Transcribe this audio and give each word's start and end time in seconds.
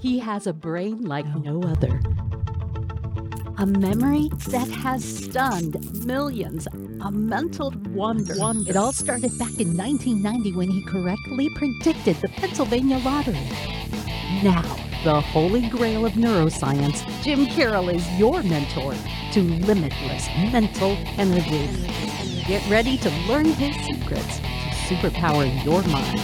He 0.00 0.18
has 0.18 0.46
a 0.46 0.54
brain 0.54 1.02
like 1.02 1.26
no 1.44 1.62
other. 1.62 2.00
A 3.58 3.66
memory 3.66 4.30
that 4.48 4.68
has 4.68 5.04
stunned 5.04 5.76
millions. 6.06 6.66
A 7.02 7.12
mental 7.12 7.70
wonder. 7.90 8.32
It 8.66 8.76
all 8.76 8.92
started 8.92 9.38
back 9.38 9.60
in 9.60 9.76
1990 9.76 10.52
when 10.52 10.70
he 10.70 10.82
correctly 10.84 11.50
predicted 11.50 12.16
the 12.16 12.28
Pennsylvania 12.28 12.96
lottery. 13.04 13.46
Now, 14.42 14.62
the 15.04 15.20
holy 15.20 15.68
grail 15.68 16.06
of 16.06 16.12
neuroscience, 16.12 17.04
Jim 17.22 17.44
Carroll 17.44 17.90
is 17.90 18.08
your 18.18 18.42
mentor 18.42 18.94
to 19.32 19.42
limitless 19.42 20.28
mental 20.50 20.92
energy. 21.18 21.68
Get 22.46 22.66
ready 22.70 22.96
to 22.96 23.10
learn 23.28 23.44
his 23.44 23.76
secrets 23.84 24.38
to 24.38 24.94
superpower 24.94 25.44
your 25.62 25.82
mind. 25.82 26.20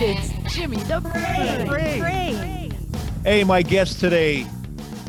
It's 0.00 0.54
Jimmy 0.54 0.78
the 0.84 1.00
Brain. 1.02 2.59
Hey, 3.22 3.44
my 3.44 3.60
guest 3.60 4.00
today, 4.00 4.46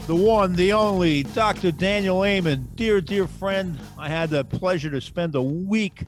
the 0.05 0.15
one, 0.15 0.53
the 0.53 0.73
only, 0.73 1.23
Dr. 1.23 1.71
Daniel 1.71 2.25
Amen. 2.25 2.67
Dear, 2.75 2.99
dear 2.99 3.25
friend, 3.25 3.79
I 3.97 4.09
had 4.09 4.29
the 4.29 4.43
pleasure 4.43 4.89
to 4.89 4.99
spend 4.99 5.33
a 5.35 5.41
week 5.41 6.03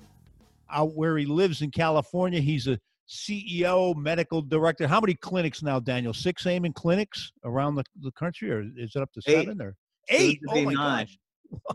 out 0.69 0.95
where 0.95 1.17
he 1.17 1.25
lives 1.25 1.61
in 1.61 1.71
California. 1.71 2.41
He's 2.41 2.67
a 2.67 2.77
CEO, 3.07 3.95
medical 3.95 4.41
director. 4.41 4.85
How 4.85 4.99
many 4.99 5.13
clinics 5.13 5.63
now, 5.63 5.79
Daniel? 5.79 6.13
Six 6.13 6.45
Amen 6.45 6.73
clinics 6.73 7.31
around 7.45 7.75
the, 7.75 7.85
the 8.01 8.11
country, 8.11 8.51
or 8.51 8.63
is 8.75 8.97
it 8.97 9.01
up 9.01 9.11
to 9.13 9.21
Eight. 9.25 9.45
seven? 9.45 9.61
Or 9.61 9.75
eight? 10.09 10.41
Oh 10.49 10.61
my 10.61 10.73
nine. 10.73 11.05
gosh! 11.05 11.17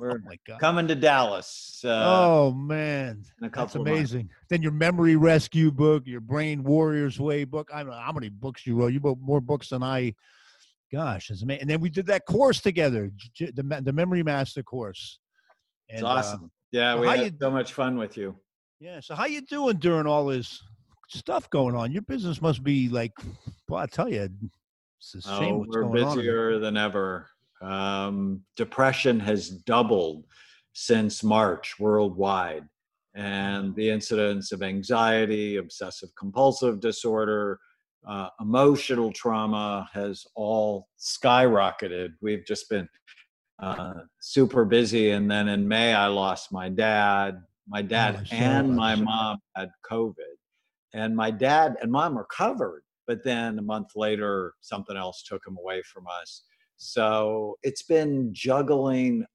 We're 0.00 0.12
oh 0.12 0.18
my 0.24 0.38
god! 0.46 0.60
coming 0.60 0.88
to 0.88 0.94
Dallas. 0.94 1.80
Uh, 1.84 1.88
oh 2.06 2.52
man, 2.52 3.24
in 3.40 3.46
a 3.46 3.50
that's 3.50 3.54
couple 3.54 3.84
months. 3.84 3.90
amazing. 4.12 4.30
Then 4.48 4.62
your 4.62 4.72
memory 4.72 5.16
rescue 5.16 5.70
book, 5.70 6.04
your 6.06 6.20
brain 6.20 6.62
warriors 6.64 7.18
way 7.20 7.44
book. 7.44 7.70
I 7.72 7.78
don't 7.82 7.90
know 7.92 7.98
how 7.98 8.12
many 8.12 8.28
books 8.28 8.66
you 8.66 8.76
wrote. 8.76 8.92
You 8.92 9.00
wrote 9.00 9.18
more 9.20 9.40
books 9.40 9.68
than 9.70 9.82
I. 9.82 10.14
Gosh, 10.92 11.30
it's 11.30 11.42
amazing. 11.42 11.62
And 11.62 11.70
then 11.70 11.80
we 11.80 11.90
did 11.90 12.06
that 12.06 12.24
course 12.26 12.60
together, 12.60 13.10
the 13.38 13.80
the 13.84 13.92
memory 13.92 14.22
master 14.22 14.62
course. 14.62 15.18
It's 15.88 15.98
And, 16.00 16.06
uh, 16.06 16.10
awesome. 16.10 16.50
yeah, 16.72 16.94
so 16.94 17.00
we 17.00 17.06
had 17.08 17.20
you- 17.20 17.32
so 17.40 17.50
much 17.50 17.72
fun 17.72 17.96
with 17.98 18.16
you. 18.16 18.36
yeah. 18.80 19.00
So 19.00 19.14
how 19.14 19.26
you 19.26 19.40
doing 19.42 19.76
during 19.78 20.06
all 20.06 20.26
this 20.26 20.62
stuff 21.08 21.48
going 21.50 21.74
on? 21.74 21.92
Your 21.92 22.02
business 22.02 22.40
must 22.42 22.62
be 22.62 22.88
like, 22.88 23.12
well, 23.68 23.80
I 23.82 23.86
tell 23.86 24.08
you, 24.10 24.28
it's 24.98 25.14
a 25.14 25.22
shame 25.22 25.54
Oh, 25.54 25.58
what's 25.58 25.70
we're 25.76 25.82
going 25.82 26.04
on. 26.04 26.16
busier 26.16 26.58
than 26.58 26.76
ever. 26.76 27.28
Um, 27.60 28.42
depression 28.56 29.20
has 29.20 29.50
doubled 29.50 30.24
since 30.72 31.24
March 31.24 31.78
worldwide, 31.78 32.64
and 33.14 33.74
the 33.74 33.90
incidence 33.90 34.52
of 34.52 34.62
anxiety, 34.62 35.56
obsessive 35.56 36.10
compulsive 36.16 36.80
disorder, 36.80 37.58
uh, 38.06 38.28
emotional 38.40 39.12
trauma 39.12 39.88
has 39.92 40.24
all 40.34 40.88
skyrocketed. 40.98 42.10
We've 42.20 42.44
just 42.46 42.70
been 42.70 42.88
uh, 43.58 43.94
super 44.20 44.64
busy. 44.64 45.10
And 45.10 45.30
then 45.30 45.48
in 45.48 45.66
May, 45.66 45.92
I 45.92 46.06
lost 46.06 46.52
my 46.52 46.68
dad. 46.68 47.42
My 47.66 47.82
dad 47.82 48.26
saw 48.26 48.34
and 48.34 48.74
my 48.74 48.94
mom 48.94 49.38
had 49.56 49.70
COVID. 49.90 50.36
And 50.94 51.14
my 51.14 51.30
dad 51.30 51.76
and 51.82 51.92
mom 51.92 52.16
recovered, 52.16 52.82
but 53.06 53.22
then 53.24 53.58
a 53.58 53.62
month 53.62 53.88
later, 53.94 54.54
something 54.60 54.96
else 54.96 55.22
took 55.22 55.46
him 55.46 55.58
away 55.58 55.82
from 55.82 56.04
us. 56.22 56.44
So 56.78 57.58
it's 57.62 57.82
been 57.82 58.32
juggling 58.32 59.26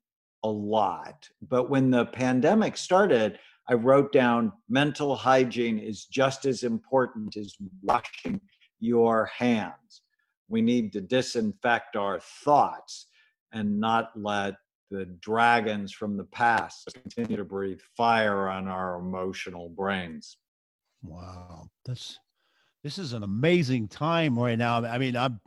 a 0.44 0.50
lot. 0.50 1.30
But 1.42 1.70
when 1.70 1.92
the 1.92 2.06
pandemic 2.06 2.78
started, 2.78 3.38
I 3.70 3.76
wrote 3.76 4.12
down 4.12 4.52
mental 4.70 5.16
hygiene 5.16 5.78
is 5.78 6.06
just 6.06 6.46
as 6.46 6.64
important 6.64 7.38
as 7.38 7.56
washing 7.82 8.42
your 8.80 9.26
hands. 9.26 10.02
We 10.48 10.62
need 10.62 10.92
to 10.94 11.02
disinfect 11.02 11.96
our 11.96 12.20
thoughts 12.20 13.08
and 13.54 13.80
not 13.80 14.12
let 14.16 14.56
the 14.90 15.06
dragons 15.22 15.92
from 15.92 16.18
the 16.18 16.26
past 16.26 16.90
continue 16.94 17.38
to 17.38 17.46
breathe 17.46 17.80
fire 17.96 18.50
on 18.50 18.68
our 18.68 19.00
emotional 19.00 19.70
brains. 19.70 20.38
Wow, 21.02 21.68
that's 21.86 22.20
this 22.84 22.98
is 22.98 23.14
an 23.14 23.24
amazing 23.24 23.88
time 23.88 24.38
right 24.38 24.58
now. 24.58 24.84
I 24.84 24.98
mean, 24.98 25.16
I'm 25.16 25.40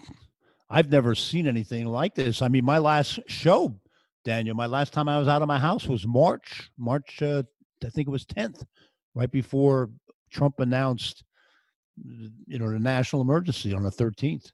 I've 0.69 0.91
never 0.91 1.15
seen 1.15 1.47
anything 1.47 1.87
like 1.87 2.15
this. 2.15 2.43
I 2.43 2.49
mean, 2.49 2.65
my 2.65 2.79
last 2.79 3.21
show, 3.29 3.79
Daniel, 4.25 4.57
my 4.57 4.67
last 4.67 4.93
time 4.93 5.09
I 5.09 5.19
was 5.19 5.29
out 5.29 5.43
of 5.43 5.49
my 5.49 5.59
house 5.59 5.87
was 5.87 6.07
March, 6.07 6.71
March, 6.77 7.23
uh, 7.23 7.43
I 7.85 7.89
think 7.91 8.09
it 8.09 8.11
was 8.11 8.27
10th, 8.27 8.65
right 9.15 9.31
before 9.31 9.91
Trump 10.31 10.59
announced, 10.61 11.23
you 12.47 12.59
know, 12.59 12.71
the 12.71 12.79
national 12.79 13.23
emergency 13.23 13.73
on 13.73 13.83
the 13.83 13.91
13th. 13.91 14.51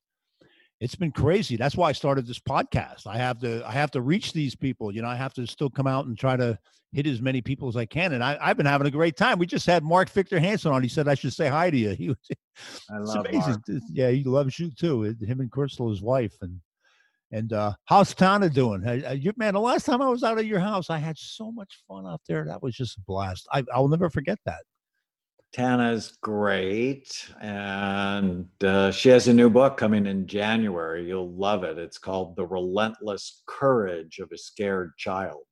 It's 0.83 0.97
been 0.97 1.13
crazy. 1.13 1.57
That's 1.57 1.77
why 1.77 1.91
I 1.91 1.93
started 1.93 2.27
this 2.27 2.41
podcast. 2.41 3.07
I 3.07 3.17
have 3.17 3.39
to, 3.39 3.63
I 3.65 3.71
have 3.71 3.93
to 3.93 4.01
reach 4.01 4.33
these 4.33 4.57
people. 4.57 4.93
You 4.93 5.01
know, 5.03 5.09
I 5.09 5.15
have 5.15 5.33
to 5.35 5.47
still 5.47 5.71
come 5.71 5.87
out 5.87 6.07
and 6.07 6.19
try 6.19 6.37
to 6.37 6.59
hit 6.93 7.07
as 7.07 7.23
many 7.23 7.41
people 7.41 7.69
as 7.69 7.77
I 7.77 7.87
can. 7.87 8.15
And 8.15 8.25
I, 8.25 8.37
I've 8.41 8.57
been 8.57 8.67
having 8.67 8.89
a 8.89 8.91
great 8.91 9.17
time. 9.17 9.39
We 9.39 9.47
just 9.47 9.65
had 9.65 9.85
Mark 9.85 10.11
Victor 10.11 10.41
Hansen 10.41 10.73
on. 10.73 10.83
He 10.83 10.89
said 10.89 11.07
I 11.07 11.15
should 11.15 11.33
say 11.33 11.47
hi 11.47 11.71
to 11.71 11.77
you. 11.77 11.91
He 11.97 12.09
was, 12.09 12.19
I 12.91 12.99
love 12.99 13.27
amazing. 13.27 13.63
Mark. 13.69 13.83
Yeah, 13.93 14.11
he 14.11 14.25
loves 14.25 14.59
you 14.59 14.73
too. 14.73 15.05
Him 15.05 15.39
and 15.39 15.53
Crystal, 15.53 15.89
his 15.89 16.03
wife, 16.03 16.35
and 16.43 16.61
and 17.31 17.53
uh, 17.53 17.73
how's 17.85 18.13
Tana 18.13 18.51
doing? 18.51 18.87
Uh, 18.87 19.13
you, 19.13 19.33
man, 19.37 19.55
the 19.55 19.61
last 19.61 19.87
time 19.87 20.03
I 20.03 20.09
was 20.09 20.23
out 20.25 20.39
at 20.39 20.47
your 20.47 20.61
house, 20.61 20.91
I 20.91 20.99
had 20.99 21.17
so 21.17 21.51
much 21.51 21.79
fun 21.89 22.07
out 22.07 22.21
there. 22.29 22.45
That 22.45 22.63
was 22.63 22.75
just 22.75 22.99
a 22.99 23.01
blast. 23.07 23.47
I, 23.53 23.65
I'll 23.73 23.89
never 23.89 24.11
forget 24.11 24.39
that. 24.45 24.61
Tana's 25.53 26.17
great, 26.23 27.29
and 27.41 28.49
uh, 28.65 28.91
she 28.91 29.11
has 29.11 29.29
a 29.29 29.35
new 29.35 29.51
book 29.51 29.77
coming 29.77 30.07
in 30.07 30.27
January. 30.27 31.07
You'll 31.07 31.33
love 31.33 31.63
it. 31.63 31.79
It's 31.79 31.99
called 31.99 32.37
"The 32.37 32.47
Relentless 32.47 33.43
Courage 33.47 34.19
of 34.19 34.31
a 34.33 34.39
Scared 34.39 34.93
Child." 34.97 35.43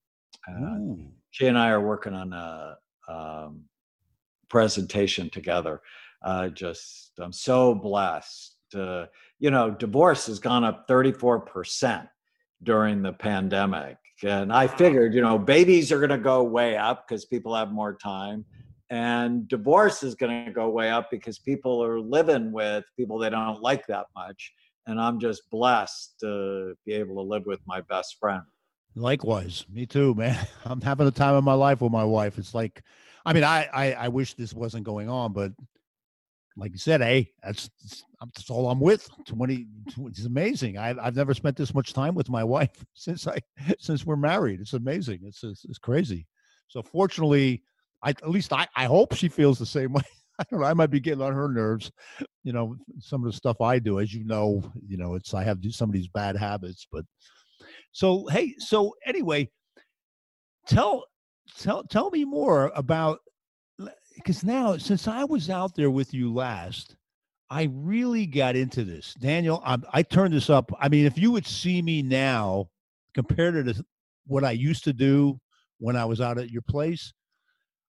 Uh, 0.49 0.95
she 1.31 1.47
and 1.47 1.59
I 1.59 1.71
are 1.71 1.81
working 1.81 2.15
on 2.15 2.33
a 2.33 2.77
um, 3.09 3.65
presentation 4.49 5.31
together. 5.31 5.81
Uh, 6.23 6.49
just, 6.49 7.13
I'm 7.19 7.33
so 7.33 7.75
blessed. 7.75 8.57
Uh, 8.75 9.07
you 9.39 9.51
know, 9.51 9.71
divorce 9.71 10.27
has 10.27 10.39
gone 10.39 10.65
up 10.65 10.87
34% 10.87 12.09
during 12.63 13.03
the 13.03 13.13
pandemic. 13.13 13.97
And 14.23 14.53
I 14.53 14.67
figured, 14.67 15.15
you 15.15 15.23
know, 15.23 15.39
babies 15.39 15.91
are 15.91 15.99
going 15.99 16.11
to 16.11 16.19
go 16.19 16.43
way 16.43 16.77
up 16.77 17.09
because 17.09 17.25
people 17.25 17.55
have 17.55 17.71
more 17.71 17.97
time. 17.97 18.45
And 18.91 19.47
divorce 19.47 20.03
is 20.03 20.17
going 20.17 20.45
to 20.47 20.51
go 20.51 20.69
way 20.69 20.91
up 20.91 21.11
because 21.11 21.39
people 21.39 21.83
are 21.83 22.01
living 22.01 22.51
with 22.51 22.85
people 22.97 23.19
they 23.19 23.31
don't 23.31 23.63
like 23.63 23.87
that 23.87 24.07
much. 24.17 24.53
And 24.87 25.01
I'm 25.01 25.21
just 25.21 25.49
blessed 25.51 26.17
to 26.21 26.75
be 26.85 26.95
able 26.95 27.15
to 27.17 27.23
live 27.23 27.47
with 27.47 27.61
my 27.67 27.83
best 27.83 28.17
friend. 28.19 28.43
Likewise, 28.97 29.65
me 29.73 29.87
too, 29.87 30.15
man. 30.15 30.37
I'm 30.65 30.81
having 30.81 31.07
the 31.07 31.13
time 31.13 31.35
of 31.35 31.45
my 31.45 31.55
life 31.55 31.81
with 31.81 31.93
my 31.93 32.05
wife. 32.05 32.39
It's 32.39 32.55
like, 32.55 32.83
I 33.25 33.33
mean, 33.33 33.45
I 33.45 33.69
I, 33.73 33.93
I 33.93 34.09
wish 34.09 34.35
this 34.35 34.53
wasn't 34.53 34.85
going 34.85 35.09
on, 35.09 35.33
but 35.33 35.53
like 36.57 36.73
you 36.73 36.79
said, 36.79 37.01
hey, 37.01 37.31
that's 37.43 37.71
that's 38.21 38.51
all 38.51 38.71
I'm 38.71 38.81
with. 38.81 39.09
20, 39.27 39.67
it's 40.07 40.25
amazing. 40.25 40.79
I've 40.79 40.99
I've 40.99 41.17
never 41.17 41.35
spent 41.35 41.57
this 41.57 41.73
much 41.73 41.93
time 41.93 42.15
with 42.15 42.29
my 42.29 42.43
wife 42.57 42.85
since 42.95 43.29
I 43.29 43.39
since 43.79 44.05
we're 44.05 44.17
married. 44.17 44.61
It's 44.61 44.73
amazing. 44.73 45.21
It's 45.23 45.45
it's, 45.45 45.65
it's 45.65 45.79
crazy. 45.79 46.27
So 46.69 46.83
fortunately, 46.83 47.63
I 48.03 48.11
at 48.11 48.31
least 48.31 48.53
I 48.53 48.67
I 48.77 48.87
hope 48.87 49.15
she 49.15 49.29
feels 49.29 49.59
the 49.59 49.67
same 49.67 49.93
way. 49.95 50.03
I 50.39 50.45
don't 50.51 50.61
know. 50.61 50.67
I 50.67 50.75
might 50.75 50.91
be 50.91 51.01
getting 51.01 51.23
on 51.23 51.35
her 51.35 51.49
nerves, 51.49 51.93
you 52.45 52.53
know, 52.55 52.75
some 52.99 53.23
of 53.23 53.31
the 53.31 53.37
stuff 53.37 53.61
I 53.61 53.79
do. 53.79 54.01
As 54.01 54.15
you 54.15 54.25
know, 54.25 54.63
you 54.87 54.97
know, 54.97 55.15
it's 55.15 55.35
I 55.35 55.45
have 55.45 55.59
some 55.71 55.91
of 55.91 55.93
these 55.93 56.09
bad 56.09 56.37
habits, 56.37 56.87
but 56.91 57.05
so 57.93 58.27
hey, 58.29 58.55
so 58.59 58.95
anyway, 59.05 59.51
tell 60.67 61.05
tell 61.59 61.85
tell 61.85 62.11
me 62.11 62.25
more 62.25 62.73
about 62.75 63.19
because 64.15 64.43
now 64.43 64.77
since 64.77 65.07
I 65.09 65.25
was 65.25 65.51
out 65.51 65.75
there 65.75 65.91
with 65.91 66.15
you 66.15 66.33
last, 66.33 66.97
I 67.51 67.69
really 67.73 68.27
got 68.27 68.57
into 68.57 68.85
this. 68.85 69.15
Daniel, 69.15 69.63
I, 69.65 69.79
I 69.93 70.03
turned 70.03 70.33
this 70.33 70.49
up. 70.49 70.71
I 70.79 70.89
mean, 70.89 71.05
if 71.05 71.19
you 71.19 71.33
would 71.33 71.47
see 71.47 71.83
me 71.83 72.01
now 72.01 72.69
compared 73.15 73.67
to 73.67 73.85
what 74.27 74.45
I 74.45 74.53
used 74.53 74.85
to 74.85 74.93
do 74.93 75.39
when 75.79 75.97
I 75.97 76.05
was 76.05 76.21
out 76.21 76.39
at 76.39 76.51
your 76.51 76.63
place, 76.63 77.13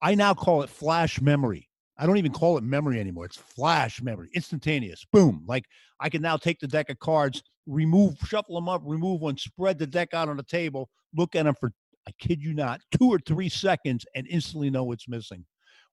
I 0.04 0.14
now 0.14 0.34
call 0.34 0.62
it 0.62 0.68
flash 0.68 1.18
memory. 1.18 1.66
I 1.96 2.04
don't 2.04 2.18
even 2.18 2.30
call 2.30 2.58
it 2.58 2.62
memory 2.62 3.00
anymore. 3.00 3.24
It's 3.24 3.38
flash 3.38 4.02
memory, 4.02 4.28
instantaneous. 4.34 5.06
Boom. 5.10 5.42
Like 5.48 5.64
I 5.98 6.10
can 6.10 6.20
now 6.20 6.36
take 6.36 6.60
the 6.60 6.68
deck 6.68 6.90
of 6.90 6.98
cards, 6.98 7.42
remove, 7.66 8.18
shuffle 8.26 8.54
them 8.54 8.68
up, 8.68 8.82
remove 8.84 9.22
one, 9.22 9.38
spread 9.38 9.78
the 9.78 9.86
deck 9.86 10.12
out 10.12 10.28
on 10.28 10.36
the 10.36 10.42
table, 10.42 10.90
look 11.16 11.34
at 11.34 11.46
them 11.46 11.54
for, 11.58 11.72
I 12.06 12.10
kid 12.18 12.42
you 12.42 12.52
not, 12.52 12.82
two 12.90 13.08
or 13.08 13.18
three 13.18 13.48
seconds 13.48 14.04
and 14.14 14.26
instantly 14.28 14.68
know 14.68 14.84
what's 14.84 15.08
missing. 15.08 15.46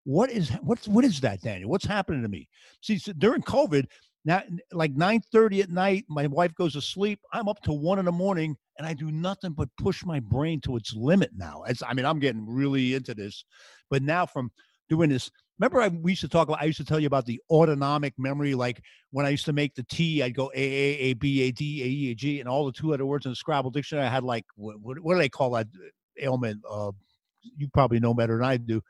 What 0.03 0.31
is 0.31 0.49
what's 0.61 0.87
what 0.87 1.05
is 1.05 1.21
that, 1.21 1.41
Daniel? 1.41 1.69
What's 1.69 1.85
happening 1.85 2.23
to 2.23 2.29
me? 2.29 2.47
See, 2.81 2.97
so 2.97 3.13
during 3.13 3.41
COVID, 3.43 3.85
now 4.25 4.41
like 4.71 4.95
9:30 4.95 5.63
at 5.63 5.69
night, 5.69 6.05
my 6.09 6.27
wife 6.27 6.53
goes 6.55 6.73
to 6.73 6.81
sleep. 6.81 7.19
I'm 7.33 7.47
up 7.47 7.61
to 7.63 7.73
one 7.73 7.99
in 7.99 8.05
the 8.05 8.11
morning 8.11 8.55
and 8.77 8.87
I 8.87 8.93
do 8.93 9.11
nothing 9.11 9.51
but 9.51 9.69
push 9.77 10.03
my 10.03 10.19
brain 10.19 10.59
to 10.61 10.75
its 10.75 10.93
limit 10.95 11.31
now. 11.35 11.63
As 11.67 11.83
I 11.87 11.93
mean, 11.93 12.05
I'm 12.05 12.19
getting 12.19 12.45
really 12.47 12.95
into 12.95 13.13
this, 13.13 13.45
but 13.89 14.01
now 14.01 14.25
from 14.25 14.51
doing 14.89 15.09
this 15.09 15.29
remember 15.61 15.81
I, 15.81 15.89
we 15.89 16.13
used 16.13 16.21
to 16.21 16.27
talk 16.27 16.47
about. 16.47 16.61
I 16.61 16.65
used 16.65 16.79
to 16.79 16.85
tell 16.85 16.99
you 16.99 17.07
about 17.07 17.25
the 17.25 17.39
autonomic 17.51 18.13
memory. 18.17 18.55
Like 18.55 18.81
when 19.11 19.25
I 19.25 19.29
used 19.29 19.45
to 19.45 19.53
make 19.53 19.75
the 19.75 19.83
T, 19.83 20.23
I'd 20.23 20.35
go 20.35 20.51
A 20.55 20.59
A 20.59 20.97
A 20.97 21.13
B 21.13 21.43
A 21.43 21.51
D 21.51 21.83
A 21.83 21.85
E 21.85 22.11
A 22.11 22.15
G, 22.15 22.39
and 22.39 22.49
all 22.49 22.65
the 22.65 22.71
two-letter 22.71 23.05
words 23.05 23.25
in 23.25 23.31
the 23.31 23.35
Scrabble 23.35 23.69
dictionary. 23.69 24.07
I 24.07 24.09
had 24.09 24.23
like 24.23 24.45
what, 24.55 24.81
what, 24.81 24.99
what 24.99 25.13
do 25.13 25.19
they 25.19 25.29
call 25.29 25.51
that 25.51 25.67
ailment? 26.19 26.61
Uh, 26.69 26.91
you 27.43 27.67
probably 27.73 27.99
know 27.99 28.13
better 28.13 28.37
than 28.37 28.45
I 28.45 28.57
do. 28.57 28.81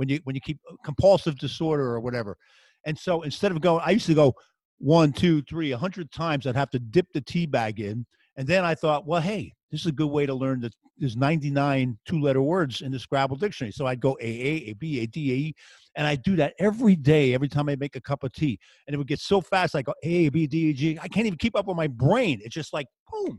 When 0.00 0.08
you 0.08 0.18
when 0.24 0.34
you 0.34 0.40
keep 0.40 0.58
uh, 0.66 0.76
compulsive 0.82 1.36
disorder 1.36 1.84
or 1.84 2.00
whatever. 2.00 2.38
And 2.86 2.98
so 2.98 3.20
instead 3.20 3.52
of 3.52 3.60
going, 3.60 3.82
I 3.84 3.90
used 3.90 4.06
to 4.06 4.14
go 4.14 4.34
one, 4.78 5.12
two, 5.12 5.42
three, 5.42 5.72
a 5.72 5.76
hundred 5.76 6.10
times. 6.10 6.46
I'd 6.46 6.56
have 6.56 6.70
to 6.70 6.78
dip 6.78 7.06
the 7.12 7.20
tea 7.20 7.44
bag 7.44 7.80
in, 7.80 8.06
and 8.38 8.48
then 8.48 8.64
I 8.64 8.74
thought, 8.74 9.06
well, 9.06 9.20
hey, 9.20 9.52
this 9.70 9.82
is 9.82 9.88
a 9.88 9.92
good 9.92 10.08
way 10.08 10.24
to 10.24 10.32
learn 10.32 10.60
that 10.60 10.72
there's 10.96 11.18
99 11.18 11.98
two-letter 12.06 12.40
words 12.40 12.80
in 12.80 12.90
the 12.90 12.98
Scrabble 12.98 13.36
dictionary. 13.36 13.72
So 13.72 13.84
I'd 13.86 14.00
go 14.00 14.16
A 14.22 14.26
A 14.26 14.70
A 14.70 14.72
B 14.72 15.00
A 15.00 15.06
D 15.06 15.32
A 15.32 15.34
E, 15.34 15.54
and 15.96 16.06
I 16.06 16.16
do 16.16 16.34
that 16.36 16.54
every 16.58 16.96
day, 16.96 17.34
every 17.34 17.48
time 17.48 17.68
I 17.68 17.76
make 17.76 17.94
a 17.94 18.00
cup 18.00 18.24
of 18.24 18.32
tea, 18.32 18.58
and 18.86 18.94
it 18.94 18.96
would 18.96 19.06
get 19.06 19.20
so 19.20 19.42
fast. 19.42 19.76
I 19.76 19.82
go 19.82 19.92
A 20.02 20.26
A 20.26 20.28
B 20.30 20.46
D 20.46 20.70
A 20.70 20.72
G. 20.72 20.98
I 21.00 21.08
can't 21.08 21.26
even 21.26 21.38
keep 21.38 21.54
up 21.54 21.66
with 21.66 21.76
my 21.76 21.86
brain. 21.86 22.40
It's 22.42 22.54
just 22.54 22.72
like 22.72 22.86
boom, 23.12 23.38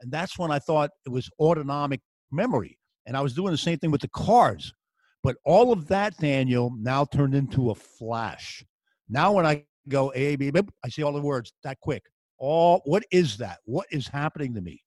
and 0.00 0.10
that's 0.10 0.36
when 0.40 0.50
I 0.50 0.58
thought 0.58 0.90
it 1.06 1.10
was 1.10 1.30
autonomic 1.38 2.00
memory. 2.32 2.76
And 3.06 3.16
I 3.16 3.20
was 3.20 3.34
doing 3.34 3.52
the 3.52 3.58
same 3.58 3.78
thing 3.78 3.90
with 3.90 4.02
the 4.02 4.08
cards. 4.08 4.74
But 5.22 5.36
all 5.44 5.72
of 5.72 5.86
that, 5.88 6.16
Daniel, 6.18 6.74
now 6.78 7.04
turned 7.04 7.34
into 7.34 7.70
a 7.70 7.74
flash. 7.74 8.64
Now 9.08 9.32
when 9.32 9.44
I 9.44 9.64
go 9.88 10.12
A, 10.14 10.36
B, 10.36 10.50
B, 10.50 10.60
I 10.84 10.88
see 10.88 11.02
all 11.02 11.12
the 11.12 11.20
words 11.20 11.52
that 11.62 11.78
quick. 11.80 12.04
All 12.38 12.80
what 12.86 13.04
is 13.10 13.36
that? 13.38 13.58
What 13.64 13.86
is 13.90 14.08
happening 14.08 14.54
to 14.54 14.60
me? 14.60 14.82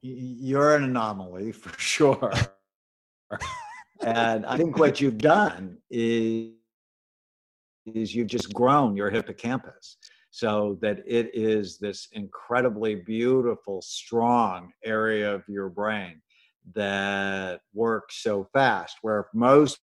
You're 0.00 0.76
an 0.76 0.84
anomaly 0.84 1.52
for 1.52 1.78
sure. 1.78 2.32
and 4.00 4.46
I 4.46 4.56
think 4.56 4.78
what 4.78 5.00
you've 5.00 5.18
done 5.18 5.78
is 5.90 6.52
is 7.94 8.14
you've 8.14 8.28
just 8.28 8.54
grown 8.54 8.94
your 8.94 9.10
hippocampus 9.10 9.96
so 10.30 10.78
that 10.80 11.02
it 11.04 11.30
is 11.34 11.78
this 11.78 12.08
incredibly 12.12 12.94
beautiful, 12.94 13.82
strong 13.82 14.72
area 14.84 15.34
of 15.34 15.42
your 15.48 15.68
brain 15.68 16.22
that 16.74 17.60
works 17.74 18.22
so 18.22 18.48
fast, 18.52 18.98
where 19.02 19.26
most 19.34 19.78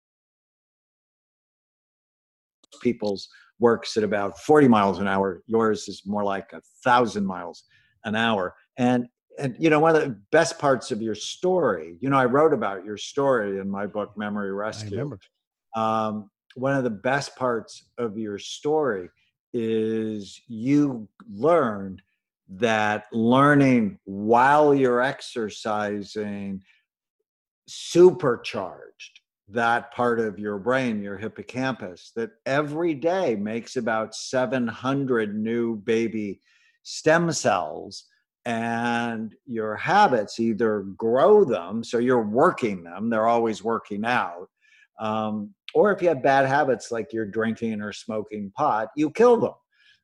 people's 2.81 3.29
works 3.59 3.97
at 3.97 4.03
about 4.03 4.39
40 4.39 4.67
miles 4.67 4.99
an 4.99 5.07
hour, 5.07 5.41
yours 5.47 5.87
is 5.87 6.03
more 6.05 6.23
like 6.23 6.53
a 6.53 6.61
thousand 6.83 7.25
miles 7.25 7.63
an 8.05 8.15
hour. 8.15 8.55
And 8.77 9.07
and 9.39 9.55
you 9.59 9.69
know 9.69 9.79
one 9.79 9.95
of 9.95 10.01
the 10.01 10.19
best 10.31 10.57
parts 10.59 10.91
of 10.91 11.01
your 11.01 11.15
story 11.15 11.97
you 11.99 12.09
know 12.09 12.17
i 12.17 12.25
wrote 12.25 12.53
about 12.53 12.83
your 12.83 12.97
story 12.97 13.59
in 13.59 13.69
my 13.69 13.85
book 13.85 14.17
memory 14.17 14.51
rescue 14.51 15.17
um, 15.75 16.29
one 16.55 16.75
of 16.75 16.83
the 16.83 16.89
best 16.89 17.35
parts 17.35 17.83
of 17.99 18.17
your 18.17 18.39
story 18.39 19.09
is 19.53 20.41
you 20.47 21.07
learned 21.31 22.01
that 22.49 23.05
learning 23.11 23.99
while 24.05 24.73
you're 24.73 25.01
exercising 25.01 26.61
supercharged 27.67 29.19
that 29.49 29.93
part 29.93 30.19
of 30.19 30.39
your 30.39 30.57
brain, 30.57 31.01
your 31.01 31.17
hippocampus, 31.17 32.11
that 32.15 32.31
every 32.45 32.93
day 32.93 33.35
makes 33.35 33.77
about 33.77 34.13
700 34.13 35.37
new 35.37 35.77
baby 35.77 36.41
stem 36.83 37.31
cells. 37.31 38.05
And 38.45 39.35
your 39.45 39.75
habits 39.75 40.39
either 40.39 40.85
grow 40.95 41.43
them, 41.43 41.83
so 41.83 41.97
you're 41.97 42.23
working 42.23 42.81
them, 42.81 43.09
they're 43.09 43.27
always 43.27 43.61
working 43.61 44.05
out, 44.05 44.47
um, 44.99 45.53
or 45.73 45.91
if 45.91 46.01
you 46.01 46.07
have 46.07 46.23
bad 46.23 46.45
habits 46.45 46.89
like 46.89 47.11
you're 47.11 47.25
drinking 47.25 47.81
or 47.81 47.91
smoking 47.91 48.51
pot, 48.55 48.87
you 48.95 49.11
kill 49.11 49.37
them. 49.37 49.53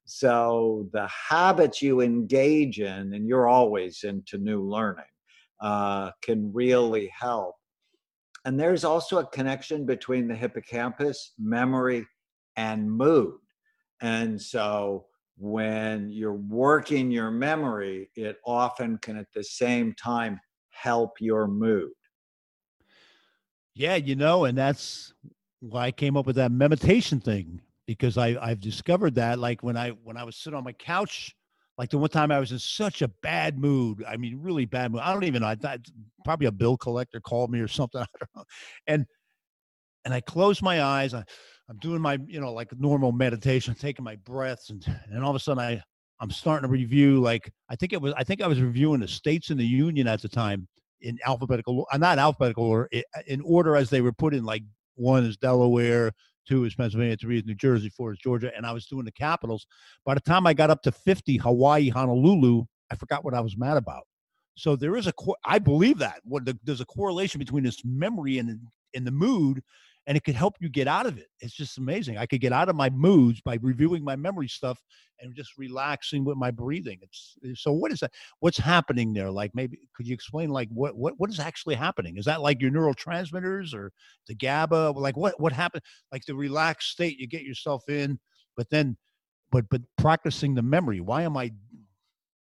So 0.06 0.90
the 0.92 1.08
habits 1.08 1.82
you 1.82 2.02
engage 2.02 2.80
in, 2.80 3.14
and 3.14 3.28
you're 3.28 3.48
always 3.48 4.04
into 4.04 4.38
new 4.38 4.62
learning, 4.62 5.06
uh, 5.62 6.12
can 6.22 6.52
really 6.54 7.12
help. 7.18 7.56
And 8.46 8.60
there's 8.60 8.84
also 8.84 9.20
a 9.20 9.28
connection 9.28 9.86
between 9.86 10.28
the 10.28 10.36
hippocampus, 10.36 11.34
memory, 11.40 12.06
and 12.58 12.92
mood. 12.92 13.36
And 14.02 14.42
so 14.42 15.06
when 15.38 16.10
you're 16.10 16.34
working 16.34 17.10
your 17.10 17.32
memory, 17.32 18.10
it 18.16 18.38
often 18.46 18.98
can 18.98 19.18
at 19.18 19.28
the 19.34 19.44
same 19.44 19.94
time 19.94 20.40
help 20.72 21.22
your 21.22 21.48
mood. 21.48 21.92
Yeah, 23.74 23.96
you 23.96 24.16
know, 24.16 24.46
and 24.46 24.58
that's 24.58 25.14
why 25.62 25.86
I 25.86 25.92
came 25.92 26.18
up 26.18 26.26
with 26.26 26.36
that 26.36 26.52
meditation 26.52 27.22
thing 27.22 27.62
because 27.86 28.18
I 28.18 28.38
I've 28.42 28.60
discovered 28.60 29.16
that 29.16 29.40
like 29.40 29.64
when 29.64 29.78
I 29.78 29.90
when 29.90 30.18
I 30.18 30.24
was 30.24 30.38
sitting 30.38 30.58
on 30.58 30.64
my 30.64 30.74
couch, 30.74 31.36
like 31.78 31.90
the 31.90 31.98
one 31.98 32.10
time 32.10 32.32
I 32.32 32.40
was 32.40 32.52
in 32.52 32.60
such 32.60 33.02
a 33.02 33.08
bad 33.22 33.58
mood. 33.58 34.04
I 34.08 34.18
mean, 34.18 34.40
really 34.42 34.66
bad 34.66 34.92
mood. 34.92 35.02
I 35.02 35.14
don't 35.14 35.24
even 35.24 35.42
know. 35.42 35.48
I 35.48 35.56
thought 35.56 35.80
probably 36.24 36.48
a 36.48 36.52
bill 36.52 36.78
collector 36.78 37.20
called 37.20 37.52
me 37.52 37.60
or 37.60 37.68
something. 37.68 38.02
I 38.02 38.06
don't 38.20 38.36
know. 38.36 38.44
And 38.88 39.06
and 40.06 40.14
I 40.14 40.22
closed 40.22 40.62
my 40.62 40.84
eyes. 40.84 41.14
I, 41.14 41.24
I'm 41.70 41.78
doing 41.78 42.02
my 42.02 42.20
you 42.26 42.40
know 42.40 42.54
like 42.54 42.70
normal 42.80 43.12
meditation, 43.12 43.76
taking 43.76 44.06
my 44.06 44.16
breaths, 44.18 44.70
and 44.70 44.86
and 45.12 45.24
all 45.24 45.30
of 45.30 45.36
a 45.36 45.40
sudden 45.40 45.64
I 45.64 45.82
I'm 46.20 46.32
starting 46.32 46.68
to 46.68 46.72
review 46.72 47.20
like 47.20 47.52
I 47.70 47.76
think 47.76 47.94
it 47.94 48.02
was 48.02 48.14
I 48.16 48.24
think 48.24 48.42
I 48.42 48.48
was 48.48 48.62
reviewing 48.62 49.00
the 49.00 49.08
states 49.08 49.50
in 49.50 49.58
the 49.58 49.66
union 49.66 50.08
at 50.08 50.22
the 50.22 50.30
time 50.30 50.68
in 51.02 51.20
alphabetical, 51.26 51.86
not 51.98 52.18
alphabetical 52.18 52.64
order, 52.64 52.90
eh, 52.94 53.02
in 53.28 53.42
order 53.42 53.76
as 53.76 53.90
they 53.90 54.02
were 54.02 54.14
put 54.14 54.34
in. 54.34 54.46
Like 54.46 54.64
one 54.96 55.26
is 55.26 55.38
Delaware, 55.38 56.12
two 56.48 56.66
is 56.66 56.76
Pennsylvania, 56.76 57.18
three 57.18 57.38
is 57.38 57.46
New 57.46 57.56
Jersey, 57.56 57.90
four 57.90 58.12
is 58.12 58.20
Georgia, 58.20 58.52
and 58.56 58.66
I 58.66 58.72
was 58.72 58.86
doing 58.86 59.06
the 59.06 59.12
capitals. 59.12 59.66
By 60.06 60.14
the 60.14 60.22
time 60.22 60.46
I 60.48 60.54
got 60.54 60.70
up 60.70 60.82
to 60.84 60.92
fifty, 60.92 61.38
Hawaii, 61.38 61.90
Honolulu, 61.90 62.64
I 62.92 62.96
forgot 62.96 63.24
what 63.24 63.34
I 63.34 63.42
was 63.42 63.58
mad 63.58 63.78
about. 63.78 64.04
So 64.56 64.76
there 64.76 64.96
is 64.96 65.08
a, 65.08 65.14
I 65.46 65.58
believe 65.58 65.98
that 66.00 66.22
what 66.24 66.46
the, 66.46 66.58
there's 66.64 66.82
a 66.82 66.86
correlation 66.86 67.40
between 67.40 67.64
this 67.64 67.84
memory 67.84 68.38
and 68.38 68.60
in 68.94 69.04
the 69.04 69.12
mood 69.12 69.64
and 70.06 70.18
it 70.18 70.24
could 70.24 70.36
help 70.36 70.56
you 70.60 70.70
get 70.70 70.88
out 70.88 71.06
of 71.06 71.18
it. 71.18 71.28
It's 71.40 71.54
just 71.54 71.78
amazing. 71.78 72.18
I 72.18 72.26
could 72.26 72.42
get 72.42 72.52
out 72.52 72.70
of 72.70 72.76
my 72.76 72.90
moods 72.90 73.42
by 73.42 73.58
reviewing 73.62 74.04
my 74.04 74.16
memory 74.16 74.48
stuff 74.48 74.82
and 75.20 75.34
just 75.34 75.58
relaxing 75.58 76.26
with 76.26 76.38
my 76.38 76.52
breathing. 76.52 77.00
It's 77.02 77.36
eh, 77.46 77.54
so 77.56 77.72
what 77.72 77.92
is 77.92 78.00
that? 78.02 78.12
What's 78.40 78.58
happening 78.58 79.14
there? 79.14 79.32
Like 79.32 79.52
maybe 79.54 79.80
could 79.96 80.08
you 80.08 80.14
explain 80.14 80.50
like 80.50 80.70
what 80.70 80.96
what 80.98 81.14
what 81.18 81.30
is 81.30 81.40
actually 81.40 81.76
happening? 81.76 82.18
Is 82.18 82.26
that 82.26 82.42
like 82.42 82.62
your 82.62 82.72
neurotransmitters 82.72 83.74
or 83.74 83.92
the 84.28 84.36
GABA? 84.36 84.94
Like 84.96 85.16
what 85.16 85.40
what 85.40 85.54
happened? 85.54 85.84
Like 86.12 86.26
the 86.26 86.36
relaxed 86.36 86.90
state 86.90 87.20
you 87.20 87.28
get 87.28 87.44
yourself 87.44 87.88
in, 87.88 88.20
but 88.58 88.70
then 88.70 88.98
but 89.52 89.66
but 89.70 89.82
practicing 89.98 90.54
the 90.54 90.62
memory. 90.62 91.00
Why 91.00 91.22
am 91.24 91.38
I 91.38 91.52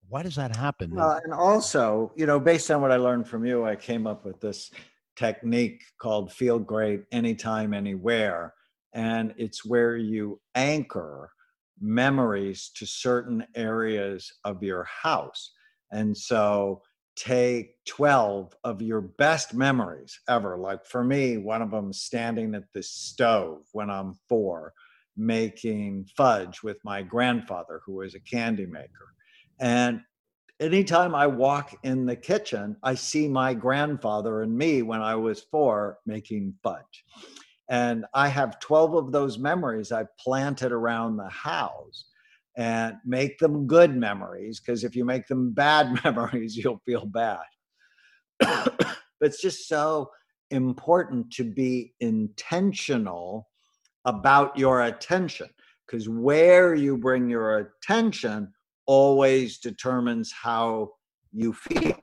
why 0.10 0.24
does 0.24 0.36
that 0.36 0.56
happen? 0.56 0.96
Well, 0.96 1.20
and 1.24 1.34
also, 1.34 2.14
you 2.16 2.26
know, 2.26 2.40
based 2.40 2.72
on 2.72 2.82
what 2.82 2.92
I 2.92 2.96
learned 2.98 3.28
from 3.28 3.46
you, 3.46 3.66
I 3.66 3.76
came 3.76 4.08
up 4.08 4.24
with 4.24 4.40
this 4.40 4.72
technique 5.18 5.84
called 6.00 6.32
Feel 6.32 6.60
Great 6.60 7.04
Anytime, 7.12 7.74
Anywhere. 7.74 8.54
And 8.94 9.34
it's 9.38 9.66
where 9.66 9.98
you 9.98 10.40
anchor 10.56 11.32
memories 11.80 12.72
to 12.76 12.86
certain 12.86 13.46
areas 13.56 14.32
of 14.44 14.64
your 14.64 14.86
house. 14.86 15.52
And 15.92 16.18
so 16.18 16.82
take 17.16 17.84
12 17.86 18.56
of 18.64 18.82
your 18.82 19.02
best 19.02 19.54
memories 19.54 20.20
ever. 20.30 20.58
Like 20.58 20.86
for 20.86 21.04
me, 21.04 21.38
one 21.38 21.62
of 21.62 21.72
them 21.72 21.92
standing 21.92 22.56
at 22.56 22.72
the 22.74 22.84
stove 22.84 23.64
when 23.72 23.90
I'm 23.90 24.14
four, 24.30 24.74
making 25.16 26.06
fudge 26.16 26.62
with 26.64 26.78
my 26.84 27.02
grandfather, 27.02 27.82
who 27.86 27.96
was 27.96 28.16
a 28.16 28.20
candy 28.20 28.68
maker. 28.68 29.14
And 29.60 30.02
anytime 30.60 31.14
I 31.14 31.28
walk 31.28 31.76
in 31.84 32.06
the 32.06 32.16
kitchen, 32.16 32.78
I 32.84 32.96
see 32.96 33.28
my 33.28 33.54
grandfather 33.54 34.42
and 34.42 34.56
me 34.56 34.82
when 34.82 35.02
I 35.02 35.16
was 35.16 35.42
four 35.52 36.00
making 36.06 36.56
fudge. 36.64 37.06
And 37.70 38.06
I 38.14 38.30
have 38.30 38.60
12 38.60 38.94
of 38.96 39.12
those 39.12 39.38
memories 39.38 39.92
I 39.92 40.06
planted 40.20 40.72
around 40.72 41.18
the 41.18 41.30
house 41.30 42.06
and 42.56 42.96
make 43.06 43.38
them 43.40 43.68
good 43.68 43.96
memories 43.96 44.60
because 44.60 44.84
if 44.84 44.96
you 44.96 45.06
make 45.06 45.28
them 45.28 45.52
bad 45.54 46.04
memories, 46.04 46.56
you'll 46.56 46.82
feel 46.86 47.06
bad. 47.06 47.40
but 48.40 48.98
it's 49.22 49.42
just 49.42 49.68
so 49.68 50.10
important 50.50 51.32
to 51.34 51.44
be 51.44 51.94
intentional 52.00 53.48
about 54.06 54.58
your 54.58 54.84
attention 54.84 55.50
because 55.86 56.08
where 56.08 56.74
you 56.74 56.98
bring 56.98 57.30
your 57.30 57.58
attention 57.58 58.54
always 58.88 59.60
determines 59.60 60.32
how 60.32 60.92
you 61.32 61.54
feel. 61.54 62.00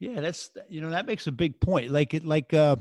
Yeah, 0.00 0.20
that's 0.20 0.50
you 0.68 0.80
know 0.80 0.90
that 0.90 1.06
makes 1.06 1.28
a 1.28 1.32
big 1.32 1.60
point. 1.60 1.92
Like 1.92 2.12
it, 2.12 2.24
like 2.24 2.52
uh, 2.52 2.76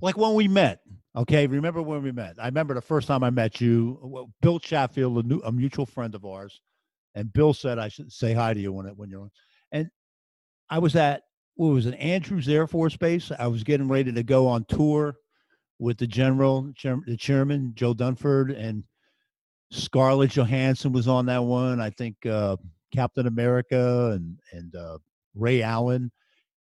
like 0.00 0.16
when 0.16 0.34
we 0.34 0.46
met. 0.46 0.80
Okay, 1.16 1.48
remember 1.48 1.82
when 1.82 2.02
we 2.04 2.12
met? 2.12 2.36
I 2.38 2.46
remember 2.46 2.74
the 2.74 2.80
first 2.80 3.08
time 3.08 3.24
I 3.24 3.30
met 3.30 3.60
you. 3.60 4.28
Bill 4.40 4.60
Chatfield, 4.60 5.24
a, 5.24 5.26
new, 5.26 5.40
a 5.40 5.50
mutual 5.50 5.84
friend 5.84 6.14
of 6.14 6.24
ours, 6.24 6.60
and 7.16 7.32
Bill 7.32 7.52
said 7.52 7.80
I 7.80 7.88
should 7.88 8.12
say 8.12 8.34
hi 8.34 8.54
to 8.54 8.60
you 8.60 8.72
when 8.72 8.86
it, 8.86 8.96
when 8.96 9.10
you're 9.10 9.22
on. 9.22 9.30
And 9.72 9.90
I 10.70 10.78
was 10.78 10.94
at 10.94 11.22
what 11.56 11.70
was 11.70 11.86
it, 11.86 11.94
Andrews 11.94 12.48
Air 12.48 12.68
Force 12.68 12.96
Base. 12.96 13.32
I 13.36 13.48
was 13.48 13.64
getting 13.64 13.88
ready 13.88 14.12
to 14.12 14.22
go 14.22 14.46
on 14.46 14.64
tour 14.66 15.16
with 15.80 15.98
the 15.98 16.06
general, 16.06 16.72
the 16.82 17.16
chairman, 17.18 17.72
Joe 17.74 17.94
Dunford, 17.94 18.56
and 18.56 18.84
Scarlett 19.70 20.32
Johansson 20.32 20.92
was 20.92 21.08
on 21.08 21.26
that 21.26 21.44
one. 21.44 21.80
I 21.80 21.90
think 21.90 22.24
uh, 22.26 22.56
Captain 22.92 23.26
America 23.26 24.12
and 24.14 24.38
and 24.52 24.74
uh, 24.74 24.98
Ray 25.34 25.62
Allen. 25.62 26.10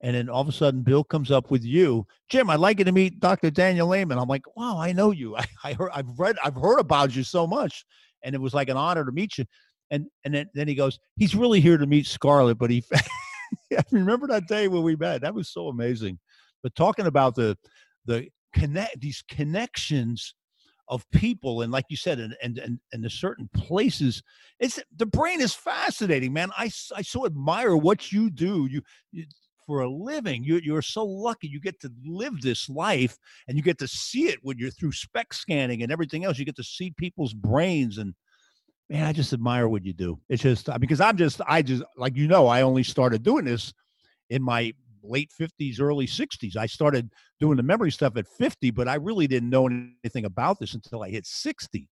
And 0.00 0.14
then 0.14 0.28
all 0.28 0.42
of 0.42 0.48
a 0.48 0.52
sudden, 0.52 0.82
Bill 0.82 1.02
comes 1.02 1.30
up 1.30 1.50
with 1.50 1.64
you, 1.64 2.06
Jim. 2.28 2.50
I'd 2.50 2.60
like 2.60 2.78
you 2.78 2.84
to 2.84 2.92
meet 2.92 3.20
Dr. 3.20 3.50
Daniel 3.50 3.94
Amen. 3.94 4.18
I'm 4.18 4.28
like, 4.28 4.44
wow, 4.54 4.78
I 4.78 4.92
know 4.92 5.12
you. 5.12 5.34
I, 5.36 5.44
I 5.64 5.72
heard, 5.72 5.90
I've 5.94 6.18
read, 6.18 6.36
I've 6.44 6.56
heard 6.56 6.78
about 6.78 7.16
you 7.16 7.22
so 7.22 7.46
much, 7.46 7.86
and 8.22 8.34
it 8.34 8.40
was 8.40 8.52
like 8.52 8.68
an 8.68 8.76
honor 8.76 9.04
to 9.04 9.12
meet 9.12 9.38
you. 9.38 9.46
And 9.90 10.06
and 10.24 10.34
then, 10.34 10.50
then 10.54 10.68
he 10.68 10.74
goes, 10.74 10.98
he's 11.16 11.34
really 11.34 11.60
here 11.60 11.78
to 11.78 11.86
meet 11.86 12.06
Scarlett, 12.06 12.58
but 12.58 12.70
he, 12.70 12.84
I 13.72 13.82
remember 13.90 14.26
that 14.28 14.46
day 14.46 14.68
when 14.68 14.82
we 14.82 14.96
met. 14.96 15.22
That 15.22 15.34
was 15.34 15.48
so 15.48 15.68
amazing. 15.68 16.18
But 16.62 16.74
talking 16.74 17.06
about 17.06 17.34
the 17.34 17.56
the 18.06 18.28
connect 18.54 19.00
these 19.00 19.22
connections 19.28 20.34
of 20.88 21.08
people 21.10 21.62
and 21.62 21.72
like 21.72 21.86
you 21.88 21.96
said 21.96 22.18
and 22.18 22.36
and 22.42 22.58
and, 22.58 22.78
and 22.92 23.02
the 23.02 23.10
certain 23.10 23.48
places 23.54 24.22
it's 24.60 24.78
the 24.96 25.06
brain 25.06 25.40
is 25.40 25.54
fascinating 25.54 26.32
man 26.32 26.50
i 26.58 26.70
i 26.94 27.02
so 27.02 27.24
admire 27.24 27.76
what 27.76 28.12
you 28.12 28.30
do 28.30 28.66
you, 28.70 28.82
you 29.10 29.24
for 29.66 29.80
a 29.80 29.88
living 29.88 30.44
you, 30.44 30.60
you're 30.62 30.82
so 30.82 31.04
lucky 31.04 31.48
you 31.48 31.58
get 31.58 31.80
to 31.80 31.90
live 32.04 32.40
this 32.42 32.68
life 32.68 33.16
and 33.48 33.56
you 33.56 33.62
get 33.62 33.78
to 33.78 33.88
see 33.88 34.28
it 34.28 34.38
when 34.42 34.58
you're 34.58 34.70
through 34.70 34.92
SPECT 34.92 35.34
scanning 35.34 35.82
and 35.82 35.90
everything 35.90 36.24
else 36.24 36.38
you 36.38 36.44
get 36.44 36.56
to 36.56 36.62
see 36.62 36.90
people's 36.98 37.32
brains 37.32 37.96
and 37.96 38.14
man 38.90 39.04
i 39.04 39.12
just 39.12 39.32
admire 39.32 39.68
what 39.68 39.84
you 39.84 39.94
do 39.94 40.18
it's 40.28 40.42
just 40.42 40.68
because 40.80 41.00
i'm 41.00 41.16
just 41.16 41.40
i 41.46 41.62
just 41.62 41.82
like 41.96 42.14
you 42.14 42.28
know 42.28 42.46
i 42.46 42.60
only 42.60 42.82
started 42.82 43.22
doing 43.22 43.44
this 43.46 43.72
in 44.30 44.42
my 44.42 44.72
late 45.04 45.30
50s, 45.38 45.80
early 45.80 46.06
60s. 46.06 46.56
I 46.56 46.66
started 46.66 47.10
doing 47.40 47.56
the 47.56 47.62
memory 47.62 47.92
stuff 47.92 48.16
at 48.16 48.26
50, 48.26 48.70
but 48.70 48.88
I 48.88 48.94
really 48.94 49.26
didn't 49.26 49.50
know 49.50 49.66
anything 49.66 50.24
about 50.24 50.58
this 50.58 50.74
until 50.74 51.02
I 51.02 51.10
hit 51.10 51.26
60. 51.26 51.88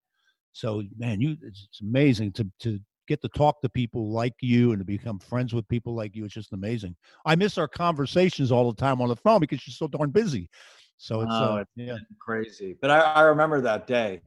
So, 0.51 0.83
man, 0.97 1.21
you 1.21 1.37
it's, 1.41 1.67
amazing 1.81 2.31
to 2.33 2.47
to 2.61 2.79
get 3.07 3.21
to 3.21 3.29
talk 3.29 3.61
to 3.61 3.69
people 3.69 4.11
like 4.11 4.35
you 4.41 4.71
and 4.71 4.79
to 4.79 4.85
become 4.85 5.19
friends 5.19 5.53
with 5.53 5.67
people 5.67 5.95
like 5.95 6.15
you. 6.15 6.25
It's 6.25 6.33
just 6.33 6.53
amazing. 6.53 6.95
I 7.25 7.35
miss 7.35 7.57
our 7.57 7.67
conversations 7.67 8.51
all 8.51 8.71
the 8.71 8.79
time 8.79 9.01
on 9.01 9.09
the 9.09 9.15
phone 9.15 9.39
because 9.39 9.65
you're 9.65 9.73
so 9.73 9.87
darn 9.87 10.11
busy. 10.11 10.49
So 10.97 11.21
it's, 11.21 11.31
oh, 11.33 11.55
uh, 11.55 11.57
it's 11.61 11.71
yeah. 11.75 11.97
crazy. 12.19 12.75
But 12.81 12.91
I, 12.91 12.99
I 12.99 13.21
remember 13.21 13.61
that 13.61 13.87
day 13.87 14.21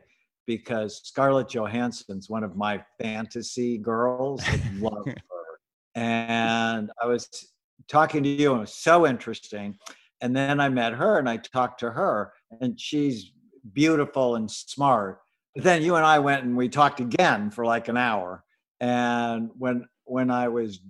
because 0.47 1.01
Scarlett 1.05 1.49
Johansson's 1.49 2.29
one 2.29 2.43
of 2.43 2.57
my 2.57 2.83
fantasy 3.01 3.79
girls. 3.79 4.43
I 4.47 4.61
love 4.79 5.05
her. 5.07 5.17
And 5.95 6.91
I 7.01 7.07
was 7.07 7.29
talking 7.89 8.23
to 8.23 8.29
you 8.29 8.53
and 8.53 8.59
it 8.59 8.61
was 8.63 8.75
so 8.75 9.07
interesting. 9.07 9.77
And 10.21 10.35
then 10.37 10.61
I 10.61 10.69
met 10.69 10.93
her 10.95 11.19
and 11.19 11.29
I 11.29 11.39
talked 11.39 11.81
to 11.81 11.91
her, 11.91 12.33
and 12.61 12.81
she's 12.81 13.33
beautiful 13.73 14.37
and 14.37 14.51
smart. 14.51 15.19
But 15.55 15.65
then 15.65 15.83
you 15.83 15.97
and 15.97 16.07
I 16.07 16.19
went 16.21 16.45
and 16.45 16.57
we 16.57 16.69
talked 16.69 17.01
again 17.01 17.51
for 17.51 17.65
like 17.65 17.89
an 17.89 17.97
hour. 17.97 18.45
And 18.81 19.51
when 19.59 19.87
when 20.05 20.31
I 20.31 20.49
was 20.49 20.81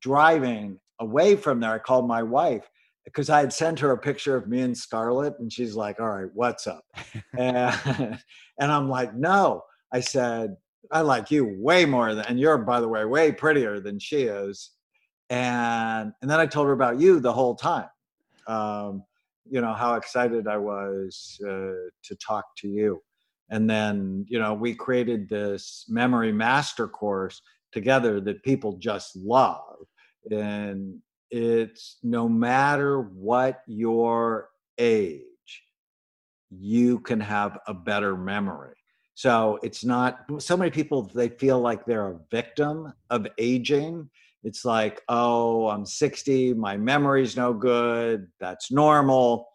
driving 0.00 0.78
away 1.00 1.36
from 1.36 1.60
there, 1.60 1.72
I 1.72 1.78
called 1.78 2.06
my 2.06 2.22
wife 2.22 2.68
because 3.04 3.28
I 3.28 3.40
had 3.40 3.52
sent 3.52 3.80
her 3.80 3.90
a 3.92 3.98
picture 3.98 4.36
of 4.36 4.48
me 4.48 4.60
and 4.60 4.76
Scarlett, 4.76 5.34
and 5.38 5.52
she's 5.52 5.74
like, 5.76 6.00
"All 6.00 6.08
right, 6.08 6.30
what's 6.34 6.66
up?" 6.66 6.84
and, 7.38 7.74
and 8.58 8.72
I'm 8.72 8.88
like, 8.88 9.14
"No," 9.14 9.62
I 9.92 10.00
said, 10.00 10.56
"I 10.90 11.02
like 11.02 11.30
you 11.30 11.56
way 11.58 11.84
more 11.84 12.14
than, 12.14 12.24
and 12.26 12.40
you're 12.40 12.58
by 12.58 12.80
the 12.80 12.88
way 12.88 13.04
way 13.04 13.32
prettier 13.32 13.80
than 13.80 13.98
she 13.98 14.22
is." 14.22 14.70
And 15.30 16.12
and 16.20 16.30
then 16.30 16.40
I 16.40 16.46
told 16.46 16.66
her 16.66 16.72
about 16.72 17.00
you 17.00 17.20
the 17.20 17.32
whole 17.32 17.54
time. 17.54 17.88
Um, 18.46 19.04
you 19.48 19.60
know 19.60 19.72
how 19.74 19.94
excited 19.94 20.48
I 20.48 20.56
was 20.56 21.38
uh, 21.44 21.90
to 22.02 22.16
talk 22.24 22.44
to 22.58 22.68
you, 22.68 23.02
and 23.50 23.68
then 23.68 24.26
you 24.28 24.38
know 24.38 24.54
we 24.54 24.74
created 24.74 25.28
this 25.28 25.86
memory 25.88 26.32
master 26.32 26.88
course 26.88 27.40
together 27.72 28.20
that 28.20 28.42
people 28.42 28.76
just 28.76 29.16
love, 29.16 29.86
and 30.30 30.98
it's 31.30 31.98
no 32.02 32.28
matter 32.28 33.00
what 33.00 33.62
your 33.66 34.50
age, 34.78 35.22
you 36.50 37.00
can 37.00 37.20
have 37.20 37.58
a 37.66 37.74
better 37.74 38.16
memory. 38.16 38.74
So 39.14 39.58
it's 39.62 39.84
not 39.84 40.24
so 40.38 40.56
many 40.56 40.70
people 40.70 41.02
they 41.14 41.28
feel 41.28 41.60
like 41.60 41.86
they're 41.86 42.08
a 42.08 42.20
victim 42.30 42.92
of 43.10 43.26
aging 43.38 44.10
it's 44.44 44.64
like, 44.64 45.00
oh, 45.08 45.68
I'm 45.68 45.86
60, 45.86 46.54
my 46.54 46.76
memory's 46.76 47.36
no 47.36 47.54
good, 47.54 48.28
that's 48.38 48.70
normal. 48.70 49.48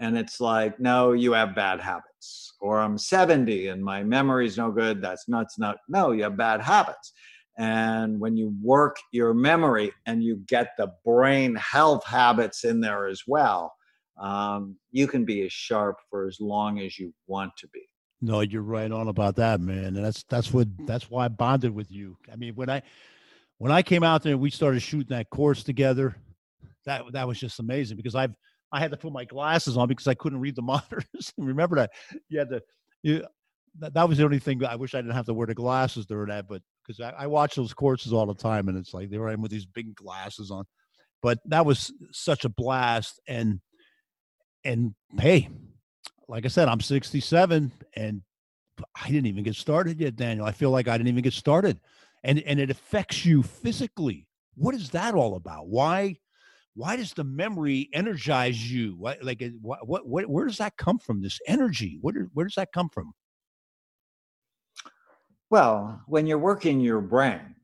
And 0.00 0.16
it's 0.16 0.38
like, 0.38 0.78
no, 0.78 1.12
you 1.12 1.32
have 1.32 1.54
bad 1.54 1.80
habits. 1.80 2.52
Or 2.60 2.78
I'm 2.78 2.98
70 2.98 3.68
and 3.68 3.82
my 3.82 4.04
memory's 4.04 4.58
no 4.58 4.70
good, 4.70 5.00
that's 5.00 5.28
nuts, 5.28 5.58
not, 5.58 5.78
no, 5.88 6.12
you 6.12 6.24
have 6.24 6.36
bad 6.36 6.60
habits. 6.60 7.12
And 7.56 8.20
when 8.20 8.36
you 8.36 8.54
work 8.62 8.98
your 9.12 9.32
memory 9.34 9.92
and 10.06 10.22
you 10.22 10.36
get 10.46 10.72
the 10.76 10.92
brain 11.04 11.56
health 11.56 12.04
habits 12.04 12.64
in 12.64 12.80
there 12.80 13.08
as 13.08 13.22
well, 13.26 13.72
um, 14.20 14.76
you 14.92 15.06
can 15.06 15.24
be 15.24 15.42
as 15.44 15.52
sharp 15.52 15.96
for 16.10 16.28
as 16.28 16.38
long 16.38 16.80
as 16.80 16.98
you 16.98 17.14
want 17.26 17.52
to 17.58 17.68
be. 17.68 17.82
No, 18.20 18.40
you're 18.40 18.62
right 18.62 18.90
on 18.90 19.08
about 19.08 19.36
that, 19.36 19.60
man. 19.60 19.96
And 19.96 20.04
that's 20.04 20.24
that's 20.24 20.52
what 20.52 20.66
that's 20.86 21.08
why 21.08 21.26
I 21.26 21.28
bonded 21.28 21.72
with 21.72 21.90
you. 21.90 22.16
I 22.32 22.34
mean, 22.34 22.54
when 22.56 22.68
I 22.68 22.82
when 23.58 23.72
I 23.72 23.82
came 23.82 24.02
out 24.02 24.22
there, 24.22 24.38
we 24.38 24.50
started 24.50 24.80
shooting 24.80 25.16
that 25.16 25.30
course 25.30 25.62
together. 25.62 26.16
That 26.86 27.02
that 27.12 27.28
was 27.28 27.38
just 27.38 27.58
amazing 27.58 27.96
because 27.96 28.14
I've 28.14 28.34
I 28.72 28.80
had 28.80 28.90
to 28.92 28.96
put 28.96 29.12
my 29.12 29.24
glasses 29.24 29.76
on 29.76 29.88
because 29.88 30.06
I 30.06 30.14
couldn't 30.14 30.40
read 30.40 30.56
the 30.56 30.62
monitors. 30.62 31.32
Remember 31.36 31.76
that 31.76 31.90
you 32.28 32.38
had 32.38 32.48
to. 32.50 32.62
You, 33.02 33.26
that, 33.80 33.94
that 33.94 34.08
was 34.08 34.18
the 34.18 34.24
only 34.24 34.38
thing. 34.38 34.64
I 34.64 34.76
wish 34.76 34.94
I 34.94 34.98
didn't 34.98 35.14
have 35.14 35.26
to 35.26 35.34
wear 35.34 35.46
the 35.46 35.54
glasses 35.54 36.06
during 36.06 36.28
that, 36.28 36.48
but 36.48 36.62
because 36.84 37.00
I, 37.00 37.10
I 37.10 37.26
watch 37.26 37.54
those 37.54 37.74
courses 37.74 38.12
all 38.12 38.26
the 38.26 38.34
time, 38.34 38.68
and 38.68 38.78
it's 38.78 38.94
like 38.94 39.10
there 39.10 39.28
I 39.28 39.34
am 39.34 39.42
with 39.42 39.50
these 39.50 39.66
big 39.66 39.94
glasses 39.94 40.50
on. 40.50 40.64
But 41.20 41.38
that 41.46 41.66
was 41.66 41.92
such 42.12 42.44
a 42.44 42.48
blast, 42.48 43.20
and 43.28 43.60
and 44.64 44.94
hey, 45.20 45.48
like 46.28 46.44
I 46.44 46.48
said, 46.48 46.68
I'm 46.68 46.80
67, 46.80 47.72
and 47.94 48.22
I 49.00 49.06
didn't 49.08 49.26
even 49.26 49.44
get 49.44 49.54
started 49.56 50.00
yet, 50.00 50.16
Daniel. 50.16 50.46
I 50.46 50.52
feel 50.52 50.70
like 50.70 50.88
I 50.88 50.96
didn't 50.96 51.08
even 51.08 51.22
get 51.22 51.32
started 51.32 51.78
and 52.28 52.40
and 52.42 52.60
it 52.60 52.70
affects 52.70 53.24
you 53.24 53.42
physically. 53.42 54.28
What 54.54 54.74
is 54.74 54.90
that 54.90 55.14
all 55.14 55.34
about? 55.34 55.68
Why 55.68 56.18
why 56.74 56.94
does 56.96 57.14
the 57.14 57.24
memory 57.24 57.88
energize 57.92 58.70
you? 58.70 58.94
What, 58.96 59.24
like 59.24 59.42
what, 59.60 60.06
what, 60.06 60.28
where 60.28 60.46
does 60.46 60.58
that 60.58 60.76
come 60.76 60.98
from 61.00 61.22
this 61.22 61.40
energy? 61.48 61.98
Where 62.02 62.44
does 62.44 62.54
that 62.54 62.70
come 62.72 62.88
from? 62.90 63.12
Well 65.50 66.02
when 66.06 66.26
you're 66.26 66.38
working 66.38 66.80
your 66.80 67.00
brain 67.00 67.54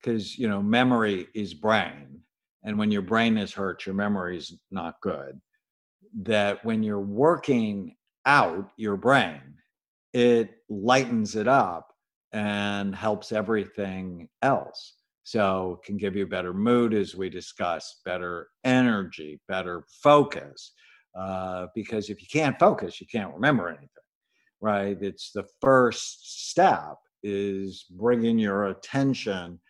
because 0.00 0.38
you 0.38 0.48
know 0.48 0.62
memory 0.62 1.26
is 1.34 1.52
brain 1.52 2.20
and 2.62 2.78
when 2.78 2.92
your 2.92 3.02
brain 3.02 3.36
is 3.36 3.52
hurt 3.52 3.84
your 3.86 3.94
memory 3.96 4.36
is 4.36 4.56
not 4.70 5.00
good 5.00 5.40
that 6.22 6.64
when 6.64 6.82
you're 6.84 7.00
working 7.00 7.96
out 8.26 8.70
your 8.76 8.96
brain 8.96 9.40
it 10.12 10.50
lightens 10.68 11.34
it 11.34 11.48
up 11.48 11.91
and 12.32 12.94
helps 12.94 13.32
everything 13.32 14.28
else. 14.42 14.94
So 15.24 15.80
can 15.84 15.96
give 15.96 16.16
you 16.16 16.26
better 16.26 16.52
mood, 16.52 16.94
as 16.94 17.14
we 17.14 17.28
discussed, 17.30 18.00
better 18.04 18.48
energy, 18.64 19.40
better 19.48 19.84
focus. 20.02 20.72
Uh, 21.18 21.66
because 21.74 22.08
if 22.08 22.20
you 22.20 22.26
can't 22.32 22.58
focus, 22.58 23.00
you 23.00 23.06
can't 23.06 23.34
remember 23.34 23.68
anything, 23.68 23.88
right? 24.60 24.96
It's 25.00 25.30
the 25.32 25.44
first 25.60 26.48
step 26.48 26.96
is 27.22 27.84
bringing 27.90 28.38
your 28.38 28.64
attention 28.64 29.60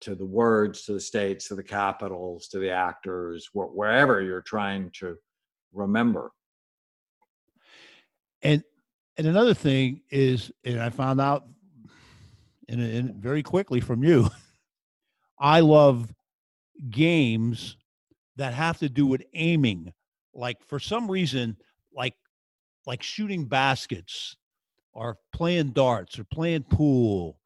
to 0.00 0.14
the 0.14 0.24
words, 0.24 0.84
to 0.84 0.92
the 0.92 1.00
states, 1.00 1.48
to 1.48 1.54
the 1.54 1.62
capitals, 1.62 2.48
to 2.48 2.58
the 2.58 2.70
actors, 2.70 3.48
wh- 3.52 3.74
wherever 3.74 4.22
you're 4.22 4.42
trying 4.42 4.90
to 5.00 5.16
remember. 5.72 6.30
And 8.42 8.62
and 9.16 9.26
another 9.26 9.54
thing 9.54 10.02
is, 10.10 10.50
and 10.64 10.80
I 10.80 10.90
found 10.90 11.20
out 11.20 11.44
and, 12.68 13.14
very 13.16 13.42
quickly 13.42 13.80
from 13.80 14.02
you. 14.02 14.28
I 15.38 15.60
love 15.60 16.12
games 16.90 17.76
that 18.36 18.54
have 18.54 18.78
to 18.78 18.88
do 18.88 19.06
with 19.06 19.22
aiming. 19.34 19.92
Like 20.32 20.62
for 20.64 20.78
some 20.78 21.10
reason, 21.10 21.56
like 21.94 22.14
like 22.86 23.02
shooting 23.02 23.46
baskets 23.46 24.36
or 24.92 25.18
playing 25.32 25.70
darts 25.70 26.18
or 26.18 26.24
playing 26.24 26.64
pool. 26.64 27.38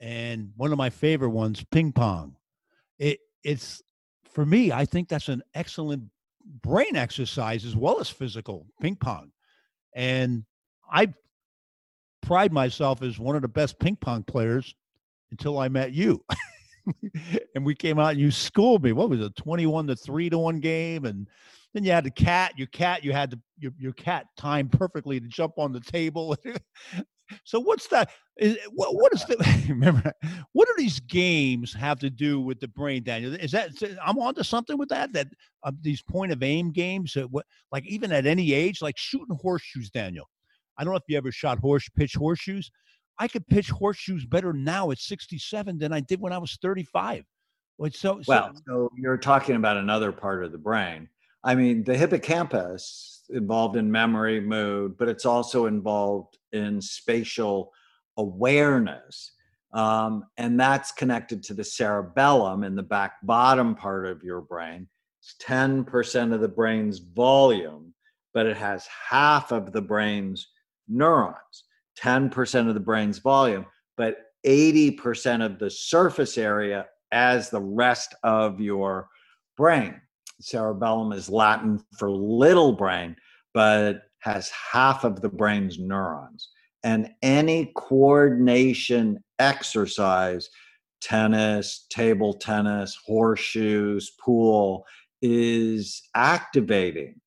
And 0.00 0.52
one 0.56 0.72
of 0.72 0.78
my 0.78 0.90
favorite 0.90 1.30
ones, 1.30 1.64
ping 1.70 1.92
pong. 1.92 2.36
It 2.98 3.18
it's 3.42 3.82
for 4.30 4.44
me, 4.44 4.72
I 4.72 4.84
think 4.84 5.08
that's 5.08 5.28
an 5.28 5.42
excellent 5.54 6.04
brain 6.62 6.96
exercise 6.96 7.64
as 7.64 7.76
well 7.76 8.00
as 8.00 8.08
physical 8.08 8.66
ping 8.80 8.96
pong. 8.96 9.32
And 9.94 10.44
I 10.90 11.12
pride 12.28 12.52
myself 12.52 13.00
as 13.00 13.18
one 13.18 13.36
of 13.36 13.40
the 13.40 13.48
best 13.48 13.78
ping 13.78 13.96
pong 13.96 14.22
players 14.22 14.74
until 15.30 15.58
I 15.58 15.68
met 15.68 15.94
you. 15.94 16.22
and 17.54 17.64
we 17.64 17.74
came 17.74 17.98
out 17.98 18.10
and 18.10 18.20
you 18.20 18.30
schooled 18.30 18.84
me. 18.84 18.92
What 18.92 19.08
was 19.08 19.20
it, 19.20 19.34
21 19.36 19.86
to 19.86 19.96
3 19.96 20.28
to 20.28 20.38
1 20.38 20.60
game? 20.60 21.06
And 21.06 21.26
then 21.72 21.84
you 21.84 21.90
had 21.90 22.04
the 22.04 22.10
cat. 22.10 22.52
Your 22.58 22.66
cat, 22.66 23.02
you 23.02 23.14
had 23.14 23.30
the, 23.30 23.40
your 23.58 23.72
your 23.78 23.92
cat 23.94 24.26
timed 24.36 24.72
perfectly 24.72 25.18
to 25.18 25.26
jump 25.26 25.54
on 25.56 25.72
the 25.72 25.80
table. 25.80 26.36
so 27.44 27.60
what's 27.60 27.86
that? 27.88 28.10
Is, 28.36 28.58
what, 28.74 28.94
what 28.94 29.14
is 29.14 29.24
the 29.24 29.64
remember? 29.70 30.12
What 30.52 30.68
do 30.68 30.74
these 30.76 31.00
games 31.00 31.72
have 31.72 31.98
to 32.00 32.10
do 32.10 32.42
with 32.42 32.60
the 32.60 32.68
brain, 32.68 33.04
Daniel? 33.04 33.34
Is 33.36 33.52
that 33.52 33.70
I'm 34.04 34.18
onto 34.18 34.42
something 34.42 34.76
with 34.76 34.90
that? 34.90 35.14
That 35.14 35.28
uh, 35.62 35.72
these 35.80 36.02
point 36.02 36.32
of 36.32 36.42
aim 36.42 36.72
games, 36.72 37.16
uh, 37.16 37.22
what, 37.22 37.46
like 37.72 37.86
even 37.86 38.12
at 38.12 38.26
any 38.26 38.52
age, 38.52 38.82
like 38.82 38.98
shooting 38.98 39.38
horseshoes, 39.40 39.88
Daniel. 39.88 40.28
I 40.78 40.84
don't 40.84 40.92
know 40.92 40.98
if 40.98 41.04
you 41.08 41.18
ever 41.18 41.32
shot 41.32 41.58
horse 41.58 41.88
pitch 41.96 42.14
horseshoes. 42.14 42.70
I 43.18 43.26
could 43.26 43.46
pitch 43.48 43.70
horseshoes 43.70 44.24
better 44.24 44.52
now 44.52 44.90
at 44.92 44.98
67 44.98 45.78
than 45.78 45.92
I 45.92 46.00
did 46.00 46.20
when 46.20 46.32
I 46.32 46.38
was 46.38 46.56
35. 46.62 47.24
Well, 47.76 47.90
so, 47.92 48.20
well, 48.26 48.52
so 48.66 48.90
you're 48.96 49.16
talking 49.16 49.56
about 49.56 49.76
another 49.76 50.12
part 50.12 50.44
of 50.44 50.52
the 50.52 50.58
brain. 50.58 51.08
I 51.44 51.54
mean, 51.54 51.84
the 51.84 51.96
hippocampus 51.96 53.24
involved 53.30 53.76
in 53.76 53.90
memory, 53.90 54.40
mood, 54.40 54.96
but 54.98 55.08
it's 55.08 55.24
also 55.24 55.66
involved 55.66 56.38
in 56.52 56.80
spatial 56.80 57.72
awareness. 58.16 59.32
Um, 59.72 60.24
and 60.36 60.58
that's 60.58 60.92
connected 60.92 61.42
to 61.44 61.54
the 61.54 61.64
cerebellum 61.64 62.64
in 62.64 62.74
the 62.74 62.82
back 62.82 63.14
bottom 63.22 63.74
part 63.74 64.06
of 64.06 64.22
your 64.22 64.40
brain. 64.40 64.88
It's 65.20 65.34
10% 65.42 66.32
of 66.32 66.40
the 66.40 66.48
brain's 66.48 66.98
volume, 66.98 67.94
but 68.32 68.46
it 68.46 68.56
has 68.56 68.88
half 69.08 69.52
of 69.52 69.72
the 69.72 69.82
brain's 69.82 70.48
neurons, 70.88 71.64
10% 72.00 72.68
of 72.68 72.74
the 72.74 72.80
brain's 72.80 73.18
volume, 73.18 73.66
but 73.96 74.16
80% 74.46 75.44
of 75.44 75.58
the 75.58 75.70
surface 75.70 76.38
area 76.38 76.86
as 77.12 77.50
the 77.50 77.60
rest 77.60 78.14
of 78.22 78.60
your 78.60 79.08
brain. 79.56 80.00
Cerebellum 80.40 81.12
is 81.12 81.28
Latin 81.28 81.82
for 81.98 82.10
little 82.10 82.72
brain, 82.72 83.16
but 83.54 84.02
has 84.20 84.50
half 84.50 85.04
of 85.04 85.20
the 85.20 85.28
brain's 85.28 85.78
neurons. 85.78 86.48
And 86.84 87.10
any 87.22 87.72
coordination 87.76 89.18
exercise, 89.38 90.48
tennis, 91.00 91.86
table 91.90 92.34
tennis, 92.34 92.96
horseshoes, 93.04 94.12
pool, 94.20 94.84
is 95.20 96.02
activating 96.14 97.20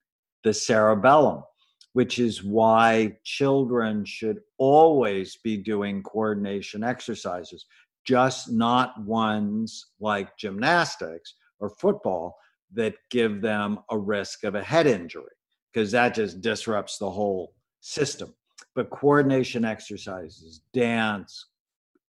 the 0.43 0.53
cerebellum, 0.53 1.43
which 1.93 2.19
is 2.19 2.43
why 2.43 3.17
children 3.23 4.05
should 4.05 4.39
always 4.57 5.37
be 5.43 5.57
doing 5.57 6.01
coordination 6.03 6.83
exercises 6.83 7.65
just 8.05 8.51
not 8.51 8.99
ones 9.03 9.87
like 9.99 10.37
gymnastics 10.37 11.35
or 11.59 11.69
football 11.69 12.37
that 12.73 12.95
give 13.09 13.41
them 13.41 13.79
a 13.89 13.97
risk 13.97 14.43
of 14.43 14.55
a 14.55 14.63
head 14.63 14.87
injury 14.87 15.23
because 15.71 15.91
that 15.91 16.15
just 16.15 16.41
disrupts 16.41 16.97
the 16.97 17.09
whole 17.09 17.53
system. 17.79 18.33
But 18.75 18.89
coordination 18.89 19.65
exercises, 19.65 20.61
dance, 20.73 21.47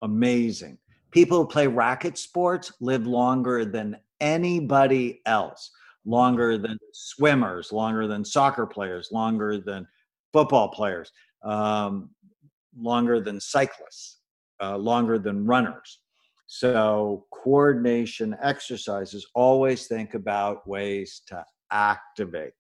amazing. 0.02 0.78
People 1.10 1.38
who 1.38 1.46
play 1.46 1.66
racket 1.66 2.16
sports 2.16 2.72
live 2.80 3.06
longer 3.06 3.64
than 3.64 3.96
anybody 4.20 5.20
else, 5.26 5.70
longer 6.04 6.58
than 6.58 6.78
swimmers, 6.92 7.72
longer 7.72 8.06
than 8.06 8.24
soccer 8.24 8.66
players, 8.66 9.10
longer 9.12 9.58
than 9.58 9.86
football 10.32 10.68
players, 10.68 11.12
um, 11.44 12.10
longer 12.76 13.20
than 13.20 13.40
cyclists 13.40 14.18
uh, 14.62 14.76
longer 14.76 15.18
than 15.18 15.44
runners. 15.44 15.98
So, 16.46 17.26
coordination 17.32 18.36
exercises 18.42 19.26
always 19.34 19.86
think 19.86 20.14
about 20.14 20.66
ways 20.68 21.22
to 21.28 21.44
activate 21.70 22.52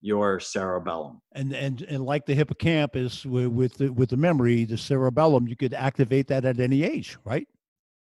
your 0.00 0.40
cerebellum. 0.40 1.20
And 1.34 1.52
and 1.52 1.82
and 1.82 2.04
like 2.04 2.26
the 2.26 2.34
hippocampus 2.34 3.26
with 3.26 3.48
with 3.48 3.74
the, 3.74 3.88
with 3.90 4.10
the 4.10 4.16
memory, 4.16 4.64
the 4.64 4.78
cerebellum, 4.78 5.48
you 5.48 5.56
could 5.56 5.74
activate 5.74 6.28
that 6.28 6.44
at 6.44 6.60
any 6.60 6.84
age, 6.84 7.18
right? 7.24 7.46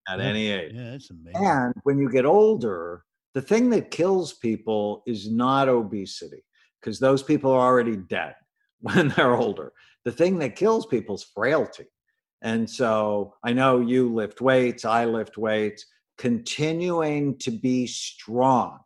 At 0.08 0.18
yeah. 0.18 0.24
any 0.24 0.50
age. 0.50 0.72
Yeah, 0.74 0.90
that's 0.90 1.10
amazing. 1.10 1.46
And 1.46 1.74
when 1.84 1.98
you 1.98 2.10
get 2.10 2.26
older, 2.26 3.04
the 3.34 3.42
thing 3.42 3.70
that 3.70 3.90
kills 3.90 4.32
people 4.34 5.02
is 5.06 5.30
not 5.30 5.68
obesity, 5.68 6.44
because 6.80 6.98
those 6.98 7.22
people 7.22 7.50
are 7.50 7.66
already 7.66 7.96
dead 7.96 8.34
when 8.80 9.08
they're 9.08 9.34
older. 9.34 9.72
The 10.04 10.12
thing 10.12 10.38
that 10.38 10.56
kills 10.56 10.86
people 10.86 11.16
is 11.16 11.24
frailty. 11.24 11.86
And 12.42 12.68
so 12.68 13.34
I 13.42 13.52
know 13.52 13.80
you 13.80 14.12
lift 14.12 14.40
weights, 14.40 14.84
I 14.84 15.04
lift 15.04 15.36
weights, 15.36 15.84
continuing 16.18 17.36
to 17.38 17.50
be 17.50 17.86
strong 17.86 18.78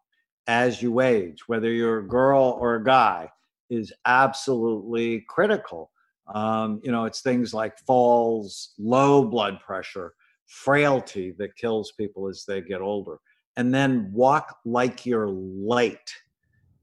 as 0.47 0.83
you 0.83 1.01
age, 1.01 1.47
whether 1.47 1.71
you're 1.71 1.99
a 1.99 2.09
girl 2.09 2.59
or 2.61 2.77
a 2.77 2.85
guy, 2.85 3.31
is 3.71 3.93
absolutely 4.07 5.25
critical. 5.29 5.91
Um, 6.35 6.81
you 6.83 6.91
know, 6.93 7.05
it's 7.05 7.21
things 7.21 7.55
like 7.55 7.79
falls, 7.87 8.73
low 8.79 9.25
blood 9.25 9.61
pressure, 9.61 10.15
frailty 10.47 11.33
that 11.39 11.57
kills 11.57 11.93
people 11.93 12.29
as 12.29 12.45
they 12.47 12.61
get 12.61 12.81
older. 12.81 13.19
And 13.57 13.75
then 13.75 14.11
walk 14.12 14.59
like 14.65 15.05
you're 15.05 15.29
late. 15.29 16.15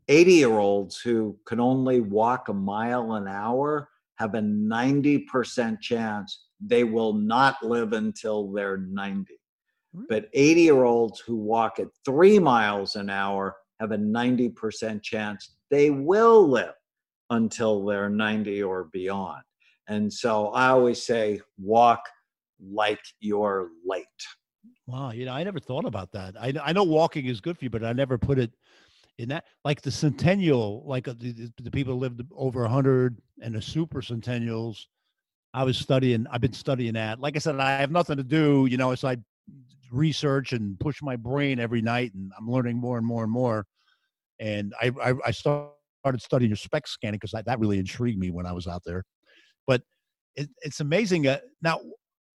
80 0.08 0.34
year 0.34 0.58
olds 0.58 0.99
who 0.99 1.38
can 1.45 1.60
only 1.60 2.01
walk 2.01 2.49
a 2.49 2.53
mile 2.53 3.13
an 3.13 3.27
hour 3.27 3.89
have 4.15 4.36
a 4.36 4.41
90% 4.41 5.79
chance 5.79 6.45
they 6.60 6.84
will 6.84 7.13
not 7.13 7.63
live 7.63 7.93
until 7.93 8.51
they're 8.51 8.77
90. 8.77 9.34
But 10.08 10.29
80 10.34 10.62
year 10.62 10.84
olds 10.84 11.19
who 11.19 11.36
walk 11.36 11.79
at 11.79 11.88
three 12.05 12.38
miles 12.38 12.95
an 12.95 13.10
hour 13.10 13.55
have 13.79 13.91
a 13.91 13.97
90% 13.97 15.01
chance 15.01 15.55
they 15.71 15.89
will 15.89 16.47
live 16.47 16.73
until 17.29 17.86
they're 17.86 18.10
90 18.10 18.63
or 18.63 18.86
beyond. 18.91 19.41
And 19.88 20.12
so 20.12 20.49
I 20.49 20.67
always 20.69 21.03
say, 21.03 21.41
walk 21.58 22.01
like 22.62 22.99
you're 23.19 23.69
late. 23.86 24.05
Wow, 24.89 25.12
you 25.12 25.25
know, 25.25 25.34
I 25.34 25.43
never 25.43 25.60
thought 25.60 25.86
about 25.86 26.12
that. 26.13 26.36
I 26.39 26.52
I 26.63 26.73
know 26.73 26.84
walking 26.84 27.28
is 27.28 27.39
good 27.41 27.58
for 27.58 27.65
you, 27.65 27.69
but 27.69 27.84
I 27.84 27.93
never 27.93 28.17
put 28.17 28.39
it 28.39 28.52
in 29.19 29.30
that. 29.30 29.45
Like 29.63 29.82
the 29.84 29.91
centennial, 29.91 30.84
like 30.86 31.08
uh, 31.08 31.13
the, 31.19 31.52
the 31.62 31.69
people 31.69 31.95
lived 31.97 32.21
over 32.36 32.62
100 32.62 33.21
and 33.41 33.54
the 33.54 33.62
super 33.62 34.02
centennials 34.02 34.88
I 35.54 35.63
was 35.63 35.78
studying, 35.78 36.25
I've 36.32 36.41
been 36.41 36.54
studying 36.54 36.93
that. 36.93 37.19
Like 37.19 37.36
I 37.36 37.39
said, 37.39 37.60
I 37.60 37.80
have 37.80 37.91
nothing 37.91 38.17
to 38.17 38.23
do, 38.23 38.67
you 38.69 38.78
know, 38.78 38.93
so 38.95 39.10
I 39.10 39.17
research 39.91 40.54
and 40.54 40.80
push 40.80 41.02
my 41.02 41.15
brain 41.15 41.60
every 41.60 41.82
night 41.82 42.13
and 42.13 42.32
I'm 42.38 42.49
learning 42.49 42.78
more 42.78 42.97
and 42.97 43.06
more 43.06 43.23
and 43.23 43.32
more. 43.32 43.65
And 44.39 44.73
I, 44.82 44.91
I, 45.04 45.13
I 45.25 45.32
started 45.32 45.73
studying 46.19 46.49
your 46.49 46.58
SPECT 46.58 46.89
scanning 46.89 47.19
because 47.21 47.32
that 47.45 47.60
really 47.60 47.80
intrigued 47.80 48.19
me 48.19 48.32
when 48.32 48.45
I 48.45 48.54
was 48.54 48.67
out 48.67 48.84
there. 48.86 49.04
But 49.67 49.82
it, 50.36 50.49
it's 50.62 50.80
amazing. 50.80 51.28
Uh, 51.28 51.39
now, 51.62 51.80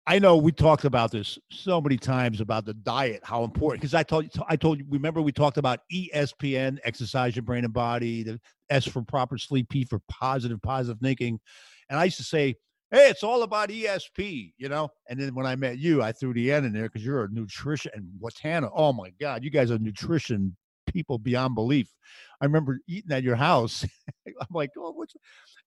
I 0.07 0.19
know 0.19 0.37
we 0.37 0.51
talked 0.51 0.85
about 0.85 1.11
this 1.11 1.39
so 1.49 1.81
many 1.81 1.97
times 1.97 2.39
about 2.39 2.65
the 2.65 2.75
diet, 2.75 3.21
how 3.23 3.43
important. 3.43 3.81
Because 3.81 3.95
I 3.95 4.03
told 4.03 4.25
you, 4.25 4.29
I 4.47 4.55
told 4.55 4.77
you. 4.77 4.85
Remember, 4.89 5.21
we 5.21 5.31
talked 5.31 5.57
about 5.57 5.79
ESPN, 5.91 6.77
exercise 6.83 7.35
your 7.35 7.43
brain 7.43 7.63
and 7.63 7.73
body. 7.73 8.21
The 8.21 8.39
S 8.69 8.85
for 8.85 9.01
proper 9.01 9.37
sleep, 9.37 9.69
P 9.69 9.83
for 9.83 9.99
positive, 10.07 10.61
positive 10.61 10.99
thinking. 11.01 11.39
And 11.89 11.99
I 11.99 12.05
used 12.05 12.17
to 12.17 12.23
say, 12.23 12.55
hey, 12.91 13.09
it's 13.09 13.23
all 13.23 13.41
about 13.41 13.69
ESP, 13.69 14.53
you 14.57 14.69
know. 14.69 14.89
And 15.09 15.19
then 15.19 15.33
when 15.33 15.47
I 15.47 15.55
met 15.55 15.79
you, 15.79 16.03
I 16.03 16.11
threw 16.11 16.33
the 16.33 16.51
N 16.51 16.65
in 16.65 16.73
there 16.73 16.83
because 16.83 17.03
you're 17.03 17.23
a 17.23 17.29
nutrition 17.29 17.91
and 17.95 18.07
Watana. 18.21 18.69
Oh 18.75 18.93
my 18.93 19.11
God, 19.19 19.43
you 19.43 19.49
guys 19.49 19.71
are 19.71 19.79
nutrition 19.79 20.55
people 20.87 21.17
beyond 21.17 21.55
belief. 21.55 21.89
I 22.41 22.45
remember 22.45 22.79
eating 22.87 23.11
at 23.11 23.23
your 23.23 23.35
house. 23.35 23.85
I'm 24.27 24.47
like, 24.51 24.69
oh, 24.77 24.91
what's 24.91 25.15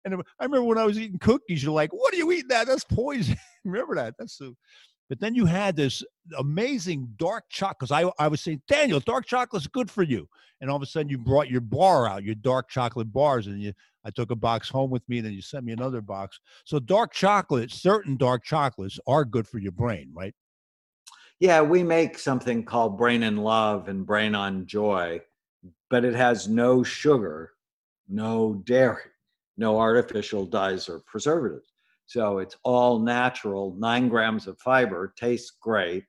and 0.04 0.22
I 0.38 0.44
remember 0.44 0.64
when 0.64 0.78
I 0.78 0.84
was 0.84 0.98
eating 0.98 1.18
cookies, 1.18 1.62
you're 1.62 1.72
like, 1.72 1.92
what 1.92 2.14
are 2.14 2.16
you 2.16 2.30
eating 2.32 2.48
that? 2.48 2.66
That's 2.66 2.84
poison. 2.84 3.36
Remember 3.70 3.94
that? 3.96 4.14
That's 4.18 4.36
so 4.36 4.54
but 5.08 5.20
then 5.20 5.34
you 5.34 5.46
had 5.46 5.74
this 5.74 6.04
amazing 6.38 7.14
dark 7.16 7.44
chocolate. 7.48 7.90
I, 7.90 8.10
I 8.18 8.28
was 8.28 8.42
saying, 8.42 8.62
Daniel, 8.68 9.00
dark 9.00 9.26
chocolate's 9.26 9.66
good 9.66 9.90
for 9.90 10.02
you. 10.02 10.28
And 10.60 10.68
all 10.68 10.76
of 10.76 10.82
a 10.82 10.86
sudden, 10.86 11.08
you 11.08 11.18
brought 11.18 11.48
your 11.48 11.60
bar 11.60 12.08
out, 12.08 12.24
your 12.24 12.34
dark 12.34 12.68
chocolate 12.68 13.12
bars, 13.12 13.46
and 13.46 13.62
you 13.62 13.72
I 14.04 14.10
took 14.10 14.30
a 14.30 14.36
box 14.36 14.68
home 14.68 14.90
with 14.90 15.06
me, 15.08 15.18
and 15.18 15.26
then 15.26 15.34
you 15.34 15.42
sent 15.42 15.64
me 15.64 15.72
another 15.72 16.00
box. 16.00 16.40
So 16.64 16.78
dark 16.78 17.12
chocolate, 17.12 17.70
certain 17.70 18.16
dark 18.16 18.44
chocolates 18.44 18.98
are 19.06 19.24
good 19.24 19.46
for 19.46 19.58
your 19.58 19.72
brain, 19.72 20.10
right? 20.14 20.34
Yeah, 21.40 21.60
we 21.60 21.82
make 21.82 22.18
something 22.18 22.64
called 22.64 22.96
Brain 22.96 23.22
in 23.22 23.36
Love 23.36 23.88
and 23.88 24.06
Brain 24.06 24.34
on 24.34 24.66
Joy, 24.66 25.20
but 25.90 26.04
it 26.04 26.14
has 26.14 26.48
no 26.48 26.82
sugar, 26.82 27.52
no 28.08 28.54
dairy, 28.64 29.02
no 29.56 29.78
artificial 29.78 30.46
dyes 30.46 30.88
or 30.88 31.00
preservatives. 31.00 31.67
So 32.08 32.38
it's 32.38 32.56
all 32.64 32.98
natural, 32.98 33.76
nine 33.78 34.08
grams 34.08 34.46
of 34.46 34.58
fiber, 34.58 35.12
tastes 35.14 35.52
great. 35.60 36.04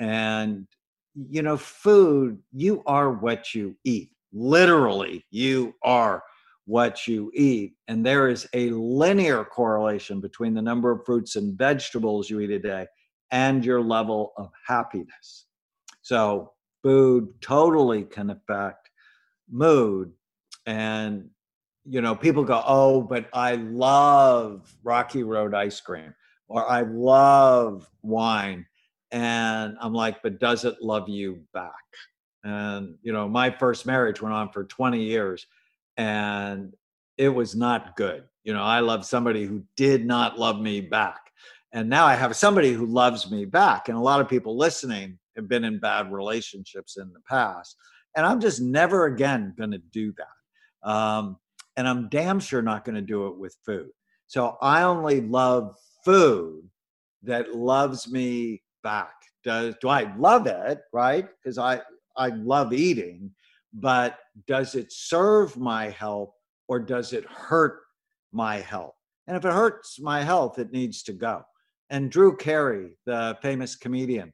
And, 0.00 0.66
you 1.14 1.42
know, 1.42 1.56
food, 1.56 2.40
you 2.52 2.82
are 2.86 3.12
what 3.12 3.54
you 3.54 3.76
eat. 3.84 4.10
Literally, 4.32 5.24
you 5.30 5.76
are 5.84 6.24
what 6.64 7.06
you 7.06 7.30
eat. 7.34 7.74
And 7.86 8.04
there 8.04 8.28
is 8.28 8.48
a 8.52 8.70
linear 8.70 9.44
correlation 9.44 10.20
between 10.20 10.54
the 10.54 10.62
number 10.62 10.90
of 10.90 11.06
fruits 11.06 11.36
and 11.36 11.56
vegetables 11.56 12.28
you 12.28 12.40
eat 12.40 12.50
a 12.50 12.58
day 12.58 12.88
and 13.30 13.64
your 13.64 13.80
level 13.80 14.32
of 14.36 14.50
happiness. 14.66 15.46
So, 16.02 16.50
food 16.82 17.32
totally 17.40 18.02
can 18.02 18.30
affect 18.30 18.90
mood. 19.48 20.12
And 20.66 21.30
you 21.88 22.00
know, 22.00 22.14
people 22.14 22.44
go, 22.44 22.62
"Oh, 22.66 23.02
but 23.02 23.28
I 23.32 23.56
love 23.56 24.74
Rocky 24.82 25.22
Road 25.22 25.54
ice 25.54 25.80
cream 25.80 26.14
or 26.48 26.68
I 26.68 26.82
love 26.82 27.88
wine." 28.02 28.66
And 29.10 29.76
I'm 29.80 29.94
like, 29.94 30.22
"But 30.22 30.38
does 30.38 30.64
it 30.64 30.82
love 30.82 31.08
you 31.08 31.42
back?" 31.52 31.72
And 32.44 32.96
you 33.02 33.12
know, 33.12 33.28
my 33.28 33.50
first 33.50 33.86
marriage 33.86 34.20
went 34.22 34.34
on 34.34 34.50
for 34.50 34.64
20 34.64 35.02
years 35.02 35.46
and 35.96 36.74
it 37.18 37.28
was 37.28 37.54
not 37.54 37.96
good. 37.96 38.24
You 38.44 38.54
know, 38.54 38.62
I 38.62 38.80
loved 38.80 39.04
somebody 39.04 39.44
who 39.44 39.62
did 39.76 40.06
not 40.06 40.38
love 40.38 40.60
me 40.60 40.80
back. 40.80 41.20
And 41.72 41.90
now 41.90 42.06
I 42.06 42.14
have 42.14 42.34
somebody 42.34 42.72
who 42.72 42.86
loves 42.86 43.30
me 43.30 43.44
back. 43.44 43.88
And 43.88 43.98
a 43.98 44.00
lot 44.00 44.20
of 44.20 44.28
people 44.28 44.56
listening 44.56 45.18
have 45.36 45.48
been 45.48 45.64
in 45.64 45.78
bad 45.78 46.10
relationships 46.10 46.96
in 46.96 47.12
the 47.12 47.20
past. 47.28 47.76
And 48.16 48.24
I'm 48.24 48.40
just 48.40 48.60
never 48.60 49.06
again 49.06 49.54
going 49.58 49.72
to 49.72 49.78
do 49.78 50.14
that. 50.16 50.88
Um, 50.88 51.36
and 51.78 51.88
I'm 51.88 52.08
damn 52.08 52.40
sure 52.40 52.60
not 52.60 52.84
going 52.84 52.96
to 52.96 53.00
do 53.00 53.28
it 53.28 53.38
with 53.38 53.56
food. 53.64 53.90
So 54.26 54.58
I 54.60 54.82
only 54.82 55.20
love 55.20 55.76
food 56.04 56.68
that 57.22 57.54
loves 57.54 58.10
me 58.10 58.62
back. 58.82 59.14
Does 59.44 59.76
do 59.80 59.88
I 59.88 60.12
love 60.18 60.48
it? 60.48 60.80
Right? 60.92 61.28
Because 61.40 61.56
I 61.56 61.80
I 62.16 62.30
love 62.30 62.72
eating, 62.72 63.30
but 63.72 64.18
does 64.48 64.74
it 64.74 64.92
serve 64.92 65.56
my 65.56 65.88
health 65.88 66.34
or 66.66 66.80
does 66.80 67.12
it 67.12 67.24
hurt 67.26 67.78
my 68.32 68.56
health? 68.56 68.96
And 69.28 69.36
if 69.36 69.44
it 69.44 69.52
hurts 69.52 70.00
my 70.00 70.24
health, 70.24 70.58
it 70.58 70.72
needs 70.72 71.04
to 71.04 71.12
go. 71.12 71.42
And 71.90 72.10
Drew 72.10 72.36
Carey, 72.36 72.98
the 73.06 73.38
famous 73.40 73.76
comedian, 73.76 74.32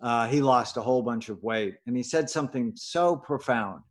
uh, 0.00 0.26
he 0.28 0.40
lost 0.40 0.78
a 0.78 0.82
whole 0.82 1.02
bunch 1.02 1.28
of 1.28 1.42
weight. 1.42 1.74
And 1.86 1.94
he 1.94 2.02
said 2.02 2.30
something 2.30 2.72
so 2.74 3.16
profound. 3.16 3.82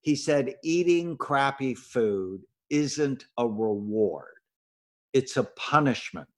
He 0.00 0.16
said, 0.16 0.54
Eating 0.62 1.16
crappy 1.16 1.74
food 1.74 2.42
isn't 2.70 3.26
a 3.38 3.46
reward, 3.46 4.34
it's 5.12 5.36
a 5.36 5.44
punishment. 5.44 6.28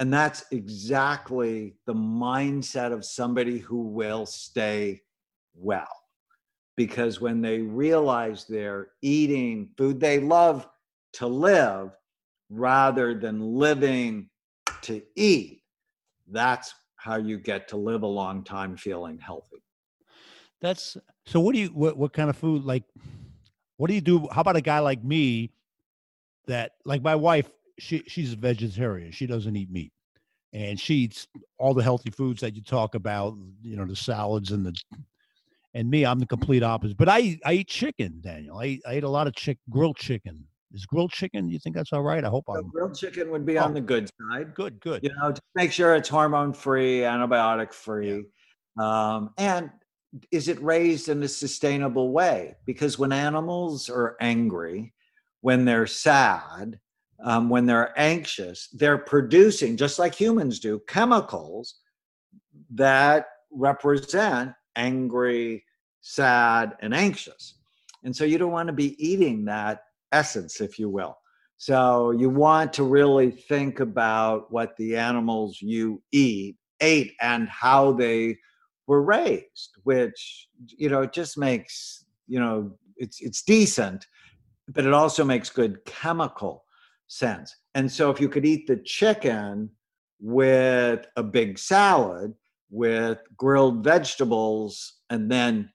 And 0.00 0.12
that's 0.12 0.44
exactly 0.52 1.74
the 1.86 1.94
mindset 1.94 2.92
of 2.92 3.04
somebody 3.04 3.58
who 3.58 3.80
will 3.80 4.26
stay 4.26 5.02
well 5.56 5.88
because 6.76 7.20
when 7.20 7.40
they 7.40 7.58
realize 7.58 8.44
they're 8.44 8.90
eating 9.02 9.68
food 9.76 9.98
they 9.98 10.20
love 10.20 10.68
to 11.14 11.26
live 11.26 11.90
rather 12.50 13.18
than 13.18 13.40
living 13.40 14.30
to 14.82 15.02
eat, 15.16 15.62
that's 16.30 16.72
how 16.94 17.16
you 17.16 17.36
get 17.36 17.66
to 17.66 17.76
live 17.76 18.04
a 18.04 18.06
long 18.06 18.44
time 18.44 18.76
feeling 18.76 19.18
healthy. 19.18 19.60
That's 20.60 20.96
so. 21.26 21.40
What 21.40 21.54
do 21.54 21.60
you 21.60 21.68
what 21.68 21.96
what 21.96 22.12
kind 22.12 22.30
of 22.30 22.36
food 22.36 22.64
like? 22.64 22.84
What 23.76 23.88
do 23.88 23.94
you 23.94 24.00
do? 24.00 24.28
How 24.32 24.40
about 24.40 24.56
a 24.56 24.60
guy 24.60 24.80
like 24.80 25.02
me 25.04 25.52
that 26.46 26.72
like 26.84 27.02
my 27.02 27.14
wife? 27.14 27.48
She 27.78 28.02
she's 28.08 28.32
a 28.32 28.36
vegetarian. 28.36 29.12
She 29.12 29.26
doesn't 29.26 29.54
eat 29.54 29.70
meat, 29.70 29.92
and 30.52 30.78
she 30.80 30.94
eats 30.94 31.28
all 31.58 31.74
the 31.74 31.82
healthy 31.82 32.10
foods 32.10 32.40
that 32.40 32.56
you 32.56 32.62
talk 32.62 32.96
about. 32.96 33.36
You 33.62 33.76
know 33.76 33.86
the 33.86 33.94
salads 33.94 34.50
and 34.50 34.66
the 34.66 34.74
and 35.74 35.88
me, 35.88 36.04
I'm 36.04 36.18
the 36.18 36.26
complete 36.26 36.62
opposite. 36.62 36.96
But 36.96 37.08
I 37.08 37.38
I 37.44 37.54
eat 37.54 37.68
chicken, 37.68 38.20
Daniel. 38.20 38.58
I, 38.58 38.80
I 38.86 38.96
eat 38.96 39.04
a 39.04 39.08
lot 39.08 39.26
of 39.26 39.34
chick 39.34 39.58
grilled 39.70 39.96
chicken. 39.96 40.44
Is 40.72 40.84
grilled 40.84 41.12
chicken? 41.12 41.48
You 41.48 41.58
think 41.58 41.76
that's 41.76 41.92
all 41.92 42.02
right? 42.02 42.22
I 42.22 42.28
hope 42.28 42.44
I'm. 42.48 42.68
grilled 42.68 42.96
chicken 42.96 43.30
would 43.30 43.46
be 43.46 43.58
oh, 43.58 43.64
on 43.64 43.74
the 43.74 43.80
good 43.80 44.10
side. 44.20 44.54
Good, 44.54 44.80
good. 44.80 45.02
You 45.02 45.10
know, 45.16 45.32
to 45.32 45.40
make 45.54 45.72
sure 45.72 45.94
it's 45.94 46.08
hormone 46.08 46.52
free, 46.52 47.00
antibiotic 47.00 47.72
free, 47.72 48.24
yeah. 48.78 49.14
um, 49.16 49.30
and 49.38 49.70
is 50.30 50.48
it 50.48 50.62
raised 50.62 51.08
in 51.08 51.22
a 51.22 51.28
sustainable 51.28 52.12
way? 52.12 52.56
Because 52.64 52.98
when 52.98 53.12
animals 53.12 53.88
are 53.90 54.16
angry, 54.20 54.92
when 55.40 55.64
they're 55.64 55.86
sad, 55.86 56.78
um, 57.22 57.50
when 57.50 57.66
they're 57.66 57.98
anxious, 57.98 58.68
they're 58.72 58.98
producing 58.98 59.76
just 59.76 59.98
like 59.98 60.14
humans 60.14 60.60
do 60.60 60.80
chemicals 60.86 61.76
that 62.70 63.26
represent 63.50 64.52
angry, 64.76 65.64
sad, 66.00 66.76
and 66.80 66.94
anxious. 66.94 67.54
And 68.04 68.14
so 68.14 68.24
you 68.24 68.38
don't 68.38 68.52
want 68.52 68.68
to 68.68 68.72
be 68.72 68.94
eating 69.04 69.44
that 69.46 69.82
essence, 70.12 70.60
if 70.60 70.78
you 70.78 70.88
will. 70.88 71.18
So 71.56 72.12
you 72.12 72.30
want 72.30 72.72
to 72.74 72.84
really 72.84 73.32
think 73.32 73.80
about 73.80 74.52
what 74.52 74.76
the 74.76 74.96
animals 74.96 75.60
you 75.60 76.00
eat 76.12 76.56
ate 76.80 77.14
and 77.20 77.48
how 77.48 77.92
they 77.92 78.38
were 78.88 79.02
raised, 79.02 79.76
which 79.84 80.48
you 80.66 80.88
know 80.88 81.02
it 81.02 81.12
just 81.12 81.38
makes 81.38 82.04
you 82.26 82.40
know 82.40 82.72
it's 82.96 83.20
it's 83.20 83.42
decent, 83.42 84.06
but 84.68 84.84
it 84.84 84.92
also 84.92 85.24
makes 85.24 85.50
good 85.50 85.84
chemical 85.84 86.64
sense. 87.06 87.54
And 87.74 87.90
so 87.90 88.10
if 88.10 88.20
you 88.20 88.28
could 88.28 88.44
eat 88.44 88.66
the 88.66 88.76
chicken 88.76 89.70
with 90.20 91.06
a 91.16 91.22
big 91.22 91.58
salad, 91.58 92.34
with 92.70 93.18
grilled 93.36 93.82
vegetables 93.82 94.94
and 95.10 95.30
then 95.30 95.70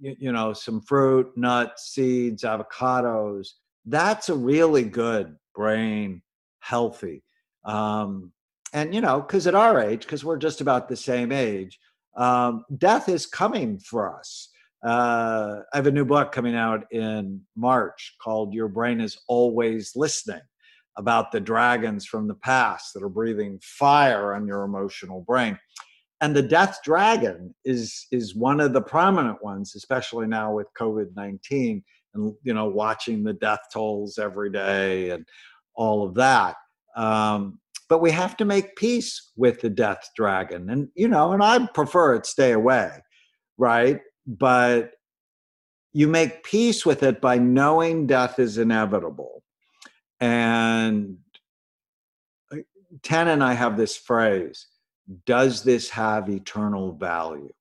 you 0.00 0.30
know 0.32 0.52
some 0.52 0.80
fruit 0.80 1.26
nuts 1.36 1.92
seeds 1.92 2.44
avocados 2.44 3.48
that's 3.86 4.28
a 4.28 4.34
really 4.34 4.84
good 4.84 5.34
brain 5.54 6.22
healthy 6.60 7.22
um, 7.64 8.32
and 8.72 8.94
you 8.94 9.00
know 9.00 9.20
because 9.20 9.46
at 9.46 9.54
our 9.54 9.80
age 9.80 10.02
because 10.02 10.24
we're 10.24 10.36
just 10.36 10.60
about 10.60 10.88
the 10.88 10.96
same 10.96 11.32
age 11.32 11.78
um, 12.16 12.64
death 12.78 13.08
is 13.08 13.26
coming 13.26 13.78
for 13.78 14.18
us. 14.18 14.48
Uh, 14.84 15.62
i 15.72 15.76
have 15.76 15.86
a 15.86 15.90
new 15.90 16.04
book 16.04 16.32
coming 16.32 16.54
out 16.54 16.84
in 16.92 17.40
march 17.56 18.14
called 18.22 18.52
your 18.52 18.68
brain 18.68 19.00
is 19.00 19.16
always 19.26 19.92
listening 19.96 20.42
about 20.96 21.32
the 21.32 21.40
dragons 21.40 22.06
from 22.06 22.26
the 22.26 22.34
past 22.34 22.92
that 22.94 23.02
are 23.02 23.08
breathing 23.08 23.58
fire 23.62 24.34
on 24.34 24.46
your 24.46 24.64
emotional 24.64 25.22
brain. 25.22 25.58
And 26.22 26.34
the 26.34 26.42
death 26.42 26.78
dragon 26.82 27.54
is 27.64 28.06
is 28.10 28.34
one 28.34 28.60
of 28.60 28.72
the 28.72 28.80
prominent 28.80 29.42
ones 29.42 29.74
especially 29.76 30.26
now 30.26 30.54
with 30.54 30.66
covid-19 30.78 31.82
and 32.14 32.34
you 32.42 32.54
know 32.54 32.66
watching 32.66 33.22
the 33.22 33.34
death 33.34 33.60
tolls 33.72 34.18
every 34.18 34.50
day 34.50 35.10
and 35.10 35.26
all 35.74 36.06
of 36.06 36.14
that. 36.14 36.56
Um, 36.96 37.60
but 37.88 38.00
we 38.00 38.10
have 38.10 38.36
to 38.36 38.44
make 38.44 38.76
peace 38.76 39.32
with 39.36 39.60
the 39.60 39.70
death 39.70 40.10
dragon 40.16 40.70
and 40.70 40.88
you 40.94 41.08
know 41.08 41.32
and 41.32 41.42
i 41.42 41.66
prefer 41.74 42.14
it 42.14 42.26
stay 42.26 42.52
away 42.52 42.90
right 43.58 44.00
but 44.26 44.92
you 45.92 46.06
make 46.06 46.44
peace 46.44 46.84
with 46.84 47.02
it 47.02 47.20
by 47.20 47.38
knowing 47.38 48.06
death 48.06 48.38
is 48.38 48.58
inevitable 48.58 49.42
and 50.20 51.18
uh, 52.52 52.56
Tana 53.02 53.32
and 53.32 53.44
I 53.44 53.52
have 53.52 53.76
this 53.76 53.96
phrase 53.96 54.66
does 55.24 55.62
this 55.62 55.88
have 55.90 56.28
eternal 56.28 56.92
value? 56.92 57.52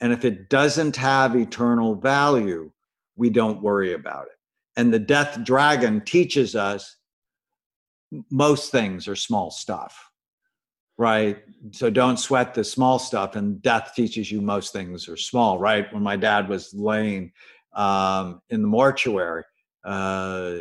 And 0.00 0.12
if 0.12 0.24
it 0.24 0.48
doesn't 0.48 0.96
have 0.96 1.36
eternal 1.36 1.94
value, 1.94 2.72
we 3.16 3.30
don't 3.30 3.62
worry 3.62 3.92
about 3.92 4.26
it. 4.26 4.38
And 4.76 4.92
the 4.92 4.98
death 4.98 5.44
dragon 5.44 6.00
teaches 6.00 6.56
us 6.56 6.96
most 8.30 8.72
things 8.72 9.08
are 9.08 9.16
small 9.16 9.50
stuff, 9.50 10.10
right? 10.98 11.38
So 11.72 11.90
don't 11.90 12.18
sweat 12.18 12.54
the 12.54 12.64
small 12.64 12.98
stuff. 12.98 13.36
And 13.36 13.62
death 13.62 13.92
teaches 13.94 14.30
you 14.30 14.40
most 14.40 14.72
things 14.72 15.08
are 15.08 15.16
small, 15.16 15.58
right? 15.58 15.92
When 15.92 16.02
my 16.02 16.16
dad 16.16 16.48
was 16.48 16.74
laying 16.74 17.32
um, 17.74 18.40
in 18.50 18.62
the 18.62 18.68
mortuary, 18.68 19.44
uh, 19.84 20.54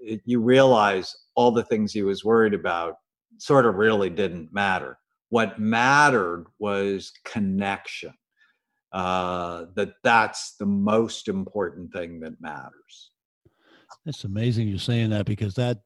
it, 0.00 0.22
you 0.24 0.40
realize 0.40 1.14
all 1.34 1.50
the 1.50 1.64
things 1.64 1.92
he 1.92 2.02
was 2.02 2.24
worried 2.24 2.54
about 2.54 2.96
sort 3.38 3.66
of 3.66 3.76
really 3.76 4.10
didn't 4.10 4.52
matter 4.52 4.98
what 5.30 5.58
mattered 5.58 6.46
was 6.58 7.12
connection 7.24 8.12
uh, 8.92 9.66
that 9.76 9.92
that's 10.02 10.56
the 10.56 10.66
most 10.66 11.28
important 11.28 11.92
thing 11.92 12.20
that 12.20 12.40
matters 12.40 13.12
it's 14.06 14.24
amazing 14.24 14.68
you're 14.68 14.78
saying 14.78 15.10
that 15.10 15.26
because 15.26 15.54
that 15.54 15.78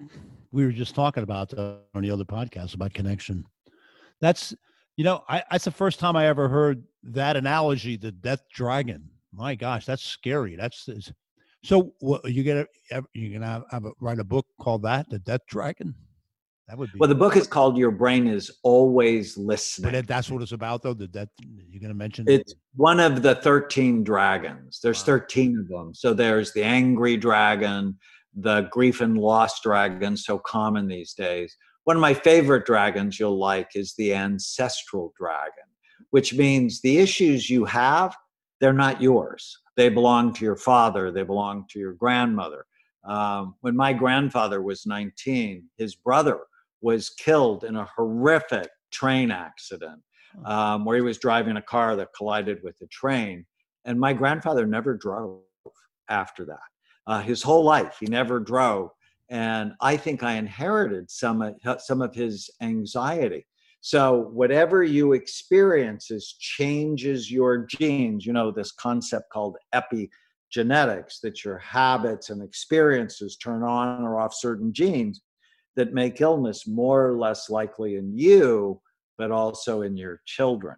we 0.55 0.65
were 0.65 0.73
just 0.73 0.95
talking 0.95 1.25
about 1.25 1.53
uh, 1.59 1.75
on 1.95 2.03
the 2.03 2.11
other 2.11 2.25
podcast 2.25 2.75
about 2.75 2.95
connection 2.95 3.45
that's 4.21 4.55
you 4.97 5.03
know 5.05 5.25
I, 5.29 5.43
that's 5.51 5.65
the 5.65 5.73
first 5.73 5.99
time 5.99 6.15
i 6.17 6.27
ever 6.27 6.49
heard 6.49 6.85
that 7.03 7.37
analogy 7.37 7.97
the 7.97 8.13
death 8.13 8.43
dragon 8.53 9.11
my 9.33 9.57
gosh 9.57 9.85
that's 9.85 10.05
scary 10.05 10.55
that's, 10.55 10.85
that's 10.85 11.13
so 11.65 11.93
what, 11.99 12.25
you 12.31 12.45
get 12.45 12.69
you 13.15 13.33
gonna 13.33 13.47
have, 13.47 13.65
have 13.71 13.85
a, 13.85 13.91
write 14.01 14.21
a 14.21 14.25
book 14.25 14.47
called 14.61 14.83
that 14.83 15.11
the 15.11 15.19
death 15.19 15.41
dragon 15.49 15.95
that 16.69 16.79
would 16.79 16.91
be. 16.93 16.99
Well, 16.99 17.09
the 17.09 17.15
book 17.15 17.37
is 17.37 17.47
called 17.47 17.77
"Your 17.77 17.91
Brain 17.91 18.27
Is 18.27 18.51
Always 18.63 19.37
Listening." 19.37 19.93
But 19.93 20.07
that's 20.07 20.31
what 20.31 20.41
it's 20.41 20.53
about, 20.53 20.83
though. 20.83 20.95
Did 20.95 21.13
that 21.13 21.29
you're 21.39 21.89
to 21.89 21.95
mention? 21.95 22.25
It's 22.27 22.55
one 22.75 23.01
of 23.01 23.21
the 23.21 23.35
thirteen 23.35 24.03
dragons. 24.03 24.81
There's 24.83 25.01
wow. 25.01 25.07
thirteen 25.07 25.59
of 25.59 25.69
them. 25.69 25.95
So 25.95 26.15
there's 26.15 26.55
the 26.55 26.63
angry 26.63 27.19
dragon, 27.19 27.99
the 28.37 28.63
grief 28.71 29.01
and 29.01 29.19
loss 29.19 29.61
dragon, 29.61 30.17
so 30.17 30.39
common 30.39 30.89
these 30.89 31.15
days. 31.15 31.57
One 31.85 31.97
of 31.97 32.01
my 32.01 32.15
favorite 32.15 32.67
dragons 32.67 33.21
you'll 33.21 33.39
like 33.39 33.71
is 33.75 33.95
the 33.97 34.15
ancestral 34.15 35.13
dragon, 35.19 35.65
which 36.11 36.35
means 36.35 36.81
the 36.81 36.99
issues 36.99 37.51
you 37.51 37.65
have 37.67 38.17
they're 38.61 38.73
not 38.73 39.03
yours. 39.03 39.59
they 39.77 39.89
belong 39.89 40.33
to 40.33 40.45
your 40.45 40.57
father, 40.57 41.11
they 41.11 41.23
belong 41.23 41.67
to 41.69 41.79
your 41.79 41.93
grandmother. 41.93 42.65
Um, 43.05 43.57
when 43.61 43.77
my 43.77 43.93
grandfather 43.93 44.63
was 44.63 44.87
19, 44.87 45.69
his 45.77 45.95
brother 45.97 46.41
was 46.81 47.11
killed 47.11 47.65
in 47.65 47.77
a 47.77 47.89
horrific 47.97 48.71
train 48.91 49.31
accident 49.31 50.01
um, 50.45 50.85
where 50.85 50.97
he 50.97 51.03
was 51.03 51.19
driving 51.19 51.57
a 51.57 51.63
car 51.63 51.97
that 51.97 52.15
collided 52.17 52.63
with 52.63 52.77
a 52.83 52.87
train. 52.87 53.45
And 53.85 54.01
my 54.01 54.13
grandfather 54.13 54.67
never 54.67 54.97
drove 54.97 55.41
after 56.09 56.45
that. 56.47 56.74
Uh, 57.07 57.21
his 57.21 57.43
whole 57.43 57.65
life, 57.65 57.97
he 58.01 58.07
never 58.07 58.41
drove. 58.41 58.91
And 59.31 59.73
I 59.81 59.97
think 59.97 60.23
I 60.23 60.35
inherited 60.35 61.11
some 61.11 61.43
of, 61.43 61.55
some 61.81 62.03
of 62.03 62.15
his 62.15 62.51
anxiety. 62.61 63.47
So 63.81 64.31
whatever 64.33 64.83
you 64.83 65.13
experience 65.13 66.11
is 66.11 66.37
changes 66.39 67.31
your 67.31 67.67
genes. 67.67 68.25
You 68.25 68.33
know, 68.33 68.51
this 68.51 68.73
concept 68.73 69.31
called 69.31 69.57
epigenetics, 69.75 71.21
that 71.23 71.45
your 71.45 71.59
habits 71.59 72.31
and 72.31 72.43
experiences 72.43 73.37
turn 73.37 73.63
on 73.63 74.03
or 74.03 74.19
off 74.19 74.35
certain 74.35 74.73
genes 74.73 75.21
that 75.77 75.93
make 75.93 76.21
illness 76.21 76.67
more 76.67 77.07
or 77.07 77.19
less 77.19 77.51
likely 77.51 77.97
in 77.97 78.17
you, 78.17 78.81
but 79.19 79.31
also 79.31 79.83
in 79.83 79.97
your 79.97 80.21
children. 80.25 80.77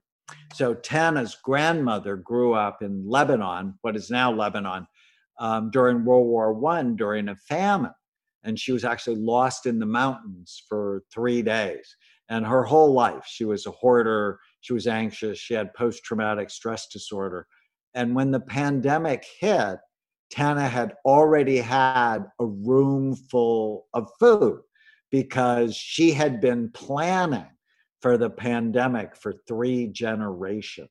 So 0.54 0.74
Tana's 0.74 1.36
grandmother 1.44 2.16
grew 2.16 2.54
up 2.54 2.82
in 2.82 3.08
Lebanon, 3.08 3.78
what 3.82 3.94
is 3.94 4.10
now 4.10 4.32
Lebanon, 4.32 4.88
um, 5.38 5.70
during 5.70 6.04
World 6.04 6.26
War 6.26 6.52
One 6.52 6.96
during 6.96 7.28
a 7.28 7.36
famine, 7.36 7.92
and 8.44 8.58
she 8.58 8.72
was 8.72 8.84
actually 8.84 9.16
lost 9.16 9.66
in 9.66 9.78
the 9.78 9.86
mountains 9.86 10.62
for 10.68 11.02
three 11.12 11.42
days. 11.42 11.96
And 12.28 12.46
her 12.46 12.64
whole 12.64 12.92
life 12.92 13.24
she 13.26 13.44
was 13.44 13.66
a 13.66 13.70
hoarder 13.70 14.40
she 14.60 14.72
was 14.72 14.88
anxious 14.88 15.38
she 15.38 15.54
had 15.54 15.72
post-traumatic 15.74 16.50
stress 16.50 16.88
disorder. 16.88 17.46
And 17.94 18.14
when 18.14 18.30
the 18.30 18.40
pandemic 18.40 19.24
hit 19.40 19.78
tana 20.30 20.68
had 20.68 20.94
already 21.04 21.58
had 21.58 22.24
a 22.40 22.46
room 22.46 23.14
full 23.14 23.86
of 23.94 24.10
food 24.18 24.60
because 25.10 25.76
she 25.76 26.12
had 26.12 26.40
been 26.40 26.70
planning 26.72 27.46
for 28.00 28.18
the 28.18 28.30
pandemic 28.30 29.16
for 29.16 29.32
three 29.46 29.86
generations. 29.88 30.90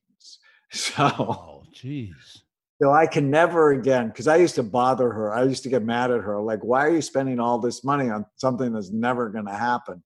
So 0.72 1.04
Oh. 1.18 1.62
So 2.80 2.92
I 2.92 3.06
can 3.06 3.30
never 3.30 3.72
again, 3.72 4.08
because 4.08 4.28
I 4.28 4.36
used 4.36 4.54
to 4.56 4.62
bother 4.62 5.10
her. 5.10 5.34
I 5.34 5.44
used 5.44 5.62
to 5.62 5.68
get 5.68 5.82
mad 5.82 6.10
at 6.10 6.20
her, 6.20 6.40
like, 6.40 6.62
why 6.62 6.84
are 6.84 6.94
you 6.94 7.02
spending 7.02 7.40
all 7.40 7.58
this 7.58 7.84
money 7.84 8.10
on 8.10 8.26
something 8.36 8.72
that's 8.72 8.90
never 8.90 9.30
going 9.30 9.46
to 9.46 9.54
happen? 9.54 10.02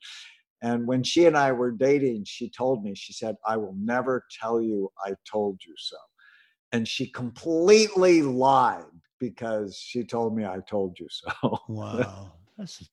And 0.62 0.86
when 0.86 1.02
she 1.02 1.26
and 1.26 1.36
I 1.36 1.52
were 1.52 1.72
dating, 1.72 2.24
she 2.26 2.50
told 2.50 2.84
me, 2.84 2.94
she 2.94 3.12
said, 3.12 3.36
I 3.46 3.56
will 3.56 3.74
never 3.78 4.24
tell 4.40 4.60
you 4.60 4.90
I 5.04 5.14
told 5.30 5.60
you 5.66 5.74
so. 5.76 5.96
And 6.72 6.86
she 6.86 7.06
completely 7.06 8.22
lied 8.22 8.84
because 9.18 9.76
she 9.76 10.04
told 10.04 10.36
me 10.36 10.44
I 10.44 10.58
told 10.68 10.98
you 10.98 11.08
so. 11.10 11.58
Wow. 11.68 12.32
That's 12.58 12.88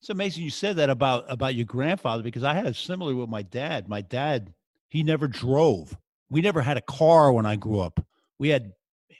it's 0.00 0.10
amazing 0.10 0.44
you 0.44 0.50
said 0.50 0.76
that 0.76 0.90
about 0.90 1.24
about 1.28 1.54
your 1.54 1.64
grandfather 1.64 2.22
because 2.22 2.44
I 2.44 2.52
had 2.52 2.66
a 2.66 2.74
similar 2.74 3.14
with 3.14 3.30
my 3.30 3.40
dad. 3.40 3.88
My 3.88 4.02
dad, 4.02 4.52
he 4.88 5.02
never 5.02 5.26
drove. 5.26 5.96
We 6.28 6.42
never 6.42 6.60
had 6.60 6.76
a 6.76 6.82
car 6.82 7.32
when 7.32 7.46
I 7.46 7.56
grew 7.56 7.80
up. 7.80 8.04
We 8.38 8.48
had 8.48 8.72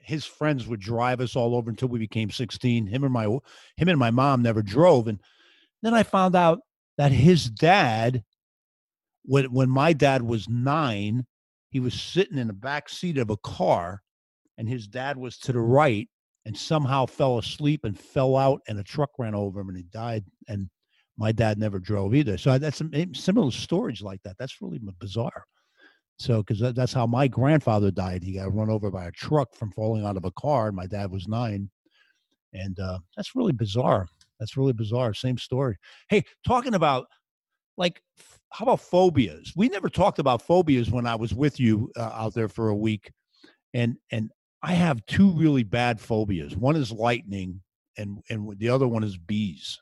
his 0.05 0.25
friends 0.25 0.67
would 0.67 0.81
drive 0.81 1.21
us 1.21 1.37
all 1.37 1.55
over 1.55 1.71
until 1.71 1.89
we 1.89 1.99
became 1.99 2.31
16. 2.31 2.87
Him 2.87 3.05
and 3.05 3.13
my 3.13 3.25
him 3.25 3.89
and 3.89 3.99
my 3.99 4.11
mom 4.11 4.43
never 4.43 4.63
drove. 4.63 5.09
And 5.09 5.21
then 5.83 5.95
I 5.95 6.03
found 6.03 6.37
out 6.37 6.61
that 6.97 7.13
his 7.13 7.49
dad, 7.51 8.23
when 9.25 9.47
when 9.53 9.71
my 9.71 9.93
dad 9.93 10.23
was 10.23 10.49
nine, 10.49 11.27
he 11.71 11.81
was 11.81 11.95
sitting 11.95 12.39
in 12.39 12.47
the 12.47 12.53
back 12.53 12.89
seat 12.89 13.19
of 13.19 13.31
a 13.31 13.37
car, 13.39 14.03
and 14.59 14.69
his 14.69 14.87
dad 14.87 15.17
was 15.17 15.39
to 15.39 15.53
the 15.53 15.61
right, 15.61 16.09
and 16.45 16.57
somehow 16.57 17.07
fell 17.07 17.39
asleep 17.39 17.85
and 17.85 17.99
fell 17.99 18.37
out, 18.37 18.61
and 18.69 18.79
a 18.79 18.85
truck 18.85 19.11
ran 19.19 19.35
over 19.35 19.61
him, 19.61 19.69
and 19.69 19.77
he 19.77 19.85
died. 19.85 20.25
And 20.49 20.69
my 21.17 21.33
dad 21.33 21.59
never 21.59 21.79
drove 21.79 22.15
either. 22.15 22.37
So 22.37 22.59
that's 22.59 22.83
eh, 22.93 23.07
similar 23.13 23.51
stories 23.51 24.03
like 24.03 24.23
that. 24.25 24.37
That's 24.39 24.61
really 24.61 24.81
bizarre. 25.01 25.45
So, 26.17 26.43
because 26.43 26.61
that, 26.61 26.75
that's 26.75 26.93
how 26.93 27.07
my 27.07 27.27
grandfather 27.27 27.91
died. 27.91 28.23
He 28.23 28.33
got 28.33 28.55
run 28.55 28.71
over 28.71 28.91
by 28.91 29.07
a 29.07 29.13
truck 29.13 29.55
from 29.55 29.73
falling 29.73 30.05
out 30.05 30.17
of 30.17 30.25
a 30.25 30.31
car, 30.33 30.69
and 30.69 30.77
my 30.77 30.87
dad 30.87 31.11
was 31.11 31.27
nine. 31.27 31.69
And 32.53 32.79
uh, 32.79 33.01
that's 33.17 33.35
really 33.35 33.53
bizarre. 33.53 34.07
That's 34.39 34.57
really 34.57 34.73
bizarre. 34.73 35.13
Same 35.13 35.39
story. 35.39 35.77
Hey, 36.09 36.25
talking 36.47 36.75
about 36.75 37.07
like, 37.77 38.01
how 38.51 38.65
about 38.65 38.81
phobias? 38.81 39.53
We 39.57 39.69
never 39.69 39.89
talked 39.89 40.21
about 40.21 40.43
phobias 40.43 40.91
when 40.91 41.07
I 41.07 41.17
was 41.17 41.35
with 41.35 41.59
you 41.59 41.91
uh, 41.97 42.11
out 42.15 42.35
there 42.35 42.49
for 42.49 42.69
a 42.69 42.77
week, 42.77 43.11
and 43.73 43.97
and 44.13 44.31
I 44.63 44.73
have 44.73 45.05
two 45.07 45.31
really 45.33 45.65
bad 45.65 46.01
phobias. 46.01 46.57
One 46.57 46.77
is 46.77 46.93
lightning, 46.93 47.61
and 47.99 48.23
and 48.31 48.57
the 48.59 48.69
other 48.69 48.87
one 48.87 49.03
is 49.03 49.17
bees. 49.17 49.81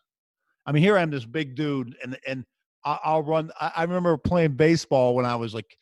I 0.64 0.72
mean, 0.72 0.82
here 0.82 0.96
I 0.96 1.02
am, 1.02 1.10
this 1.10 1.26
big 1.26 1.54
dude, 1.54 1.94
and 2.02 2.18
and 2.26 2.44
I'll 2.84 3.22
run. 3.22 3.50
I 3.60 3.82
remember 3.82 4.16
playing 4.16 4.54
baseball 4.54 5.14
when 5.14 5.26
I 5.26 5.36
was 5.36 5.54
like 5.54 5.76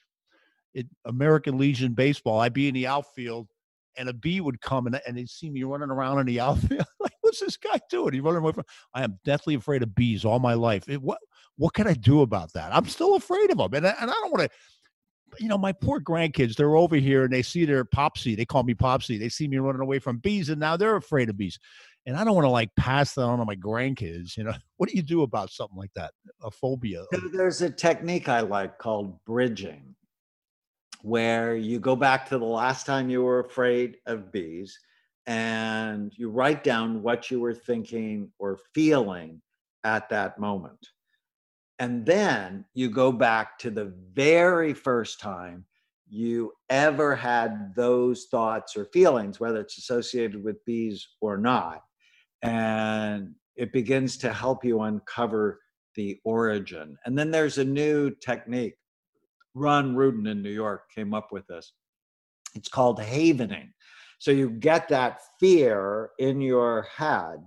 it, 0.75 0.87
American 1.05 1.59
Legion 1.59 1.93
baseball. 1.95 2.41
I'd 2.41 2.53
be 2.53 2.69
in 2.69 2.75
the 2.75 2.87
outfield, 2.87 3.49
and 3.97 4.09
a 4.09 4.13
bee 4.13 4.41
would 4.41 4.61
come 4.61 4.87
and, 4.87 5.01
and 5.07 5.17
they'd 5.17 5.29
see 5.29 5.51
me 5.51 5.63
running 5.65 5.91
around 5.91 6.19
in 6.21 6.27
the 6.27 6.41
outfield. 6.47 6.85
like, 7.01 7.13
what's 7.21 7.41
this 7.41 7.57
guy 7.57 7.81
doing? 7.91 8.15
He's 8.15 8.23
running 8.23 8.39
away 8.43 8.53
from. 8.53 8.65
I 8.95 9.03
am 9.05 9.19
deathly 9.25 9.55
afraid 9.55 9.83
of 9.83 9.95
bees 9.95 10.25
all 10.25 10.39
my 10.39 10.55
life. 10.55 10.89
It, 10.89 11.03
what 11.03 11.19
what 11.57 11.75
can 11.75 11.87
I 11.87 11.95
do 11.95 12.23
about 12.23 12.53
that? 12.55 12.75
I'm 12.75 12.87
still 12.87 13.17
afraid 13.17 13.51
of 13.51 13.59
them, 13.59 13.75
and 13.75 13.87
I- 13.87 13.97
and 14.01 14.11
I 14.11 14.15
don't 14.15 14.33
want 14.33 14.51
to. 14.51 14.57
You 15.39 15.47
know, 15.47 15.57
my 15.59 15.71
poor 15.71 16.01
grandkids, 16.01 16.57
they're 16.57 16.75
over 16.75 16.97
here 16.97 17.23
and 17.23 17.33
they 17.33 17.43
see 17.43 17.65
their 17.65 17.85
popsy. 17.85 18.35
They 18.35 18.45
call 18.45 18.65
me 18.65 18.75
popsy. 18.75 19.17
They 19.17 19.29
see 19.29 19.47
me 19.47 19.59
running 19.59 19.81
away 19.81 20.01
from 20.01 20.19
bees, 20.19 20.49
and 20.49 20.59
now 20.59 20.77
they're 20.77 20.97
afraid 20.97 21.29
of 21.31 21.37
bees. 21.37 21.57
And 22.05 22.17
I 22.17 22.25
don't 22.25 22.35
want 22.35 22.47
to 22.47 22.51
like 22.51 22.75
pass 22.77 23.15
that 23.15 23.23
on 23.23 23.39
to 23.39 23.45
my 23.45 23.55
grandkids. 23.55 24.37
You 24.37 24.43
know, 24.45 24.55
what 24.79 24.89
do 24.89 24.97
you 24.97 25.03
do 25.03 25.23
about 25.23 25.51
something 25.51 25.79
like 25.79 25.93
that? 25.95 26.11
A 26.43 26.51
phobia. 26.51 27.05
There's 27.33 27.63
a 27.63 27.71
technique 27.71 28.29
I 28.29 28.41
like 28.41 28.79
called 28.79 29.25
bridging, 29.25 29.95
where 31.03 31.57
you 31.57 31.79
go 31.79 31.97
back 31.97 32.29
to 32.29 32.39
the 32.39 32.45
last 32.45 32.87
time 32.87 33.11
you 33.11 33.23
were 33.23 33.41
afraid 33.41 33.97
of 34.07 34.33
bees 34.33 34.79
and 35.27 36.13
you 36.17 36.31
write 36.31 36.65
down 36.65 37.03
what 37.03 37.31
you 37.31 37.41
were 37.41 37.55
thinking 37.55 38.31
or 38.39 38.59
feeling 38.75 39.41
at 39.85 40.09
that 40.09 40.39
moment. 40.39 40.89
And 41.79 42.05
then 42.05 42.65
you 42.75 42.91
go 42.91 43.11
back 43.11 43.59
to 43.61 43.71
the 43.71 43.95
very 44.13 44.75
first 44.75 45.21
time 45.21 45.65
you 46.11 46.53
ever 46.69 47.15
had 47.15 47.73
those 47.77 48.27
thoughts 48.31 48.77
or 48.77 48.85
feelings, 48.87 49.39
whether 49.39 49.61
it's 49.61 49.79
associated 49.79 50.43
with 50.43 50.65
bees 50.65 51.07
or 51.21 51.39
not. 51.39 51.85
And 52.43 53.35
it 53.57 53.73
begins 53.73 54.17
to 54.19 54.33
help 54.33 54.65
you 54.65 54.81
uncover 54.83 55.61
the 55.95 56.19
origin. 56.25 56.97
And 57.05 57.17
then 57.17 57.31
there's 57.31 57.59
a 57.59 57.65
new 57.65 58.11
technique. 58.11 58.75
Ron 59.55 59.95
Ruden 59.95 60.31
in 60.31 60.43
New 60.43 60.51
York 60.51 60.91
came 60.95 61.15
up 61.15 61.33
with 61.33 61.47
this. 61.47 61.73
It's 62.55 62.69
called 62.69 63.01
havening. 63.01 63.73
So 64.19 64.31
you 64.31 64.51
get 64.51 64.89
that 64.89 65.21
fear 65.39 66.11
in 66.19 66.41
your 66.41 66.83
head, 66.83 67.39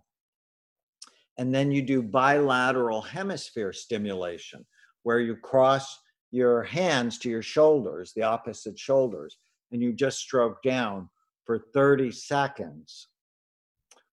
and 1.37 1.53
then 1.53 1.71
you 1.71 1.81
do 1.81 2.01
bilateral 2.01 3.01
hemisphere 3.01 3.73
stimulation, 3.73 4.65
where 5.03 5.19
you 5.19 5.35
cross 5.35 5.99
your 6.31 6.63
hands 6.63 7.19
to 7.19 7.29
your 7.29 7.43
shoulders, 7.43 8.11
the 8.15 8.23
opposite 8.23 8.79
shoulders, 8.79 9.37
and 9.71 9.81
you 9.81 9.93
just 9.93 10.17
stroke 10.17 10.63
down 10.63 11.09
for 11.45 11.59
30 11.73 12.11
seconds 12.11 13.07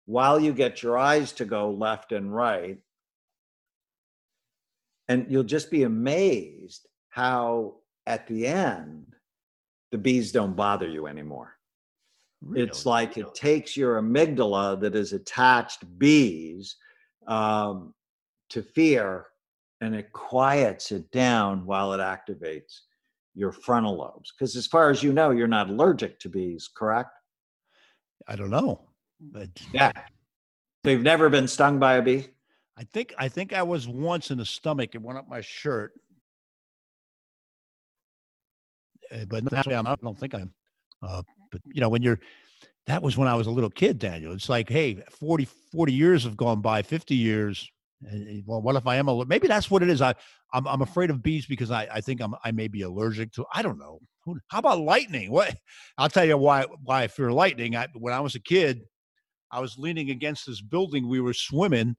while 0.05 0.39
you 0.39 0.53
get 0.53 0.83
your 0.83 0.99
eyes 0.99 1.33
to 1.33 1.45
go 1.45 1.71
left 1.71 2.13
and 2.13 2.35
right. 2.35 2.79
And 5.09 5.27
you'll 5.31 5.45
just 5.45 5.71
be 5.71 5.85
amazed 5.85 6.87
how 7.11 7.75
at 8.07 8.27
the 8.27 8.47
end, 8.47 9.07
the 9.93 9.99
bees 9.99 10.33
don't 10.33 10.57
bother 10.57 10.89
you 10.89 11.07
anymore. 11.07 11.57
It's 12.55 12.87
Really? 12.87 12.91
like 12.97 13.19
it 13.19 13.35
takes 13.35 13.77
your 13.77 14.01
amygdala 14.01 14.81
that 14.81 14.95
is 14.95 15.13
attached 15.13 15.85
bees 15.99 16.77
um, 17.27 17.93
to 18.49 18.63
fear 18.63 19.27
and 19.83 19.95
it 19.95 20.13
quiets 20.13 20.91
it 20.93 21.11
down 21.11 21.67
while 21.67 21.93
it 21.93 21.99
activates 21.99 22.81
your 23.35 23.53
frontal 23.53 23.97
lobes. 23.97 24.33
Because 24.33 24.57
as 24.57 24.67
far 24.67 24.91
as 24.91 25.03
you 25.03 25.13
know, 25.13 25.31
you're 25.31 25.47
not 25.49 25.69
allergic 25.69 26.19
to 26.21 26.29
bees, 26.29 26.69
correct? 26.75 27.11
I 28.27 28.37
don't 28.37 28.51
know. 28.51 28.81
But 29.21 29.51
Yeah. 29.73 29.93
So 30.85 30.91
you've 30.93 31.03
never 31.03 31.29
been 31.29 31.47
stung 31.47 31.79
by 31.79 31.95
a 31.95 32.03
bee? 32.03 32.29
I 32.79 32.85
think 32.85 33.13
I 33.19 33.29
think 33.29 33.53
I 33.53 33.63
was 33.63 33.87
once 33.87 34.31
in 34.31 34.39
the 34.39 34.47
stomach. 34.47 34.95
It 34.95 35.03
went 35.03 35.19
up 35.19 35.29
my 35.29 35.43
shirt. 35.43 35.93
But 39.29 39.51
now 39.51 39.63
I'm, 39.67 39.87
I 39.87 39.97
don't 39.97 40.19
think 40.19 40.35
I'm. 40.35 40.53
Uh, 41.03 41.23
but 41.51 41.61
you 41.67 41.81
know, 41.81 41.89
when 41.89 42.03
you're, 42.03 42.21
that 42.87 43.03
was 43.03 43.17
when 43.17 43.29
I 43.29 43.35
was 43.35 43.47
a 43.47 43.51
little 43.51 43.71
kid, 43.71 43.99
Daniel. 43.99 44.33
It's 44.33 44.49
like, 44.49 44.69
hey, 44.69 45.03
40, 45.11 45.47
40 45.73 45.93
years 45.93 46.25
have 46.25 46.37
gone 46.37 46.61
by, 46.61 46.83
50 46.83 47.15
years. 47.15 47.71
Well, 48.47 48.63
what 48.63 48.77
if 48.77 48.87
I 48.87 48.97
am 48.97 49.09
a, 49.09 49.13
little 49.13 49.27
maybe 49.27 49.47
that's 49.47 49.71
what 49.71 49.83
it 49.83 49.91
is. 49.91 50.01
I, 50.01 50.15
I'm, 50.53 50.67
I'm 50.67 50.83
afraid 50.83 51.11
of 51.11 51.23
bees 51.23 51.47
because 51.47 51.71
I, 51.71 51.87
I 51.93 52.01
think 52.01 52.21
I'm, 52.21 52.35
I 52.45 52.51
may 52.51 52.69
be 52.69 52.83
allergic 52.83 53.33
to, 53.33 53.45
I 53.53 53.63
don't 53.63 53.79
know. 53.79 54.01
How 54.49 54.59
about 54.59 54.81
lightning? 54.81 55.31
What? 55.31 55.57
I'll 55.99 56.09
tell 56.09 56.25
you 56.25 56.37
why 56.37 56.67
why 56.85 57.05
I 57.05 57.09
fear 57.09 57.33
lightning. 57.33 57.75
I, 57.77 57.89
when 57.95 58.13
I 58.13 58.21
was 58.21 58.35
a 58.35 58.41
kid, 58.41 58.83
I 59.51 59.61
was 59.61 59.79
leaning 59.79 60.11
against 60.11 60.47
this 60.47 60.61
building. 60.61 61.09
We 61.09 61.21
were 61.21 61.33
swimming, 61.33 61.97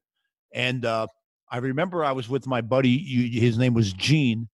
and 0.53 0.85
uh, 0.85 1.07
I 1.49 1.57
remember 1.57 2.05
I 2.05 2.11
was 2.11 2.29
with 2.29 2.47
my 2.47 2.61
buddy. 2.61 2.89
You, 2.89 3.41
his 3.41 3.57
name 3.57 3.73
was 3.73 3.93
Gene, 3.93 4.47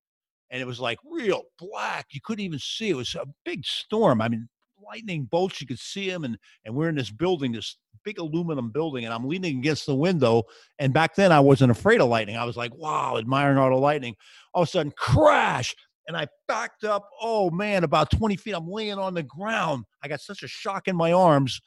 and 0.50 0.62
it 0.62 0.66
was 0.66 0.80
like 0.80 1.00
real 1.10 1.44
black. 1.60 2.08
You 2.12 2.22
couldn't 2.24 2.46
even 2.46 2.60
see. 2.60 2.90
It 2.90 2.96
was 2.96 3.16
a 3.16 3.26
big 3.46 3.66
storm. 3.66 4.22
I 4.22 4.30
mean, 4.30 4.48
lightning 4.84 5.26
bolts. 5.26 5.62
You 5.62 5.68
could 5.68 5.80
see 5.80 6.10
them, 6.10 6.24
and 6.24 6.38
and 6.66 6.76
we're 6.76 6.90
in 6.90 6.96
this 6.96 7.12
building, 7.12 7.52
this 7.52 7.78
big 8.04 8.20
aluminum 8.20 8.72
building, 8.72 9.06
and 9.06 9.14
I'm 9.14 9.28
leaning 9.28 9.58
against 9.58 9.86
the 9.86 9.96
window. 9.96 10.44
And 10.80 10.94
back 10.94 11.16
then, 11.16 11.32
I 11.32 11.40
wasn't 11.40 11.72
afraid 11.72 12.02
of 12.02 12.10
lightning. 12.10 12.38
I 12.38 12.46
was 12.46 12.58
like, 12.58 12.74
wow, 12.76 13.18
admiring 13.18 13.58
all 13.58 13.70
the 13.70 13.76
lightning. 13.76 14.16
All 14.54 14.64
of 14.64 14.70
a 14.70 14.72
sudden, 14.72 14.94
crash! 14.98 15.76
And 16.08 16.16
I 16.16 16.28
backed 16.48 16.86
up. 16.86 17.10
Oh 17.22 17.50
man, 17.50 17.84
about 17.84 18.12
20 18.12 18.38
feet. 18.38 18.54
I'm 18.54 18.70
laying 18.70 18.98
on 18.98 19.14
the 19.14 19.24
ground. 19.24 19.84
I 20.02 20.08
got 20.08 20.22
such 20.22 20.42
a 20.44 20.48
shock 20.48 20.88
in 20.88 20.96
my 20.96 21.12
arms. 21.12 21.60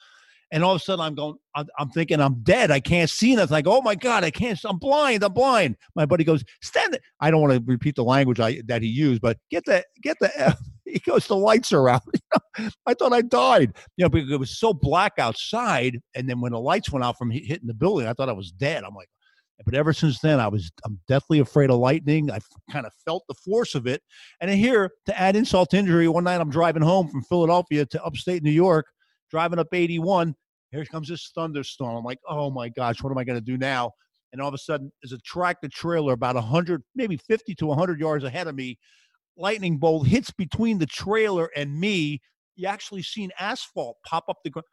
And 0.51 0.63
all 0.63 0.75
of 0.75 0.81
a 0.81 0.83
sudden, 0.83 1.03
I'm 1.03 1.15
going, 1.15 1.35
I'm, 1.55 1.89
thinking 1.89 2.19
I'm 2.19 2.43
dead. 2.43 2.71
I 2.71 2.81
can't 2.81 3.09
see 3.09 3.35
nothing. 3.35 3.53
Like, 3.53 3.67
oh 3.67 3.81
my 3.81 3.95
God, 3.95 4.23
I 4.25 4.31
can't, 4.31 4.59
I'm 4.65 4.77
blind. 4.77 5.23
I'm 5.23 5.31
blind. 5.31 5.77
My 5.95 6.05
buddy 6.05 6.25
goes, 6.25 6.43
stand 6.61 6.93
it. 6.93 7.01
I 7.21 7.31
don't 7.31 7.41
want 7.41 7.53
to 7.53 7.63
repeat 7.71 7.95
the 7.95 8.03
language 8.03 8.39
I, 8.39 8.61
that 8.65 8.81
he 8.81 8.89
used, 8.89 9.21
but 9.21 9.37
get 9.49 9.63
the, 9.65 9.85
get 10.01 10.17
the, 10.19 10.29
F. 10.37 10.59
he 10.85 10.99
goes, 10.99 11.25
the 11.25 11.37
lights 11.37 11.71
are 11.71 11.87
out. 11.87 12.03
I 12.85 12.93
thought 12.93 13.13
I 13.13 13.21
died, 13.21 13.73
you 13.95 14.03
know, 14.03 14.09
because 14.09 14.29
it 14.29 14.39
was 14.39 14.59
so 14.59 14.73
black 14.73 15.13
outside. 15.17 15.99
And 16.15 16.29
then 16.29 16.41
when 16.41 16.51
the 16.51 16.59
lights 16.59 16.91
went 16.91 17.05
out 17.05 17.17
from 17.17 17.31
hitting 17.31 17.67
the 17.67 17.73
building, 17.73 18.07
I 18.07 18.13
thought 18.13 18.29
I 18.29 18.33
was 18.33 18.51
dead. 18.51 18.83
I'm 18.83 18.93
like, 18.93 19.07
but 19.65 19.75
ever 19.75 19.93
since 19.93 20.19
then, 20.19 20.39
I 20.39 20.47
was 20.47 20.71
I'm 20.85 20.99
deathly 21.07 21.39
afraid 21.39 21.69
of 21.69 21.77
lightning. 21.77 22.31
I 22.31 22.39
kind 22.71 22.85
of 22.85 22.93
felt 23.05 23.23
the 23.27 23.35
force 23.35 23.75
of 23.75 23.87
it. 23.87 24.01
And 24.39 24.49
here, 24.49 24.91
to 25.05 25.19
add 25.19 25.35
insult 25.35 25.71
to 25.71 25.77
injury, 25.77 26.07
one 26.07 26.23
night 26.23 26.41
I'm 26.41 26.49
driving 26.49 26.81
home 26.81 27.07
from 27.07 27.23
Philadelphia 27.23 27.85
to 27.85 28.03
upstate 28.03 28.43
New 28.43 28.51
York, 28.51 28.87
driving 29.29 29.59
up 29.59 29.73
81. 29.73 30.35
Here 30.71 30.85
comes 30.85 31.09
this 31.09 31.31
thunderstorm. 31.35 31.97
I'm 31.97 32.03
like, 32.03 32.19
oh 32.27 32.49
my 32.49 32.69
gosh, 32.69 33.03
what 33.03 33.11
am 33.11 33.17
I 33.17 33.23
going 33.23 33.39
to 33.39 33.45
do 33.45 33.57
now? 33.57 33.91
And 34.31 34.41
all 34.41 34.47
of 34.47 34.53
a 34.53 34.57
sudden, 34.57 34.91
there's 35.01 35.11
a 35.11 35.17
tractor 35.19 35.67
trailer 35.67 36.13
about 36.13 36.35
100, 36.35 36.83
maybe 36.95 37.17
50 37.17 37.53
to 37.55 37.65
100 37.65 37.99
yards 37.99 38.23
ahead 38.23 38.47
of 38.47 38.55
me. 38.55 38.77
Lightning 39.37 39.77
bolt 39.77 40.07
hits 40.07 40.31
between 40.31 40.77
the 40.77 40.85
trailer 40.85 41.49
and 41.55 41.77
me. 41.77 42.21
You 42.55 42.67
actually 42.67 43.03
seen 43.03 43.31
asphalt 43.39 43.97
pop 44.05 44.25
up 44.29 44.37
the 44.43 44.49
ground. 44.49 44.65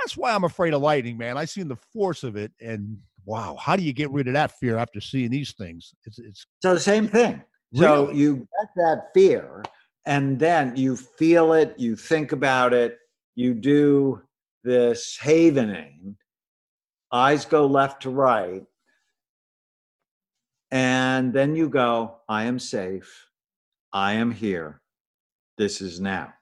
That's 0.00 0.16
why 0.16 0.34
I'm 0.34 0.44
afraid 0.44 0.74
of 0.74 0.82
lightning, 0.82 1.16
man. 1.16 1.38
I 1.38 1.44
seen 1.44 1.68
the 1.68 1.76
force 1.92 2.24
of 2.24 2.36
it, 2.36 2.52
and 2.60 2.98
wow, 3.24 3.56
how 3.60 3.76
do 3.76 3.82
you 3.82 3.92
get 3.92 4.10
rid 4.10 4.26
of 4.26 4.34
that 4.34 4.58
fear 4.58 4.76
after 4.76 5.00
seeing 5.00 5.30
these 5.30 5.52
things? 5.52 5.94
It's 6.04 6.18
it's 6.18 6.46
so 6.60 6.74
the 6.74 6.80
same 6.80 7.06
thing. 7.06 7.42
Really? 7.72 7.84
So 7.84 8.10
you 8.10 8.36
get 8.36 8.68
that 8.76 9.10
fear, 9.14 9.62
and 10.04 10.38
then 10.38 10.74
you 10.76 10.96
feel 10.96 11.52
it, 11.52 11.74
you 11.78 11.94
think 11.94 12.32
about 12.32 12.72
it, 12.72 12.98
you 13.36 13.54
do 13.54 14.20
this 14.64 15.16
havening. 15.20 16.16
Eyes 17.12 17.44
go 17.44 17.66
left 17.66 18.02
to 18.02 18.10
right, 18.10 18.64
and 20.72 21.32
then 21.32 21.54
you 21.54 21.68
go, 21.68 22.16
I 22.28 22.44
am 22.44 22.58
safe. 22.58 23.28
I 23.92 24.14
am 24.14 24.32
here. 24.32 24.80
This 25.56 25.80
is 25.80 26.00
now. 26.00 26.34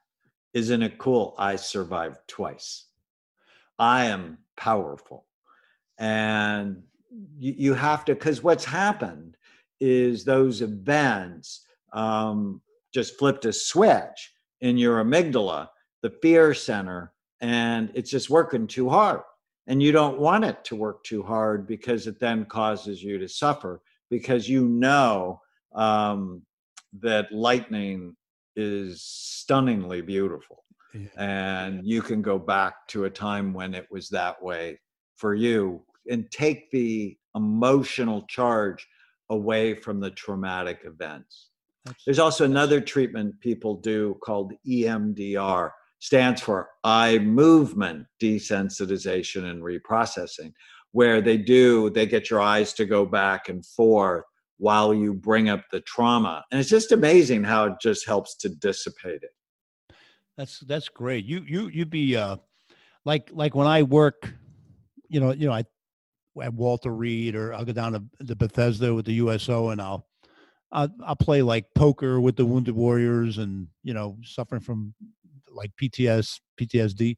Isn't 0.54 0.82
it 0.82 0.96
cool? 0.96 1.34
I 1.36 1.56
survived 1.56 2.16
twice. 2.28 2.86
I 3.78 4.06
am 4.06 4.38
powerful. 4.56 5.26
And 5.98 6.82
you, 7.38 7.54
you 7.58 7.74
have 7.74 8.06
to, 8.06 8.14
because 8.14 8.42
what's 8.42 8.64
happened 8.64 9.36
is 9.80 10.24
those 10.24 10.62
events 10.62 11.66
um, 11.92 12.62
just 12.94 13.18
flipped 13.18 13.44
a 13.44 13.52
switch 13.52 14.32
in 14.62 14.78
your 14.78 15.04
amygdala, 15.04 15.68
the 16.02 16.10
fear 16.22 16.54
center, 16.54 17.12
and 17.42 17.90
it's 17.94 18.10
just 18.10 18.30
working 18.30 18.66
too 18.66 18.88
hard. 18.88 19.20
And 19.66 19.82
you 19.82 19.92
don't 19.92 20.18
want 20.18 20.44
it 20.44 20.64
to 20.64 20.76
work 20.76 21.04
too 21.04 21.22
hard 21.22 21.66
because 21.66 22.06
it 22.06 22.18
then 22.18 22.46
causes 22.46 23.02
you 23.02 23.18
to 23.18 23.28
suffer 23.28 23.82
because 24.10 24.48
you 24.48 24.68
know 24.68 25.40
um, 25.74 26.42
that 27.00 27.32
lightning 27.32 28.16
is 28.56 29.02
stunningly 29.02 30.00
beautiful. 30.00 30.64
Yeah. 30.94 31.08
And 31.16 31.86
you 31.86 32.02
can 32.02 32.22
go 32.22 32.38
back 32.38 32.86
to 32.88 33.04
a 33.04 33.10
time 33.10 33.52
when 33.52 33.74
it 33.74 33.86
was 33.90 34.08
that 34.10 34.42
way 34.42 34.78
for 35.16 35.34
you 35.34 35.82
and 36.10 36.30
take 36.30 36.70
the 36.70 37.16
emotional 37.34 38.22
charge 38.28 38.86
away 39.30 39.74
from 39.74 40.00
the 40.00 40.10
traumatic 40.10 40.80
events. 40.84 41.48
That's, 41.84 42.04
There's 42.04 42.18
also 42.18 42.44
another 42.44 42.80
treatment 42.80 43.40
people 43.40 43.76
do 43.76 44.18
called 44.22 44.52
EMDR, 44.66 45.70
stands 46.02 46.40
for 46.40 46.68
eye 46.82 47.16
movement 47.18 48.04
desensitization 48.20 49.48
and 49.48 49.62
reprocessing, 49.62 50.52
where 50.90 51.20
they 51.20 51.36
do, 51.36 51.90
they 51.90 52.06
get 52.06 52.28
your 52.28 52.40
eyes 52.40 52.72
to 52.72 52.84
go 52.84 53.06
back 53.06 53.48
and 53.48 53.64
forth 53.64 54.24
while 54.58 54.92
you 54.92 55.14
bring 55.14 55.48
up 55.48 55.62
the 55.70 55.80
trauma. 55.82 56.44
And 56.50 56.58
it's 56.58 56.68
just 56.68 56.90
amazing 56.90 57.44
how 57.44 57.66
it 57.66 57.74
just 57.80 58.04
helps 58.04 58.34
to 58.38 58.48
dissipate 58.48 59.22
it. 59.22 59.30
That's 60.36 60.58
that's 60.66 60.88
great. 60.88 61.24
You 61.24 61.44
you 61.46 61.68
you'd 61.68 61.88
be 61.88 62.16
uh 62.16 62.38
like 63.04 63.30
like 63.32 63.54
when 63.54 63.68
I 63.68 63.84
work, 63.84 64.34
you 65.08 65.20
know, 65.20 65.32
you 65.32 65.46
know, 65.46 65.52
I 65.52 65.64
at 66.42 66.52
Walter 66.52 66.90
Reed 66.90 67.36
or 67.36 67.54
I'll 67.54 67.64
go 67.64 67.72
down 67.72 67.92
to 67.92 68.02
the 68.18 68.34
Bethesda 68.34 68.92
with 68.92 69.04
the 69.04 69.14
USO 69.14 69.68
and 69.68 69.80
I'll 69.80 70.08
I'll, 70.72 70.88
I'll 71.06 71.14
play 71.14 71.42
like 71.42 71.72
poker 71.74 72.20
with 72.20 72.34
the 72.34 72.44
wounded 72.44 72.74
warriors 72.74 73.38
and 73.38 73.68
you 73.84 73.94
know 73.94 74.16
suffering 74.24 74.62
from 74.62 74.94
like 75.54 75.70
PTS 75.80 76.40
PTSD 76.60 77.16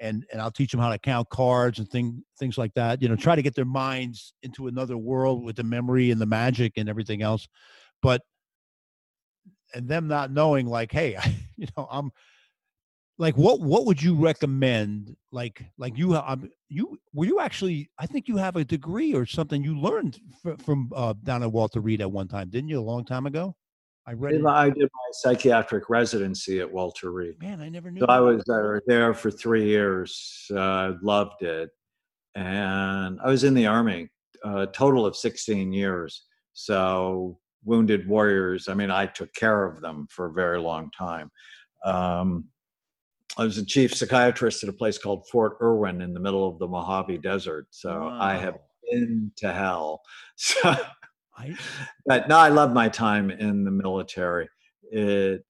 and 0.00 0.24
and 0.32 0.40
I'll 0.40 0.50
teach 0.50 0.72
them 0.72 0.80
how 0.80 0.90
to 0.90 0.98
count 0.98 1.28
cards 1.28 1.78
and 1.78 1.88
thing 1.88 2.24
things 2.38 2.58
like 2.58 2.74
that. 2.74 3.02
You 3.02 3.08
know, 3.08 3.16
try 3.16 3.36
to 3.36 3.42
get 3.42 3.54
their 3.54 3.64
minds 3.64 4.32
into 4.42 4.66
another 4.66 4.96
world 4.96 5.44
with 5.44 5.56
the 5.56 5.64
memory 5.64 6.10
and 6.10 6.20
the 6.20 6.26
magic 6.26 6.74
and 6.76 6.88
everything 6.88 7.22
else. 7.22 7.46
But 8.02 8.22
and 9.74 9.88
them 9.88 10.08
not 10.08 10.32
knowing 10.32 10.66
like, 10.66 10.90
hey, 10.90 11.16
you 11.56 11.66
know, 11.76 11.86
I'm 11.90 12.10
like 13.20 13.36
what 13.36 13.60
what 13.60 13.84
would 13.84 14.02
you 14.02 14.14
recommend 14.14 15.14
like 15.30 15.62
like 15.76 15.96
you 15.96 16.16
um, 16.16 16.50
you 16.70 16.98
were 17.12 17.26
you 17.26 17.38
actually 17.38 17.88
i 17.98 18.06
think 18.06 18.26
you 18.26 18.36
have 18.38 18.56
a 18.56 18.64
degree 18.64 19.14
or 19.14 19.26
something 19.26 19.62
you 19.62 19.78
learned 19.78 20.18
f- 20.44 20.58
from 20.62 20.90
uh, 20.96 21.12
down 21.22 21.42
at 21.42 21.52
walter 21.52 21.80
reed 21.80 22.00
at 22.00 22.10
one 22.10 22.26
time 22.26 22.48
didn't 22.48 22.70
you 22.70 22.80
a 22.80 22.82
long 22.82 23.04
time 23.04 23.26
ago 23.26 23.54
I 24.10 24.14
read. 24.14 24.44
I 24.44 24.70
did 24.70 24.82
my 24.82 25.10
psychiatric 25.12 25.88
residency 25.88 26.58
at 26.58 26.70
Walter 26.70 27.12
Reed. 27.12 27.40
Man, 27.40 27.60
I 27.60 27.68
never 27.68 27.92
knew. 27.92 28.00
So 28.00 28.06
that. 28.06 28.12
I 28.12 28.20
was 28.20 28.42
uh, 28.48 28.80
there 28.88 29.14
for 29.14 29.30
three 29.30 29.66
years. 29.66 30.50
Uh, 30.52 30.94
loved 31.00 31.42
it, 31.42 31.70
and 32.34 33.20
I 33.22 33.28
was 33.28 33.44
in 33.44 33.54
the 33.54 33.68
army 33.68 34.08
a 34.42 34.66
total 34.66 35.06
of 35.06 35.14
sixteen 35.14 35.72
years. 35.72 36.24
So 36.54 37.38
wounded 37.64 38.08
warriors. 38.08 38.68
I 38.68 38.74
mean, 38.74 38.90
I 38.90 39.06
took 39.06 39.32
care 39.32 39.64
of 39.64 39.80
them 39.80 40.08
for 40.10 40.26
a 40.26 40.32
very 40.32 40.58
long 40.58 40.90
time. 40.90 41.30
Um, 41.84 42.46
I 43.38 43.44
was 43.44 43.58
a 43.58 43.64
chief 43.64 43.94
psychiatrist 43.94 44.64
at 44.64 44.68
a 44.68 44.72
place 44.72 44.98
called 44.98 45.28
Fort 45.28 45.56
Irwin 45.62 46.00
in 46.00 46.14
the 46.14 46.20
middle 46.20 46.48
of 46.48 46.58
the 46.58 46.66
Mojave 46.66 47.18
Desert. 47.18 47.68
So 47.70 48.00
wow. 48.00 48.18
I 48.20 48.34
have 48.34 48.58
been 48.90 49.30
to 49.36 49.52
hell. 49.52 50.02
So 50.36 50.74
but 52.06 52.28
no, 52.28 52.36
I 52.36 52.48
love 52.48 52.72
my 52.72 52.88
time 52.88 53.30
in 53.30 53.64
the 53.64 53.70
military. 53.70 54.48
It 54.90 55.44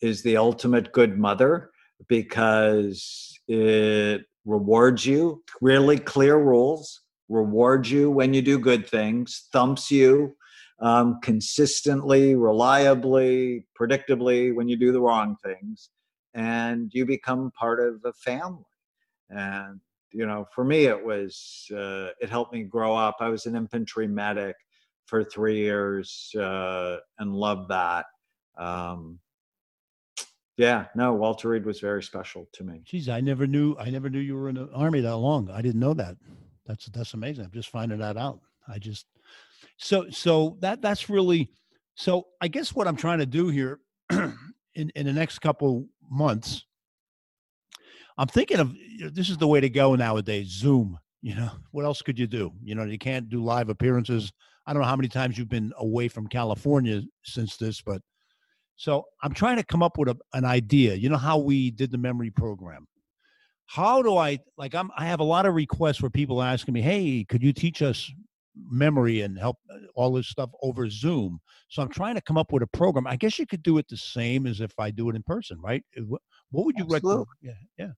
is 0.00 0.22
the 0.22 0.36
ultimate 0.36 0.92
good 0.92 1.18
mother 1.18 1.70
because 2.08 3.38
it 3.48 4.22
rewards 4.44 5.06
you, 5.06 5.42
really 5.60 5.98
clear 5.98 6.36
rules, 6.36 7.02
rewards 7.28 7.90
you 7.90 8.10
when 8.10 8.34
you 8.34 8.42
do 8.42 8.58
good 8.58 8.86
things, 8.88 9.48
thumps 9.52 9.90
you 9.90 10.34
um, 10.80 11.20
consistently, 11.22 12.34
reliably, 12.34 13.66
predictably 13.80 14.54
when 14.54 14.68
you 14.68 14.76
do 14.76 14.92
the 14.92 15.00
wrong 15.00 15.36
things, 15.42 15.90
and 16.34 16.90
you 16.92 17.06
become 17.06 17.52
part 17.52 17.80
of 17.80 18.00
a 18.04 18.12
family. 18.12 18.64
And 19.30 19.80
you 20.10 20.26
know, 20.26 20.46
for 20.54 20.64
me, 20.64 20.86
it 20.86 21.02
was 21.02 21.66
uh, 21.74 22.08
it 22.20 22.28
helped 22.28 22.52
me 22.52 22.64
grow 22.64 22.94
up. 22.94 23.16
I 23.20 23.28
was 23.28 23.46
an 23.46 23.56
infantry 23.56 24.06
medic 24.06 24.56
for 25.06 25.24
three 25.24 25.58
years 25.58 26.34
uh, 26.38 26.98
and 27.18 27.34
loved 27.34 27.68
that. 27.68 28.06
Um, 28.56 29.18
yeah, 30.56 30.86
no, 30.94 31.14
Walter 31.14 31.48
Reed 31.48 31.64
was 31.64 31.80
very 31.80 32.02
special 32.02 32.48
to 32.52 32.64
me. 32.64 32.82
Geez, 32.84 33.08
I 33.08 33.20
never 33.20 33.46
knew. 33.46 33.74
I 33.78 33.90
never 33.90 34.10
knew 34.10 34.18
you 34.18 34.36
were 34.36 34.48
in 34.48 34.56
the 34.56 34.68
army 34.74 35.00
that 35.00 35.16
long. 35.16 35.50
I 35.50 35.62
didn't 35.62 35.80
know 35.80 35.94
that. 35.94 36.16
That's 36.66 36.86
that's 36.86 37.14
amazing. 37.14 37.44
I'm 37.44 37.50
just 37.52 37.70
finding 37.70 37.98
that 37.98 38.16
out. 38.16 38.40
I 38.68 38.78
just 38.78 39.06
so 39.78 40.10
so 40.10 40.58
that 40.60 40.82
that's 40.82 41.08
really 41.08 41.50
so. 41.94 42.26
I 42.40 42.48
guess 42.48 42.74
what 42.74 42.86
I'm 42.86 42.96
trying 42.96 43.18
to 43.18 43.26
do 43.26 43.48
here 43.48 43.80
in 44.10 44.90
in 44.94 45.06
the 45.06 45.12
next 45.12 45.38
couple 45.40 45.86
months, 46.10 46.64
I'm 48.18 48.28
thinking 48.28 48.58
of 48.58 48.74
this 49.12 49.30
is 49.30 49.38
the 49.38 49.48
way 49.48 49.60
to 49.60 49.70
go 49.70 49.94
nowadays. 49.94 50.48
Zoom. 50.48 50.98
You 51.22 51.36
know, 51.36 51.50
what 51.70 51.84
else 51.84 52.02
could 52.02 52.18
you 52.18 52.26
do? 52.26 52.52
You 52.62 52.74
know, 52.74 52.84
you 52.84 52.98
can't 52.98 53.28
do 53.28 53.42
live 53.42 53.68
appearances 53.68 54.32
I 54.66 54.72
don't 54.72 54.82
know 54.82 54.88
how 54.88 54.96
many 54.96 55.08
times 55.08 55.36
you've 55.36 55.48
been 55.48 55.72
away 55.78 56.08
from 56.08 56.26
California 56.28 57.02
since 57.24 57.56
this, 57.56 57.82
but 57.82 58.00
So 58.76 59.04
I'm 59.22 59.34
trying 59.34 59.56
to 59.56 59.62
come 59.62 59.82
up 59.82 59.98
with 59.98 60.08
a, 60.08 60.16
an 60.32 60.44
idea. 60.44 60.94
You 60.94 61.08
know 61.08 61.16
how 61.16 61.38
we 61.38 61.70
did 61.70 61.90
the 61.90 61.98
memory 61.98 62.30
program. 62.30 62.86
How 63.66 64.02
do 64.02 64.16
I 64.16 64.38
like? 64.56 64.74
I'm 64.74 64.90
I 64.96 65.06
have 65.06 65.20
a 65.20 65.24
lot 65.24 65.46
of 65.46 65.54
requests 65.54 66.02
where 66.02 66.10
people 66.10 66.42
asking 66.42 66.74
me, 66.74 66.82
"Hey, 66.82 67.24
could 67.24 67.42
you 67.42 67.52
teach 67.52 67.80
us 67.80 68.10
memory 68.70 69.22
and 69.22 69.38
help 69.38 69.58
uh, 69.70 69.78
all 69.94 70.12
this 70.12 70.28
stuff 70.28 70.50
over 70.62 70.88
Zoom?" 70.90 71.40
So 71.68 71.80
I'm 71.82 71.88
trying 71.88 72.16
to 72.16 72.20
come 72.20 72.36
up 72.36 72.52
with 72.52 72.62
a 72.62 72.66
program. 72.66 73.06
I 73.06 73.16
guess 73.16 73.38
you 73.38 73.46
could 73.46 73.62
do 73.62 73.78
it 73.78 73.86
the 73.88 73.96
same 73.96 74.46
as 74.46 74.60
if 74.60 74.72
I 74.78 74.90
do 74.90 75.08
it 75.10 75.16
in 75.16 75.22
person, 75.22 75.60
right? 75.60 75.82
What, 75.96 76.20
would 76.50 76.76
you 76.76 76.86
recommend? 76.88 77.26
Yeah, 77.40 77.52
yeah. 77.78 77.92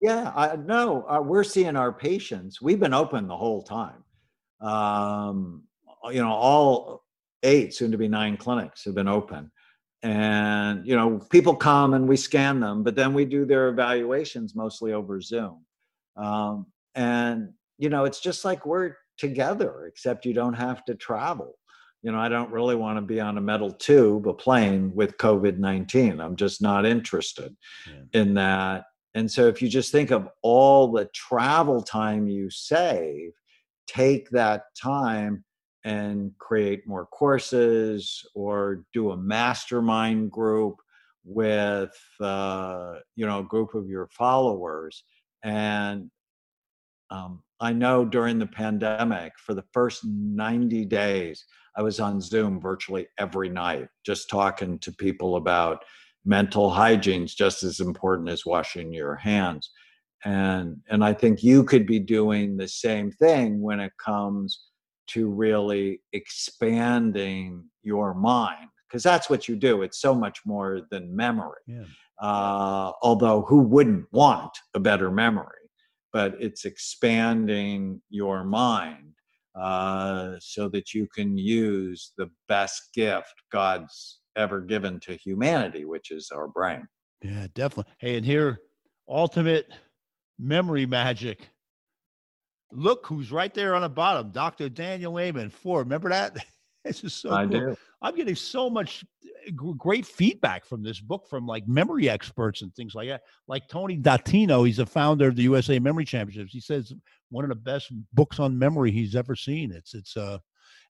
Yeah, 0.00 0.32
I, 0.36 0.56
no, 0.56 1.06
uh, 1.08 1.20
we're 1.22 1.44
seeing 1.44 1.76
our 1.76 1.92
patients. 1.92 2.60
We've 2.60 2.80
been 2.80 2.92
open 2.92 3.26
the 3.28 3.36
whole 3.36 3.62
time. 3.62 4.04
Um, 4.60 5.62
you 6.12 6.22
know, 6.22 6.32
all 6.32 7.04
eight, 7.42 7.74
soon 7.74 7.92
to 7.92 7.98
be 7.98 8.08
nine 8.08 8.36
clinics 8.36 8.84
have 8.84 8.94
been 8.94 9.08
open. 9.08 9.50
And, 10.02 10.86
you 10.86 10.94
know, 10.94 11.18
people 11.30 11.56
come 11.56 11.94
and 11.94 12.06
we 12.06 12.16
scan 12.16 12.60
them, 12.60 12.82
but 12.82 12.94
then 12.94 13.14
we 13.14 13.24
do 13.24 13.44
their 13.44 13.68
evaluations 13.68 14.54
mostly 14.54 14.92
over 14.92 15.20
Zoom. 15.20 15.64
Um, 16.16 16.66
and, 16.94 17.52
you 17.78 17.88
know, 17.88 18.04
it's 18.04 18.20
just 18.20 18.44
like 18.44 18.66
we're 18.66 18.94
together, 19.18 19.86
except 19.86 20.26
you 20.26 20.32
don't 20.32 20.54
have 20.54 20.84
to 20.84 20.94
travel. 20.94 21.58
You 22.02 22.12
know, 22.12 22.18
I 22.18 22.28
don't 22.28 22.52
really 22.52 22.76
want 22.76 22.98
to 22.98 23.02
be 23.02 23.20
on 23.20 23.38
a 23.38 23.40
metal 23.40 23.72
tube, 23.72 24.28
a 24.28 24.34
plane 24.34 24.92
with 24.94 25.16
COVID 25.16 25.58
19. 25.58 26.20
I'm 26.20 26.36
just 26.36 26.62
not 26.62 26.86
interested 26.86 27.56
yeah. 27.88 28.20
in 28.20 28.34
that. 28.34 28.84
And 29.14 29.30
so 29.30 29.46
if 29.46 29.62
you 29.62 29.68
just 29.68 29.90
think 29.90 30.10
of 30.10 30.28
all 30.42 30.92
the 30.92 31.06
travel 31.14 31.82
time 31.82 32.28
you 32.28 32.50
save, 32.50 33.32
take 33.86 34.28
that 34.30 34.64
time 34.80 35.42
and 35.86 36.32
create 36.38 36.86
more 36.86 37.06
courses 37.06 38.26
or 38.34 38.84
do 38.92 39.12
a 39.12 39.16
mastermind 39.16 40.30
group 40.30 40.76
with 41.24 41.96
uh, 42.20 42.94
you 43.14 43.26
know 43.26 43.40
a 43.40 43.44
group 43.44 43.74
of 43.74 43.88
your 43.88 44.08
followers. 44.08 45.04
And 45.42 46.10
um, 47.10 47.42
i 47.60 47.72
know 47.72 48.04
during 48.04 48.38
the 48.38 48.46
pandemic 48.46 49.32
for 49.38 49.54
the 49.54 49.64
first 49.72 50.04
90 50.04 50.84
days 50.86 51.44
i 51.76 51.82
was 51.82 52.00
on 52.00 52.20
zoom 52.20 52.60
virtually 52.60 53.06
every 53.18 53.48
night 53.48 53.86
just 54.04 54.28
talking 54.28 54.76
to 54.80 54.92
people 54.92 55.36
about 55.36 55.84
mental 56.26 56.68
hygiene 56.68 57.22
is 57.22 57.34
just 57.34 57.62
as 57.62 57.78
important 57.78 58.28
as 58.28 58.44
washing 58.44 58.92
your 58.92 59.14
hands. 59.14 59.70
And 60.24 60.78
and 60.88 61.04
i 61.04 61.12
think 61.12 61.42
you 61.42 61.62
could 61.62 61.86
be 61.86 62.00
doing 62.00 62.56
the 62.56 62.68
same 62.68 63.12
thing 63.12 63.62
when 63.62 63.78
it 63.78 63.92
comes 64.04 64.64
to 65.08 65.28
really 65.28 66.00
expanding 66.12 67.64
your 67.82 68.14
mind 68.14 68.68
because 68.88 69.02
that's 69.02 69.28
what 69.30 69.48
you 69.48 69.56
do 69.56 69.82
it's 69.82 70.00
so 70.00 70.14
much 70.14 70.40
more 70.44 70.82
than 70.90 71.14
memory 71.14 71.60
yeah. 71.66 71.84
uh, 72.20 72.92
although 73.02 73.42
who 73.42 73.60
wouldn't 73.62 74.06
want 74.12 74.56
a 74.74 74.80
better 74.80 75.10
memory 75.10 75.46
but 76.12 76.34
it's 76.40 76.64
expanding 76.64 78.00
your 78.10 78.44
mind 78.44 79.12
uh, 79.54 80.36
so 80.38 80.68
that 80.68 80.92
you 80.92 81.06
can 81.14 81.36
use 81.36 82.12
the 82.18 82.30
best 82.48 82.90
gift 82.94 83.34
god's 83.52 84.20
ever 84.36 84.60
given 84.60 85.00
to 85.00 85.16
humanity 85.16 85.84
which 85.84 86.10
is 86.10 86.30
our 86.34 86.48
brain 86.48 86.86
yeah 87.22 87.46
definitely 87.54 87.92
hey 87.98 88.16
and 88.16 88.26
here 88.26 88.60
ultimate 89.08 89.68
memory 90.38 90.86
magic. 90.86 91.50
Look 92.76 93.06
who's 93.06 93.32
right 93.32 93.54
there 93.54 93.74
on 93.74 93.80
the 93.80 93.88
bottom, 93.88 94.30
Dr. 94.32 94.68
Daniel 94.68 95.18
Amen. 95.18 95.48
Ford. 95.48 95.86
Remember 95.86 96.10
that? 96.10 96.36
this 96.84 97.02
is 97.02 97.14
so 97.14 97.32
I 97.32 97.46
cool. 97.46 97.60
do. 97.60 97.76
I'm 98.02 98.14
getting 98.14 98.36
so 98.36 98.68
much 98.68 99.02
eh, 99.24 99.50
great 99.78 100.04
feedback 100.04 100.66
from 100.66 100.82
this 100.82 101.00
book 101.00 101.26
from 101.30 101.46
like 101.46 101.66
memory 101.66 102.10
experts 102.10 102.60
and 102.60 102.74
things 102.74 102.94
like 102.94 103.08
that. 103.08 103.22
Like 103.48 103.66
Tony 103.68 103.96
Dottino, 103.96 104.66
he's 104.66 104.76
the 104.76 104.84
founder 104.84 105.26
of 105.26 105.36
the 105.36 105.42
USA 105.44 105.78
Memory 105.78 106.04
Championships. 106.04 106.52
He 106.52 106.60
says 106.60 106.92
one 107.30 107.44
of 107.44 107.48
the 107.48 107.56
best 107.56 107.90
books 108.12 108.38
on 108.38 108.58
memory 108.58 108.90
he's 108.90 109.16
ever 109.16 109.34
seen. 109.34 109.72
It's 109.72 109.94
it's 109.94 110.14
uh 110.14 110.36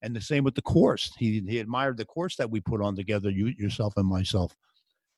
and 0.03 0.15
the 0.15 0.21
same 0.21 0.43
with 0.43 0.57
the 0.57 0.63
course. 0.63 1.13
He 1.17 1.41
he 1.47 1.61
admired 1.61 1.99
the 1.99 2.05
course 2.05 2.35
that 2.35 2.51
we 2.51 2.61
put 2.61 2.83
on 2.83 2.97
together, 2.97 3.31
you 3.31 3.55
yourself 3.57 3.95
and 3.97 4.09
myself. 4.09 4.57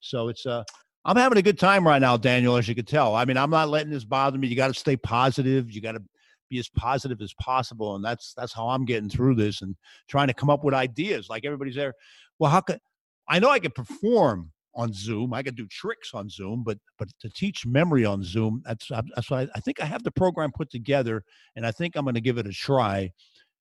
So 0.00 0.28
it's 0.28 0.44
uh 0.44 0.64
I'm 1.06 1.16
having 1.16 1.38
a 1.38 1.42
good 1.42 1.58
time 1.58 1.86
right 1.86 2.02
now, 2.02 2.18
Daniel, 2.18 2.56
as 2.56 2.68
you 2.68 2.74
can 2.74 2.84
tell. 2.84 3.14
I 3.14 3.24
mean, 3.24 3.38
I'm 3.38 3.48
not 3.48 3.70
letting 3.70 3.90
this 3.90 4.04
bother 4.04 4.36
me. 4.36 4.48
You 4.48 4.56
got 4.56 4.68
to 4.68 4.78
stay 4.78 4.96
positive. 4.96 5.70
You 5.70 5.80
got 5.80 5.92
to 5.92 6.02
be 6.48 6.58
as 6.58 6.68
positive 6.68 7.20
as 7.20 7.34
possible. 7.34 7.96
And 7.96 8.04
that's 8.04 8.34
that's 8.34 8.52
how 8.52 8.68
I'm 8.68 8.84
getting 8.84 9.10
through 9.10 9.36
this 9.36 9.62
and 9.62 9.76
trying 10.08 10.28
to 10.28 10.34
come 10.34 10.50
up 10.50 10.64
with 10.64 10.74
ideas. 10.74 11.28
Like 11.28 11.44
everybody's 11.44 11.76
there. 11.76 11.94
Well, 12.38 12.50
how 12.50 12.60
could 12.60 12.80
I 13.28 13.38
know 13.38 13.50
I 13.50 13.58
can 13.58 13.72
perform 13.72 14.52
on 14.74 14.92
Zoom. 14.92 15.34
I 15.34 15.42
can 15.42 15.54
do 15.54 15.66
tricks 15.66 16.14
on 16.14 16.30
Zoom, 16.30 16.62
but 16.64 16.78
but 16.98 17.08
to 17.20 17.28
teach 17.28 17.66
memory 17.66 18.04
on 18.04 18.22
Zoom, 18.22 18.62
that's 18.64 18.88
that's 18.88 19.30
why 19.30 19.42
I, 19.42 19.48
I 19.56 19.60
think 19.60 19.82
I 19.82 19.84
have 19.84 20.04
the 20.04 20.10
program 20.10 20.52
put 20.52 20.70
together, 20.70 21.24
and 21.56 21.66
I 21.66 21.72
think 21.72 21.96
I'm 21.96 22.04
going 22.04 22.14
to 22.14 22.20
give 22.20 22.38
it 22.38 22.46
a 22.46 22.52
try. 22.52 23.10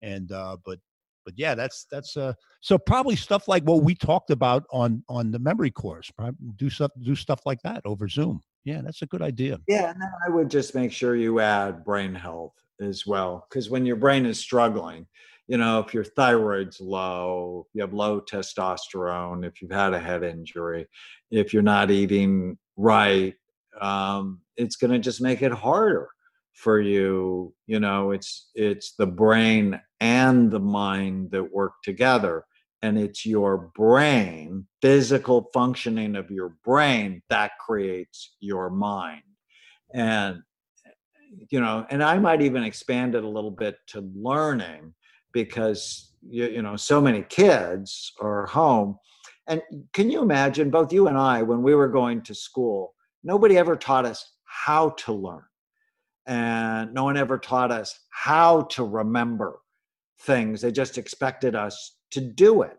And 0.03 0.31
uh, 0.33 0.57
but 0.65 0.79
but 1.25 1.35
yeah, 1.37 1.55
that's 1.55 1.87
that's 1.91 2.17
uh 2.17 2.33
so 2.61 2.79
probably 2.79 3.17
stuff 3.17 3.49
like 3.49 3.65
what 3.65 3.83
we 3.83 3.95
talked 3.95 4.31
about 4.31 4.65
on 4.71 5.03
on 5.09 5.31
the 5.31 5.39
memory 5.39 5.71
course. 5.71 6.11
Do 6.57 6.71
stuff 6.71 6.93
do 7.03 7.15
stuff 7.15 7.41
like 7.45 7.61
that 7.63 7.83
over 7.85 8.09
Zoom. 8.09 8.41
Yeah, 8.65 8.81
that's 8.83 9.03
a 9.03 9.07
good 9.07 9.23
idea. 9.23 9.59
Yeah, 9.67 9.91
and 9.91 10.01
then 10.01 10.11
I 10.25 10.31
would 10.31 10.51
just 10.51 10.75
make 10.75 10.93
sure 10.93 11.17
you 11.17 11.41
add 11.41 11.85
brain 11.85 12.15
health 12.15 12.55
as 12.81 13.07
well, 13.07 13.47
because 13.49 13.71
when 13.71 13.87
your 13.87 13.97
brain 13.97 14.27
is 14.27 14.39
struggling, 14.39 15.07
you 15.47 15.57
know, 15.57 15.81
if 15.81 15.93
your 15.93 16.05
thyroid's 16.05 16.81
low, 16.81 17.67
you 17.73 17.81
have 17.81 17.93
low 17.93 18.21
testosterone, 18.21 19.47
if 19.47 19.61
you've 19.61 19.73
had 19.73 19.95
a 19.95 19.99
head 19.99 20.23
injury, 20.23 20.87
if 21.31 21.53
you're 21.53 21.63
not 21.63 21.91
eating 21.91 22.57
right, 22.77 23.35
um, 23.81 24.41
it's 24.57 24.77
going 24.77 24.93
to 24.93 24.99
just 24.99 25.21
make 25.21 25.43
it 25.43 25.53
harder 25.53 26.09
for 26.53 26.81
you 26.81 27.55
you 27.67 27.81
know 27.81 28.11
it's 28.11 28.51
it's 28.55 28.95
the 28.97 29.07
brain 29.07 29.81
and 30.01 30.51
the 30.51 30.59
mind 30.59 31.31
that 31.31 31.55
work 31.55 31.73
together 31.83 32.45
and 32.83 32.99
it's 32.99 33.27
your 33.27 33.71
brain 33.75 34.67
physical 34.81 35.51
functioning 35.53 36.17
of 36.17 36.31
your 36.31 36.55
brain 36.65 37.23
that 37.29 37.53
creates 37.59 38.37
your 38.41 38.71
mind. 38.71 39.23
And 39.93 40.43
you 41.51 41.61
know 41.61 41.87
and 41.91 42.03
i 42.03 42.19
might 42.19 42.43
even 42.43 42.63
expand 42.63 43.15
it 43.15 43.25
a 43.25 43.29
little 43.29 43.51
bit 43.51 43.77
to 43.87 44.09
learning 44.15 44.93
because 45.33 46.13
you, 46.29 46.47
you 46.47 46.63
know 46.63 46.77
so 46.77 47.01
many 47.01 47.23
kids 47.23 48.13
are 48.21 48.47
home 48.47 48.99
and 49.47 49.63
can 49.93 50.11
you 50.11 50.23
imagine 50.23 50.71
both 50.71 50.93
you 50.93 51.09
and 51.09 51.17
i 51.19 51.43
when 51.43 51.63
we 51.63 51.75
were 51.75 51.89
going 51.89 52.21
to 52.21 52.35
school 52.35 52.95
nobody 53.23 53.57
ever 53.57 53.77
taught 53.77 54.05
us 54.05 54.33
how 54.45 54.91
to 54.91 55.13
learn 55.13 55.45
and 56.27 56.95
no 56.95 57.05
one 57.05 57.17
ever 57.17 57.39
taught 57.39 57.73
us 57.73 57.99
how 58.11 58.63
to 58.63 58.85
remember 58.85 59.59
things. 60.21 60.61
They 60.61 60.71
just 60.71 60.99
expected 60.99 61.55
us 61.55 61.97
to 62.13 62.21
do 62.21 62.63
it. 62.63 62.77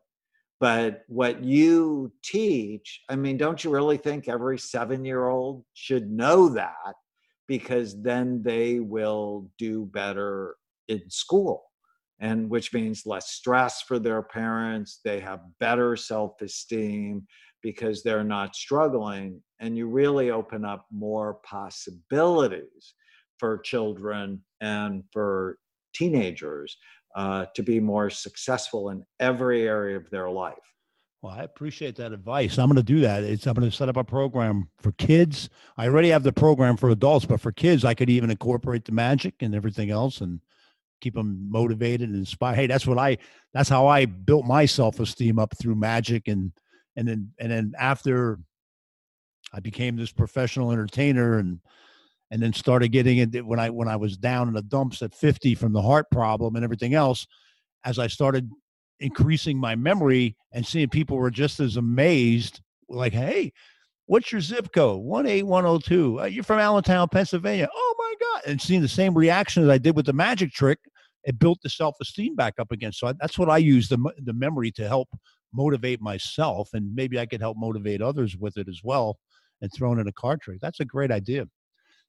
But 0.60 1.02
what 1.08 1.44
you 1.44 2.12
teach, 2.24 3.02
I 3.10 3.16
mean, 3.16 3.38
don't 3.38 3.64
you 3.64 3.72
really 3.72 3.98
think 3.98 4.28
every 4.28 4.60
seven 4.60 5.04
year 5.04 5.28
old 5.28 5.66
should 5.74 6.12
know 6.12 6.50
that? 6.50 6.94
Because 7.52 8.02
then 8.02 8.42
they 8.44 8.80
will 8.80 9.52
do 9.58 9.86
better 9.86 10.56
in 10.88 11.02
school, 11.10 11.66
and 12.22 12.50
which 12.50 12.74
means 12.74 13.06
less 13.06 13.32
stress 13.32 13.82
for 13.82 14.00
their 14.00 14.22
parents. 14.22 15.02
They 15.04 15.20
have 15.20 15.42
better 15.60 15.98
self 15.98 16.42
esteem 16.42 17.28
because 17.62 18.04
they're 18.04 18.24
not 18.24 18.56
struggling. 18.56 19.42
And 19.60 19.78
you 19.78 19.88
really 19.88 20.32
open 20.32 20.64
up 20.64 20.86
more 20.94 21.40
possibilities 21.44 22.94
for 23.38 23.58
children 23.58 24.42
and 24.62 25.04
for 25.12 25.58
teenagers 25.94 26.78
uh, 27.18 27.48
to 27.54 27.64
be 27.64 27.82
more 27.82 28.10
successful 28.10 28.92
in 28.92 29.04
every 29.20 29.68
area 29.68 29.98
of 29.98 30.10
their 30.10 30.30
life. 30.30 30.56
Well, 31.22 31.34
I 31.34 31.44
appreciate 31.44 31.96
that 31.98 32.14
advice. 32.14 32.58
I'm 32.58 32.68
going 32.68 32.78
to 32.78 32.84
do 32.84 33.02
that. 33.02 33.24
It's, 33.24 33.46
I'm 33.46 33.54
going 33.54 33.70
to 33.70 33.76
set 33.76 33.90
up 33.90 33.98
a 33.98 34.04
program 34.04 34.70
for 34.80 34.92
kids. 34.94 35.50
I 35.78 35.86
already 35.86 36.10
have 36.10 36.24
the 36.24 36.34
program 36.34 36.78
for 36.78 36.90
adults, 36.90 37.26
but 37.26 37.40
for 37.40 37.52
kids, 37.52 37.86
I 37.86 37.94
could 37.94 38.10
even 38.10 38.32
incorporate 38.32 38.86
the 38.86 38.92
magic 38.92 39.36
and 39.40 39.54
everything 39.54 39.92
else 39.92 40.22
and 40.22 40.40
keep 41.00 41.14
them 41.14 41.48
motivated 41.52 42.10
and 42.10 42.18
inspired. 42.18 42.56
Hey, 42.56 42.66
that's 42.66 42.88
what 42.88 42.98
I, 42.98 43.20
that's 43.54 43.70
how 43.70 43.86
I 43.86 44.06
built 44.06 44.46
my 44.46 44.66
self-esteem 44.66 45.38
up 45.38 45.56
through 45.60 45.76
magic. 45.76 46.28
And, 46.28 46.54
and 46.96 47.08
then, 47.08 47.32
and 47.40 47.52
then 47.52 47.74
after 47.78 48.40
I 49.54 49.60
became 49.60 49.96
this 49.96 50.12
professional 50.12 50.72
entertainer 50.72 51.38
and 51.38 51.60
and 52.32 52.42
then 52.42 52.54
started 52.54 52.90
getting 52.94 53.18
it 53.18 53.46
when 53.46 53.60
I 53.60 53.70
when 53.70 53.90
I 53.90 53.98
was 53.98 54.16
down 54.16 54.48
in 54.48 54.54
the 54.54 54.62
dumps 54.62 55.02
at 55.02 55.14
50 55.14 55.54
from 55.56 55.74
the 55.74 55.82
heart 55.82 56.10
problem 56.12 56.56
and 56.56 56.64
everything 56.64 56.94
else. 56.94 57.28
As 57.84 58.00
I 58.00 58.08
started 58.08 58.50
increasing 59.02 59.58
my 59.58 59.76
memory 59.76 60.36
and 60.52 60.66
seeing 60.66 60.90
people 60.90 61.18
were 61.18 61.32
just 61.32 61.60
as 61.60 61.78
amazed, 61.78 62.62
like, 62.90 63.14
"Hey, 63.14 63.54
what's 64.06 64.32
your 64.32 64.42
zip 64.42 64.72
code? 64.74 65.02
18102. 65.02 66.22
Uh, 66.22 66.26
you're 66.26 66.44
from 66.44 66.60
Allentown, 66.60 67.08
Pennsylvania. 67.10 67.70
Oh 67.74 67.96
my 67.98 68.14
God!" 68.20 68.52
And 68.52 68.62
seeing 68.62 68.82
the 68.82 68.88
same 68.88 69.14
reaction 69.14 69.64
as 69.64 69.70
I 69.70 69.78
did 69.78 69.96
with 69.96 70.06
the 70.06 70.14
magic 70.14 70.52
trick, 70.52 70.80
it 71.24 71.40
built 71.40 71.60
the 71.62 71.70
self 71.70 71.96
esteem 72.02 72.36
back 72.36 72.56
up 72.60 72.72
again. 72.72 72.92
So 72.94 73.08
I, 73.08 73.14
that's 73.20 73.38
what 73.38 73.50
I 73.50 73.58
use 73.58 73.90
the 73.90 73.98
the 74.24 74.34
memory 74.34 74.72
to 74.74 74.88
help 74.88 75.10
motivate 75.54 76.02
myself, 76.02 76.70
and 76.74 76.96
maybe 76.96 77.20
I 77.20 77.26
could 77.26 77.42
help 77.42 77.58
motivate 77.58 78.02
others 78.02 78.38
with 78.38 78.58
it 78.58 78.68
as 78.70 78.82
well, 78.84 79.18
and 79.62 79.72
throw 79.74 79.92
in 79.94 80.08
a 80.08 80.14
card 80.14 80.42
trick. 80.42 80.60
That's 80.62 80.80
a 80.80 80.86
great 80.86 81.12
idea. 81.12 81.46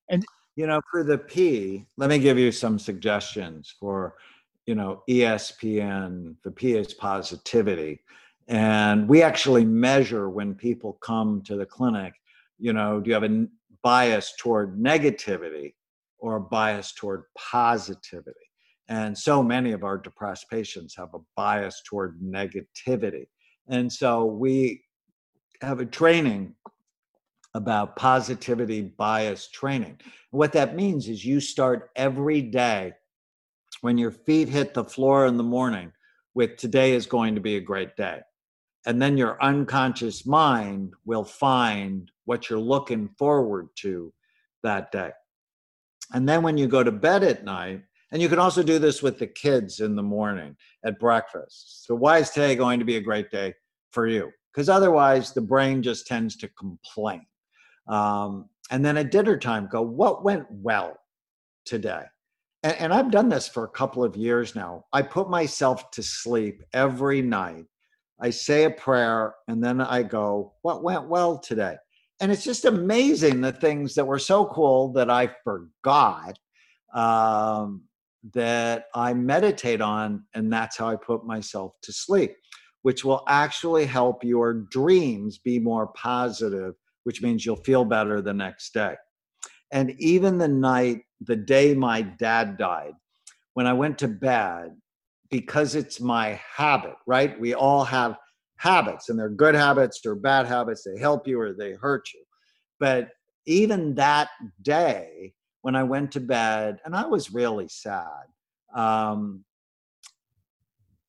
And 0.09 0.25
you 0.57 0.67
know, 0.67 0.81
for 0.91 1.03
the 1.03 1.19
P, 1.19 1.87
let 1.97 2.11
me 2.11 2.19
give 2.19 2.39
you 2.39 2.53
some 2.53 2.79
suggestions 2.79 3.75
for, 3.81 4.15
you 4.67 4.75
know, 4.75 5.03
ESPN. 5.09 6.37
The 6.45 6.51
P 6.51 6.75
is 6.75 6.95
positivity. 6.95 8.01
And 8.49 9.09
we 9.09 9.23
actually 9.23 9.65
measure 9.65 10.29
when 10.29 10.55
people 10.55 10.99
come 11.03 11.43
to 11.43 11.57
the 11.57 11.67
clinic, 11.67 12.13
you 12.59 12.73
know, 12.73 13.01
do 13.01 13.09
you 13.09 13.15
have 13.15 13.25
a 13.25 13.47
bias 13.83 14.35
toward 14.39 14.79
negativity 14.79 15.75
or 16.19 16.37
a 16.37 16.41
bias 16.41 16.93
toward 16.93 17.25
positivity? 17.37 18.37
And 18.89 19.17
so 19.17 19.43
many 19.43 19.73
of 19.73 19.85
our 19.85 19.97
depressed 19.97 20.51
patients 20.51 20.95
have 20.97 21.15
a 21.15 21.21
bias 21.37 21.83
toward 21.87 22.21
negativity. 22.21 23.27
And 23.69 23.93
so 23.93 24.25
we 24.25 24.83
have 25.61 25.81
a 25.81 25.87
training 25.87 26.55
about 27.55 27.97
positivity 27.97 28.83
bias 28.83 29.49
training. 29.49 29.99
What 30.31 30.53
that 30.53 30.75
means 30.75 31.09
is 31.09 31.25
you 31.25 31.41
start 31.41 31.91
every 31.97 32.43
day 32.43 32.93
when 33.83 33.99
your 33.99 34.13
feet 34.13 34.49
hit 34.49 34.73
the 34.73 34.85
floor 34.85 35.27
in 35.27 35.37
the 35.37 35.43
morning 35.43 35.93
with 36.35 36.57
today 36.57 36.93
is 36.93 37.05
going 37.05 37.35
to 37.35 37.41
be 37.41 37.57
a 37.57 37.61
great 37.61 37.95
day. 37.97 38.21
And 38.87 39.03
then 39.03 39.17
your 39.17 39.41
unconscious 39.43 40.25
mind 40.25 40.95
will 41.05 41.25
find 41.25 42.11
what 42.25 42.49
you're 42.49 42.59
looking 42.59 43.09
forward 43.19 43.69
to 43.77 44.13
that 44.63 44.91
day. 44.93 45.11
And 46.15 46.29
then 46.29 46.43
when 46.43 46.57
you 46.57 46.69
go 46.69 46.83
to 46.83 46.93
bed 46.93 47.23
at 47.25 47.45
night, 47.45 47.83
and 48.13 48.21
you 48.21 48.29
can 48.29 48.39
also 48.39 48.63
do 48.63 48.79
this 48.79 49.03
with 49.03 49.19
the 49.19 49.27
kids 49.27 49.81
in 49.81 49.97
the 49.97 50.03
morning 50.03 50.55
at 50.85 51.01
breakfast. 51.01 51.87
So, 51.87 51.95
why 51.95 52.19
is 52.19 52.29
today 52.29 52.55
going 52.55 52.79
to 52.79 52.85
be 52.85 52.97
a 52.97 53.01
great 53.01 53.31
day 53.31 53.55
for 53.91 54.07
you? 54.07 54.31
Because 54.53 54.69
otherwise, 54.69 55.33
the 55.33 55.41
brain 55.41 55.83
just 55.83 56.07
tends 56.07 56.37
to 56.37 56.49
complain. 56.49 57.25
Um, 57.89 58.51
and 58.71 58.85
then 58.85 58.99
at 58.99 59.11
dinner 59.11 59.39
time, 59.39 59.67
go, 59.67 59.81
what 59.81 60.25
went 60.25 60.45
well 60.51 60.99
today? 61.65 62.03
And, 62.63 62.77
and 62.79 62.95
I've 62.95 63.11
done 63.11 63.29
this 63.29 63.49
for 63.49 63.65
a 63.65 63.71
couple 63.71 64.05
of 64.05 64.17
years 64.17 64.55
now. 64.55 64.85
I 64.93 65.03
put 65.03 65.31
myself 65.31 65.91
to 65.93 66.03
sleep 66.03 66.63
every 66.73 67.23
night. 67.23 67.65
I 68.21 68.31
say 68.31 68.65
a 68.65 68.71
prayer 68.71 69.35
and 69.49 69.63
then 69.63 69.81
I 69.81 70.03
go, 70.03 70.55
what 70.63 70.83
went 70.83 71.09
well 71.09 71.39
today? 71.39 71.77
And 72.21 72.31
it's 72.31 72.45
just 72.45 72.65
amazing 72.65 73.41
the 73.41 73.53
things 73.53 73.95
that 73.95 74.07
were 74.07 74.19
so 74.19 74.47
cool 74.47 74.93
that 74.93 75.11
I 75.11 75.31
forgot 75.43 76.39
um, 76.95 77.83
that 78.33 78.85
I 78.95 79.13
meditate 79.15 79.81
on. 79.81 80.25
And 80.35 80.53
that's 80.53 80.77
how 80.77 80.89
I 80.89 80.97
put 80.97 81.27
myself 81.27 81.73
to 81.83 81.93
sleep, 81.93 82.37
which 82.83 83.05
will 83.05 83.25
actually 83.27 83.87
help 83.87 84.23
your 84.23 84.55
dreams 84.55 85.39
be 85.39 85.59
more 85.59 85.89
positive 85.89 86.75
which 87.05 87.23
means 87.23 87.45
you'll 87.45 87.57
feel 87.57 87.85
better 87.85 88.21
the 88.21 88.33
next 88.33 88.73
day. 88.75 88.95
And 89.73 89.95
even 89.99 90.39
the 90.39 90.49
night, 90.49 91.03
the 91.21 91.37
day 91.37 91.75
my 91.75 92.03
dad 92.03 92.59
died, 92.59 92.93
when 93.55 93.67
I 93.67 93.73
went 93.73 93.99
to 93.99 94.09
bed, 94.09 94.77
because 95.31 95.75
it's 95.75 96.01
my 96.01 96.41
habit, 96.55 96.95
right? 97.07 97.41
We 97.41 97.55
all 97.55 97.85
have 97.85 98.17
habits, 98.57 99.09
and 99.09 99.19
they're 99.19 99.31
good 99.31 99.55
habits 99.55 100.05
or 100.05 100.15
bad 100.15 100.47
habits. 100.47 100.85
They 100.85 101.01
help 101.01 101.27
you 101.27 101.41
or 101.41 101.55
they 101.55 101.73
hurt 101.73 102.09
you. 102.15 102.23
But 102.79 103.09
even 103.47 103.95
that 103.95 104.29
day, 104.61 105.33
when 105.63 105.75
I 105.75 105.85
went 105.85 106.13
to 106.13 106.21
bed, 106.21 106.81
and 106.85 106.95
I 106.95 107.07
was 107.07 107.33
really 107.33 107.69
sad, 107.69 108.25
um, 108.75 109.45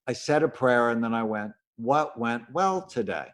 I 0.08 0.14
said 0.14 0.44
a 0.44 0.48
prayer 0.48 0.90
and 0.90 1.04
then 1.04 1.14
I 1.14 1.24
went, 1.24 1.52
What 1.76 2.18
went 2.18 2.44
well 2.54 2.82
today? 2.82 3.28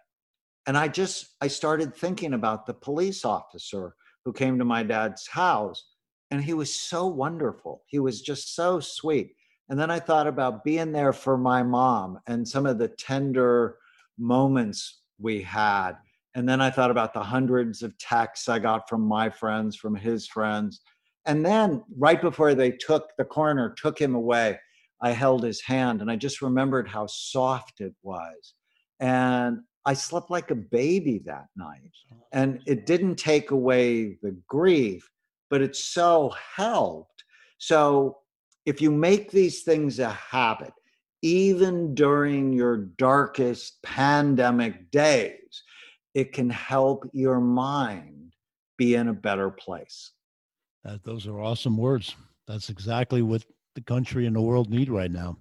and 0.70 0.78
i 0.78 0.88
just 0.88 1.36
i 1.42 1.48
started 1.48 1.96
thinking 1.96 2.34
about 2.34 2.66
the 2.66 2.74
police 2.74 3.26
officer 3.26 3.96
who 4.26 4.34
came 4.34 4.58
to 4.60 4.66
my 4.66 4.84
dad's 4.84 5.28
house 5.28 5.84
and 6.32 6.44
he 6.44 6.54
was 6.54 6.74
so 6.74 7.08
wonderful. 7.08 7.84
He 7.88 8.00
was 8.00 8.22
just 8.22 8.56
so 8.56 8.80
sweet. 8.80 9.36
And 9.70 9.80
then 9.80 9.92
i 9.92 10.00
thought 10.00 10.28
about 10.28 10.64
being 10.64 10.92
there 10.92 11.14
for 11.14 11.38
my 11.38 11.62
mom 11.64 12.20
and 12.28 12.48
some 12.48 12.66
of 12.66 12.78
the 12.80 12.88
tender 12.88 13.78
moments 14.18 15.02
we 15.20 15.42
had. 15.42 15.94
And 16.36 16.48
then 16.48 16.62
i 16.62 16.70
thought 16.70 16.92
about 16.92 17.14
the 17.14 17.24
hundreds 17.24 17.84
of 17.84 17.98
texts 17.98 18.50
i 18.50 18.60
got 18.60 18.90
from 18.90 19.02
my 19.02 19.30
friends 19.30 19.76
from 19.76 19.96
his 19.96 20.28
friends. 20.28 20.82
And 21.26 21.46
then 21.46 21.84
right 21.98 22.22
before 22.22 22.56
they 22.56 22.72
took 22.72 23.12
the 23.18 23.26
coroner 23.26 23.74
took 23.78 24.00
him 24.00 24.16
away 24.16 24.60
i 25.02 25.12
held 25.12 25.44
his 25.44 25.62
hand 25.62 26.02
and 26.02 26.10
i 26.10 26.16
just 26.16 26.42
remembered 26.42 26.88
how 26.88 27.08
soft 27.08 27.82
it 27.82 27.94
was. 28.02 28.54
And 29.00 29.60
I 29.86 29.94
slept 29.94 30.30
like 30.30 30.52
a 30.52 30.56
baby 30.56 31.22
that 31.26 31.48
night. 31.56 31.92
Oh, 32.12 32.18
and 32.34 32.62
it 32.66 32.86
didn't 32.86 33.16
take 33.16 33.52
away 33.52 34.18
the 34.22 34.38
grief, 34.48 35.10
but 35.50 35.62
it 35.62 35.76
so 35.76 36.34
helped. 36.56 37.24
So 37.58 38.18
if 38.66 38.82
you 38.82 38.92
make 38.92 39.32
these 39.32 39.64
things 39.64 40.00
a 40.00 40.10
habit, 40.10 40.74
even 41.22 41.96
during 41.96 42.54
your 42.54 42.78
darkest 42.78 43.82
pandemic 43.84 44.92
days, 44.92 45.64
it 46.14 46.34
can 46.34 46.50
help 46.50 47.10
your 47.14 47.40
mind 47.40 48.34
be 48.78 48.96
in 48.96 49.10
a 49.10 49.14
better 49.14 49.50
place. 49.50 50.12
That, 50.84 51.04
those 51.04 51.28
are 51.28 51.42
awesome 51.42 51.78
words. 51.78 52.16
That's 52.48 52.70
exactly 52.70 53.22
what 53.22 53.44
the 53.76 53.82
country 53.82 54.26
and 54.26 54.36
the 54.36 54.42
world 54.42 54.70
need 54.70 54.90
right 54.90 55.12
now 55.12 55.38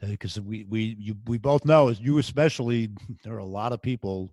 because 0.00 0.40
we 0.40 0.64
we 0.68 0.96
you, 0.98 1.16
we 1.26 1.38
both 1.38 1.64
know 1.64 1.88
as 1.88 2.00
you 2.00 2.18
especially 2.18 2.90
there 3.24 3.34
are 3.34 3.38
a 3.38 3.44
lot 3.44 3.72
of 3.72 3.82
people 3.82 4.32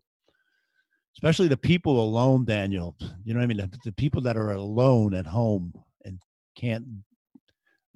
especially 1.16 1.48
the 1.48 1.58
people 1.58 2.00
alone 2.02 2.46
daniel 2.46 2.96
you 3.24 3.34
know 3.34 3.40
what 3.40 3.46
i 3.46 3.48
mean? 3.48 3.58
The, 3.58 3.72
the, 3.86 3.92
people 3.94 4.22
that 4.22 4.38
are 4.38 4.52
alone 4.52 5.14
at 5.14 5.26
home 5.26 5.74
and 6.04 6.20
can't 6.56 6.86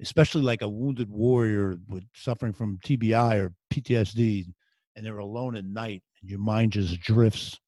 especially 0.00 0.42
like 0.42 0.62
a 0.62 0.68
wounded 0.68 1.10
warrior 1.10 1.76
with 1.88 2.04
suffering 2.14 2.52
from 2.52 2.78
tbi 2.84 3.36
or 3.36 3.52
ptsd 3.72 4.46
and 4.96 5.06
they're 5.06 5.18
alone 5.18 5.56
at 5.56 5.64
night 5.64 6.02
and 6.20 6.30
your 6.30 6.40
mind 6.40 6.72
just 6.72 7.00
drifts 7.00 7.58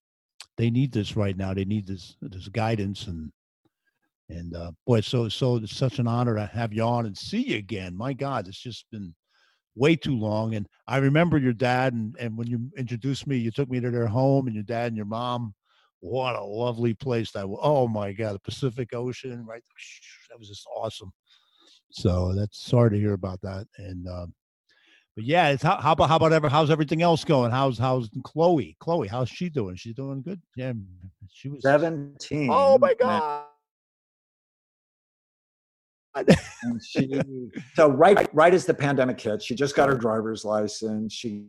they 0.56 0.70
need 0.70 0.92
this 0.92 1.16
right 1.16 1.36
now 1.36 1.54
they 1.54 1.64
need 1.64 1.86
this 1.86 2.16
this 2.20 2.48
guidance 2.48 3.06
and 3.06 3.30
and 4.28 4.54
uh 4.56 4.70
boy 4.86 5.00
so 5.00 5.28
so 5.28 5.56
it's 5.56 5.76
such 5.76 5.98
an 5.98 6.06
honor 6.06 6.34
to 6.34 6.46
have 6.46 6.72
you 6.72 6.82
on 6.82 7.06
and 7.06 7.16
see 7.16 7.42
you 7.48 7.56
again. 7.56 7.96
My 7.96 8.12
god 8.12 8.48
it's 8.48 8.58
just 8.58 8.86
been 8.90 9.14
way 9.74 9.96
too 9.96 10.16
long. 10.16 10.54
And 10.54 10.66
I 10.86 10.98
remember 10.98 11.38
your 11.38 11.52
dad, 11.52 11.92
and, 11.92 12.16
and 12.18 12.36
when 12.36 12.46
you 12.46 12.70
introduced 12.76 13.26
me, 13.26 13.36
you 13.36 13.50
took 13.50 13.70
me 13.70 13.80
to 13.80 13.90
their 13.90 14.06
home, 14.06 14.46
and 14.46 14.54
your 14.54 14.64
dad 14.64 14.88
and 14.88 14.96
your 14.96 15.06
mom. 15.06 15.54
What 16.00 16.34
a 16.34 16.42
lovely 16.42 16.94
place 16.94 17.30
that 17.32 17.48
was! 17.48 17.60
Oh 17.62 17.86
my 17.86 18.12
God, 18.12 18.34
the 18.34 18.40
Pacific 18.40 18.92
Ocean, 18.92 19.44
right? 19.46 19.62
That 20.30 20.38
was 20.38 20.48
just 20.48 20.66
awesome. 20.74 21.12
So 21.90 22.32
that's 22.34 22.64
sorry 22.64 22.88
to 22.90 22.98
hear 22.98 23.12
about 23.12 23.42
that. 23.42 23.66
And 23.76 24.08
um, 24.08 24.32
but 25.14 25.24
yeah, 25.24 25.50
it's 25.50 25.62
how, 25.62 25.78
how 25.78 25.92
about 25.92 26.08
how 26.08 26.16
about 26.16 26.32
ever 26.32 26.48
how's 26.48 26.70
everything 26.70 27.02
else 27.02 27.22
going? 27.22 27.50
How's 27.50 27.78
how's 27.78 28.08
Chloe? 28.24 28.78
Chloe, 28.80 29.08
how's 29.08 29.28
she 29.28 29.50
doing? 29.50 29.76
She's 29.76 29.94
doing 29.94 30.22
good. 30.22 30.40
Yeah, 30.56 30.72
she 31.30 31.50
was 31.50 31.62
seventeen. 31.62 32.48
Oh 32.50 32.78
my 32.78 32.94
God 32.94 33.44
and 36.14 36.80
she 36.84 37.20
so 37.74 37.88
right 37.88 38.28
right 38.34 38.54
as 38.54 38.66
the 38.66 38.74
pandemic 38.74 39.20
hit, 39.20 39.42
she 39.42 39.54
just 39.54 39.74
got 39.74 39.88
her 39.88 39.96
driver's 39.96 40.44
license. 40.44 41.12
She 41.12 41.46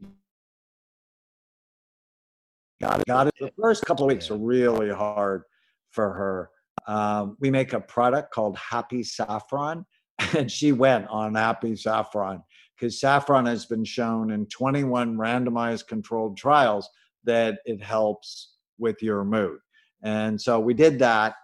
got 2.81 2.99
it. 2.99 3.05
Got 3.07 3.27
it. 3.27 3.33
The 3.39 3.51
first 3.59 3.85
couple 3.85 4.05
of 4.05 4.13
weeks 4.13 4.29
were 4.29 4.37
really 4.37 4.89
hard 4.89 5.43
for 5.91 6.13
her. 6.13 6.49
Um, 6.87 7.37
we 7.39 7.51
make 7.51 7.73
a 7.73 7.79
product 7.79 8.33
called 8.33 8.57
Happy 8.57 9.03
Saffron, 9.03 9.85
and 10.37 10.51
she 10.51 10.71
went 10.71 11.07
on 11.07 11.35
Happy 11.35 11.75
Saffron 11.75 12.41
because 12.75 12.99
saffron 12.99 13.45
has 13.45 13.65
been 13.65 13.85
shown 13.85 14.31
in 14.31 14.45
21 14.47 15.15
randomized 15.15 15.87
controlled 15.87 16.37
trials 16.37 16.89
that 17.23 17.59
it 17.65 17.81
helps 17.81 18.55
with 18.77 19.01
your 19.01 19.23
mood. 19.23 19.59
And 20.03 20.39
so 20.41 20.59
we 20.59 20.73
did 20.73 20.99
that 20.99 21.35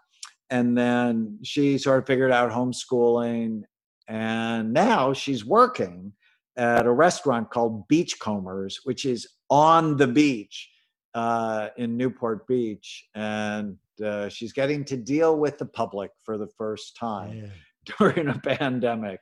and 0.49 0.77
then 0.77 1.39
she 1.43 1.77
sort 1.77 1.99
of 1.99 2.07
figured 2.07 2.31
out 2.31 2.51
homeschooling 2.51 3.63
and 4.07 4.73
now 4.73 5.13
she's 5.13 5.45
working 5.45 6.11
at 6.57 6.85
a 6.85 6.91
restaurant 6.91 7.49
called 7.49 7.87
beachcombers 7.87 8.79
which 8.83 9.05
is 9.05 9.27
on 9.49 9.97
the 9.97 10.07
beach 10.07 10.69
uh, 11.15 11.69
in 11.77 11.97
newport 11.97 12.47
beach 12.47 13.05
and 13.15 13.77
uh, 14.03 14.29
she's 14.29 14.53
getting 14.53 14.83
to 14.85 14.95
deal 14.95 15.37
with 15.37 15.57
the 15.57 15.65
public 15.65 16.11
for 16.23 16.37
the 16.37 16.47
first 16.57 16.95
time 16.97 17.37
yeah. 17.37 17.93
during 17.99 18.27
a 18.29 18.39
pandemic 18.39 19.19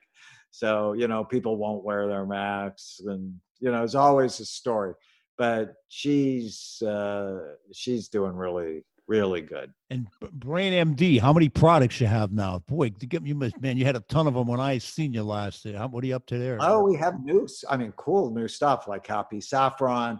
so 0.51 0.93
you 0.93 1.07
know 1.07 1.23
people 1.23 1.57
won't 1.57 1.83
wear 1.83 2.07
their 2.07 2.25
masks 2.25 3.01
and 3.05 3.33
you 3.59 3.71
know 3.71 3.83
it's 3.83 3.95
always 3.95 4.39
a 4.39 4.45
story 4.45 4.93
but 5.37 5.75
she's 5.87 6.81
uh, 6.81 7.39
she's 7.71 8.09
doing 8.09 8.33
really 8.33 8.83
really 9.07 9.41
good. 9.41 9.73
And 9.89 10.07
Brain 10.33 10.73
MD, 10.73 11.19
how 11.19 11.33
many 11.33 11.49
products 11.49 11.99
you 12.01 12.07
have 12.07 12.31
now? 12.31 12.59
Boy, 12.67 12.89
to 12.89 13.05
get 13.05 13.25
you 13.25 13.35
man, 13.35 13.77
you 13.77 13.85
had 13.85 13.95
a 13.95 14.01
ton 14.01 14.27
of 14.27 14.33
them 14.33 14.47
when 14.47 14.59
I 14.59 14.77
seen 14.77 15.13
you 15.13 15.23
last. 15.23 15.65
Year. 15.65 15.79
What 15.87 16.03
are 16.03 16.07
you 16.07 16.15
up 16.15 16.25
to 16.27 16.37
there? 16.37 16.57
Oh, 16.59 16.83
we 16.83 16.95
have 16.97 17.23
new. 17.23 17.47
I 17.69 17.77
mean, 17.77 17.93
cool 17.93 18.33
new 18.33 18.47
stuff 18.47 18.87
like 18.87 19.07
Happy 19.07 19.41
Saffron. 19.41 20.19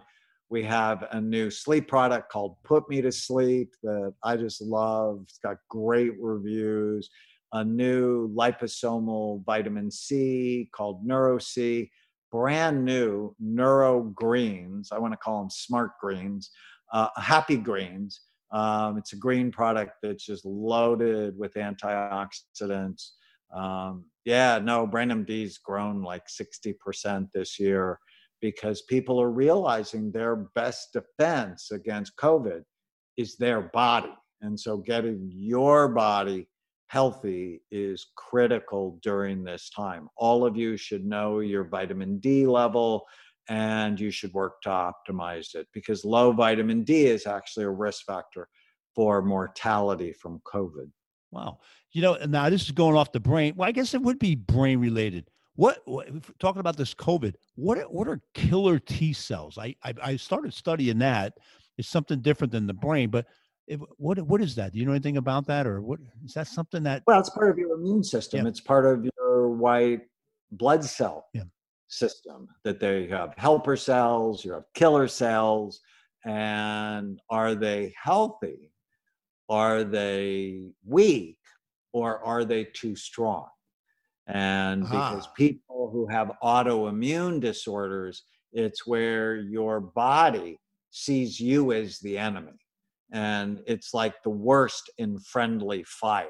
We 0.50 0.62
have 0.64 1.06
a 1.12 1.20
new 1.20 1.50
sleep 1.50 1.88
product 1.88 2.32
called 2.32 2.56
Put 2.64 2.88
Me 2.88 3.02
to 3.02 3.12
Sleep 3.12 3.74
that 3.82 4.14
I 4.24 4.36
just 4.36 4.62
love. 4.62 5.20
It's 5.24 5.38
got 5.38 5.58
great 5.68 6.12
reviews. 6.18 7.10
A 7.52 7.64
new 7.64 8.34
liposomal 8.34 9.44
vitamin 9.44 9.90
C 9.90 10.70
called 10.72 11.06
NeuroC. 11.06 11.90
Brand 12.30 12.84
new 12.84 13.34
Neuro 13.40 14.02
Greens. 14.02 14.90
I 14.92 14.98
want 14.98 15.12
to 15.12 15.18
call 15.18 15.40
them 15.40 15.50
smart 15.50 15.92
greens, 16.00 16.50
uh, 16.92 17.08
happy 17.16 17.56
greens. 17.56 18.20
Um, 18.50 18.98
it's 18.98 19.12
a 19.12 19.16
green 19.16 19.50
product 19.50 19.92
that's 20.02 20.24
just 20.24 20.44
loaded 20.44 21.38
with 21.38 21.54
antioxidants. 21.54 23.10
Um, 23.54 24.06
yeah, 24.24 24.58
no, 24.58 24.86
Brain 24.86 25.08
MD's 25.08 25.58
grown 25.58 26.02
like 26.02 26.24
60% 26.28 27.28
this 27.32 27.58
year 27.58 27.98
because 28.40 28.82
people 28.82 29.20
are 29.20 29.30
realizing 29.30 30.10
their 30.10 30.36
best 30.54 30.92
defense 30.92 31.70
against 31.72 32.16
COVID 32.16 32.62
is 33.16 33.36
their 33.36 33.62
body. 33.62 34.14
And 34.40 34.58
so 34.58 34.76
getting 34.76 35.28
your 35.32 35.88
body 35.88 36.48
healthy 36.86 37.60
is 37.70 38.06
critical 38.16 38.98
during 39.02 39.44
this 39.44 39.70
time. 39.70 40.08
All 40.16 40.46
of 40.46 40.56
you 40.56 40.76
should 40.76 41.04
know 41.04 41.40
your 41.40 41.64
vitamin 41.64 42.18
D 42.18 42.46
level 42.46 43.04
and 43.48 43.98
you 43.98 44.10
should 44.10 44.32
work 44.32 44.60
to 44.62 44.68
optimize 44.68 45.54
it 45.54 45.66
because 45.72 46.04
low 46.04 46.32
vitamin 46.32 46.82
D 46.82 47.06
is 47.06 47.26
actually 47.26 47.64
a 47.64 47.70
risk 47.70 48.04
factor 48.04 48.48
for 48.94 49.22
mortality 49.22 50.12
from 50.12 50.40
COVID. 50.44 50.90
Wow. 51.30 51.58
You 51.92 52.02
know, 52.02 52.18
now 52.26 52.48
this 52.50 52.62
is 52.62 52.70
going 52.70 52.96
off 52.96 53.12
the 53.12 53.20
brain. 53.20 53.54
Well, 53.56 53.68
I 53.68 53.72
guess 53.72 53.94
it 53.94 54.02
would 54.02 54.18
be 54.18 54.34
brain 54.34 54.80
related. 54.80 55.30
What, 55.56 55.78
what 55.86 56.08
talking 56.38 56.60
about 56.60 56.76
this 56.76 56.94
COVID? 56.94 57.34
What 57.56 57.78
are, 57.78 57.84
what 57.84 58.06
are 58.08 58.20
killer 58.34 58.78
T 58.78 59.12
cells? 59.12 59.58
I, 59.58 59.74
I, 59.82 59.94
I 60.02 60.16
started 60.16 60.54
studying 60.54 60.98
that. 60.98 61.34
It's 61.76 61.88
something 61.88 62.20
different 62.20 62.52
than 62.52 62.66
the 62.66 62.74
brain, 62.74 63.10
but 63.10 63.26
it, 63.66 63.78
what 63.98 64.20
what 64.22 64.40
is 64.40 64.54
that? 64.56 64.72
Do 64.72 64.78
you 64.78 64.86
know 64.86 64.92
anything 64.92 65.16
about 65.16 65.46
that, 65.46 65.66
or 65.66 65.80
what 65.82 66.00
is 66.24 66.32
that 66.34 66.48
something 66.48 66.82
that? 66.84 67.02
Well, 67.06 67.20
it's 67.20 67.30
part 67.30 67.50
of 67.50 67.58
your 67.58 67.78
immune 67.78 68.02
system. 68.02 68.42
Yeah. 68.42 68.48
It's 68.48 68.60
part 68.60 68.86
of 68.86 69.04
your 69.04 69.50
white 69.50 70.00
blood 70.50 70.84
cell 70.84 71.26
yeah. 71.34 71.42
System. 71.88 72.48
That 72.64 72.80
they 72.80 73.06
have 73.08 73.34
helper 73.36 73.76
cells, 73.76 74.44
you 74.44 74.52
have 74.52 74.64
killer 74.74 75.08
cells, 75.08 75.80
and 76.24 77.20
are 77.30 77.54
they 77.54 77.94
healthy? 78.00 78.70
Are 79.48 79.84
they 79.84 80.70
weak? 80.84 81.38
Or 81.92 82.22
are 82.22 82.44
they 82.44 82.64
too 82.64 82.94
strong? 82.94 83.48
And 84.26 84.82
because 84.82 85.26
ah. 85.26 85.32
people 85.36 85.90
who 85.90 86.06
have 86.06 86.32
autoimmune 86.42 87.40
disorders, 87.40 88.24
it's 88.52 88.86
where 88.86 89.36
your 89.36 89.80
body 89.80 90.58
sees 90.90 91.40
you 91.40 91.72
as 91.72 91.98
the 92.00 92.18
enemy. 92.18 92.52
And 93.10 93.62
it's 93.66 93.94
like 93.94 94.22
the 94.22 94.30
worst 94.30 94.90
in 94.98 95.18
friendly 95.18 95.82
fire. 95.84 96.28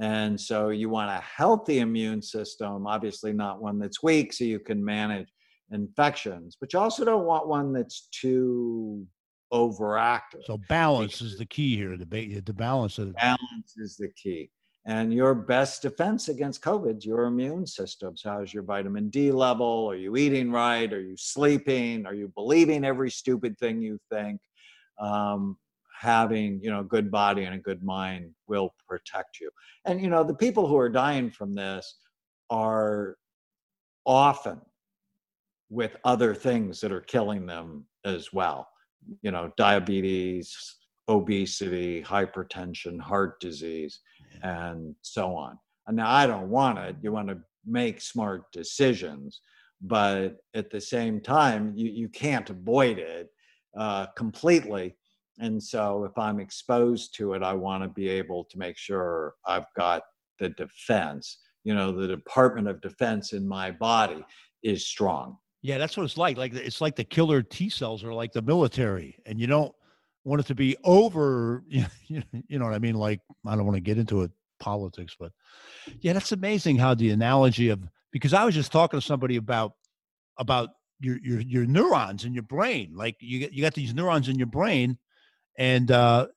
And 0.00 0.40
so 0.40 0.68
you 0.68 0.88
want 0.88 1.10
a 1.10 1.22
healthy 1.22 1.80
immune 1.80 2.22
system, 2.22 2.86
obviously 2.86 3.32
not 3.32 3.60
one 3.60 3.78
that's 3.78 4.02
weak, 4.02 4.32
so 4.32 4.44
you 4.44 4.60
can 4.60 4.84
manage 4.84 5.28
infections, 5.72 6.56
but 6.60 6.72
you 6.72 6.78
also 6.78 7.04
don't 7.04 7.26
want 7.26 7.48
one 7.48 7.72
that's 7.72 8.08
too 8.12 9.04
overactive. 9.52 10.44
So 10.44 10.58
balance 10.68 11.20
is 11.20 11.36
the 11.36 11.46
key 11.46 11.76
here. 11.76 11.96
The, 11.96 12.40
the 12.40 12.52
balance 12.52 12.98
of 12.98 13.14
balance 13.14 13.74
is 13.76 13.96
the 13.96 14.08
key. 14.08 14.50
And 14.86 15.12
your 15.12 15.34
best 15.34 15.82
defense 15.82 16.28
against 16.28 16.62
COVID 16.62 16.98
is 16.98 17.04
your 17.04 17.24
immune 17.24 17.66
system. 17.66 18.16
So 18.16 18.30
how's 18.30 18.54
your 18.54 18.62
vitamin 18.62 19.10
D 19.10 19.32
level? 19.32 19.90
Are 19.90 19.96
you 19.96 20.16
eating 20.16 20.50
right? 20.50 20.90
Are 20.90 21.00
you 21.00 21.16
sleeping? 21.16 22.06
Are 22.06 22.14
you 22.14 22.32
believing 22.34 22.84
every 22.84 23.10
stupid 23.10 23.58
thing 23.58 23.82
you 23.82 23.98
think? 24.10 24.40
Um, 24.98 25.58
having 25.98 26.60
you 26.62 26.70
know 26.70 26.80
a 26.80 26.84
good 26.84 27.10
body 27.10 27.44
and 27.44 27.54
a 27.54 27.58
good 27.58 27.82
mind 27.82 28.30
will 28.46 28.74
protect 28.88 29.40
you. 29.40 29.50
And 29.84 30.00
you 30.00 30.08
know 30.08 30.24
the 30.24 30.34
people 30.34 30.66
who 30.66 30.76
are 30.76 30.88
dying 30.88 31.30
from 31.30 31.54
this 31.54 31.96
are 32.50 33.16
often 34.06 34.60
with 35.70 35.96
other 36.04 36.34
things 36.34 36.80
that 36.80 36.92
are 36.92 37.00
killing 37.00 37.46
them 37.46 37.84
as 38.04 38.32
well. 38.32 38.68
You 39.22 39.30
know, 39.30 39.52
diabetes, 39.56 40.76
obesity, 41.08 42.02
hypertension, 42.02 43.00
heart 43.00 43.40
disease 43.40 44.00
and 44.42 44.94
so 45.02 45.34
on. 45.34 45.58
And 45.86 45.96
now 45.96 46.10
I 46.10 46.26
don't 46.26 46.50
want 46.50 46.78
it. 46.78 46.96
You 47.02 47.12
want 47.12 47.28
to 47.28 47.38
make 47.66 48.00
smart 48.00 48.50
decisions, 48.52 49.40
but 49.80 50.36
at 50.54 50.70
the 50.70 50.80
same 50.80 51.20
time, 51.20 51.72
you, 51.74 51.90
you 51.90 52.08
can't 52.08 52.48
avoid 52.50 52.98
it 52.98 53.28
uh, 53.76 54.06
completely. 54.16 54.96
And 55.40 55.62
so 55.62 56.04
if 56.04 56.16
I'm 56.18 56.40
exposed 56.40 57.14
to 57.16 57.34
it, 57.34 57.42
I 57.42 57.52
want 57.52 57.82
to 57.82 57.88
be 57.88 58.08
able 58.08 58.44
to 58.44 58.58
make 58.58 58.76
sure 58.76 59.34
I've 59.46 59.66
got 59.76 60.02
the 60.38 60.50
defense. 60.50 61.38
You 61.64 61.74
know, 61.74 61.92
the 61.92 62.08
Department 62.08 62.68
of 62.68 62.80
Defense 62.80 63.32
in 63.32 63.46
my 63.46 63.70
body 63.70 64.24
is 64.62 64.86
strong. 64.86 65.36
Yeah, 65.62 65.78
that's 65.78 65.96
what 65.96 66.04
it's 66.04 66.16
like. 66.16 66.36
Like 66.36 66.54
it's 66.54 66.80
like 66.80 66.96
the 66.96 67.04
killer 67.04 67.42
T 67.42 67.68
cells 67.68 68.04
are 68.04 68.14
like 68.14 68.32
the 68.32 68.42
military, 68.42 69.18
and 69.26 69.40
you 69.40 69.46
don't 69.46 69.74
want 70.24 70.40
it 70.40 70.46
to 70.46 70.54
be 70.54 70.76
over. 70.84 71.64
You 72.08 72.58
know, 72.58 72.64
what 72.64 72.74
I 72.74 72.78
mean? 72.78 72.94
Like 72.94 73.20
I 73.46 73.54
don't 73.54 73.66
want 73.66 73.76
to 73.76 73.82
get 73.82 73.98
into 73.98 74.22
it 74.22 74.30
politics, 74.58 75.14
but 75.18 75.32
yeah, 76.00 76.14
that's 76.14 76.32
amazing 76.32 76.76
how 76.76 76.94
the 76.94 77.10
analogy 77.10 77.68
of 77.68 77.80
because 78.12 78.32
I 78.32 78.44
was 78.44 78.54
just 78.54 78.72
talking 78.72 78.98
to 78.98 79.04
somebody 79.04 79.36
about 79.36 79.72
about 80.38 80.70
your 81.00 81.18
your 81.22 81.40
your 81.40 81.66
neurons 81.66 82.24
in 82.24 82.32
your 82.32 82.44
brain. 82.44 82.92
Like 82.94 83.16
you 83.20 83.48
you 83.52 83.62
got 83.62 83.74
these 83.74 83.94
neurons 83.94 84.28
in 84.28 84.38
your 84.38 84.46
brain, 84.46 84.98
and 85.58 85.90
uh, 85.90 86.28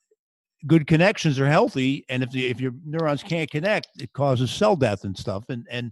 good 0.67 0.88
connections 0.88 1.39
are 1.39 1.47
healthy. 1.47 2.05
And 2.09 2.24
if 2.24 2.32
the, 2.32 2.47
if 2.47 2.59
your 2.59 2.74
neurons 2.86 3.24
can't 3.24 3.49
connect, 3.49 3.88
it 3.99 4.11
causes 4.13 4.51
cell 4.51 4.76
death 4.76 5.05
and 5.05 5.17
stuff. 5.17 5.45
And 5.49 5.65
and 5.72 5.91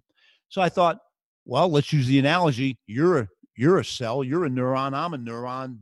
so 0.49 0.61
I 0.61 0.67
thought, 0.67 0.97
well, 1.45 1.69
let's 1.69 1.93
use 1.93 2.07
the 2.07 2.19
analogy. 2.19 2.77
You're 2.87 3.19
a 3.19 3.27
you're 3.55 3.79
a 3.79 3.85
cell. 3.85 4.23
You're 4.23 4.45
a 4.45 4.49
neuron. 4.49 4.93
I'm 4.93 5.13
a 5.13 5.17
neuron. 5.17 5.77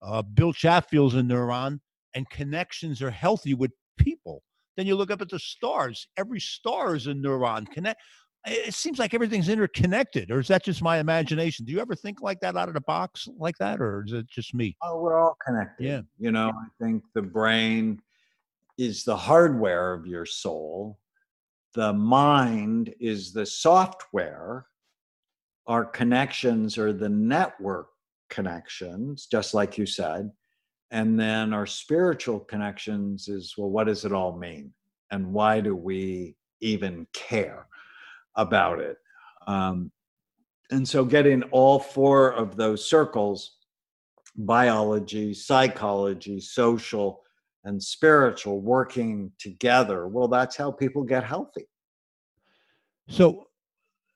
Uh, 0.00 0.22
Bill 0.22 0.52
Chatfield's 0.52 1.16
a 1.16 1.20
neuron, 1.20 1.80
and 2.14 2.28
connections 2.30 3.02
are 3.02 3.10
healthy 3.10 3.54
with 3.54 3.72
people. 3.98 4.42
Then 4.76 4.86
you 4.86 4.94
look 4.94 5.10
up 5.10 5.20
at 5.20 5.28
the 5.28 5.40
stars. 5.40 6.06
Every 6.16 6.38
star 6.38 6.94
is 6.94 7.08
a 7.08 7.12
neuron. 7.12 7.68
Connect. 7.72 8.00
It 8.46 8.74
seems 8.74 8.98
like 8.98 9.14
everything's 9.14 9.48
interconnected, 9.48 10.30
or 10.30 10.38
is 10.38 10.48
that 10.48 10.64
just 10.64 10.80
my 10.80 10.98
imagination? 10.98 11.64
Do 11.64 11.72
you 11.72 11.80
ever 11.80 11.94
think 11.94 12.22
like 12.22 12.40
that 12.40 12.56
out 12.56 12.68
of 12.68 12.74
the 12.74 12.80
box, 12.82 13.28
like 13.36 13.56
that, 13.58 13.80
or 13.80 14.04
is 14.06 14.12
it 14.12 14.26
just 14.28 14.54
me? 14.54 14.76
Oh, 14.82 15.00
we're 15.00 15.18
all 15.18 15.36
connected. 15.44 15.84
Yeah. 15.84 16.00
You 16.18 16.30
know, 16.30 16.50
I 16.50 16.84
think 16.84 17.02
the 17.14 17.22
brain 17.22 18.00
is 18.78 19.04
the 19.04 19.16
hardware 19.16 19.92
of 19.92 20.06
your 20.06 20.24
soul. 20.24 20.98
The 21.74 21.92
mind 21.92 22.94
is 23.00 23.32
the 23.32 23.44
software. 23.44 24.66
Our 25.66 25.84
connections 25.84 26.78
are 26.78 26.92
the 26.92 27.08
network 27.08 27.88
connections, 28.30 29.26
just 29.26 29.52
like 29.52 29.76
you 29.76 29.84
said. 29.84 30.30
And 30.90 31.20
then 31.20 31.52
our 31.52 31.66
spiritual 31.66 32.40
connections 32.40 33.28
is 33.28 33.54
well, 33.58 33.68
what 33.68 33.88
does 33.88 34.04
it 34.04 34.12
all 34.12 34.38
mean? 34.38 34.72
And 35.10 35.32
why 35.32 35.60
do 35.60 35.74
we 35.76 36.36
even 36.60 37.06
care 37.12 37.66
about 38.38 38.78
it? 38.80 38.96
Um, 39.46 39.92
and 40.70 40.88
so 40.88 41.04
getting 41.04 41.42
all 41.44 41.78
four 41.78 42.32
of 42.32 42.56
those 42.56 42.88
circles 42.88 43.56
biology, 44.40 45.34
psychology, 45.34 46.40
social, 46.40 47.22
and 47.64 47.82
spiritual 47.82 48.60
working 48.60 49.32
together 49.38 50.06
well, 50.06 50.28
that's 50.28 50.56
how 50.56 50.70
people 50.70 51.02
get 51.02 51.24
healthy. 51.24 51.66
So 53.08 53.48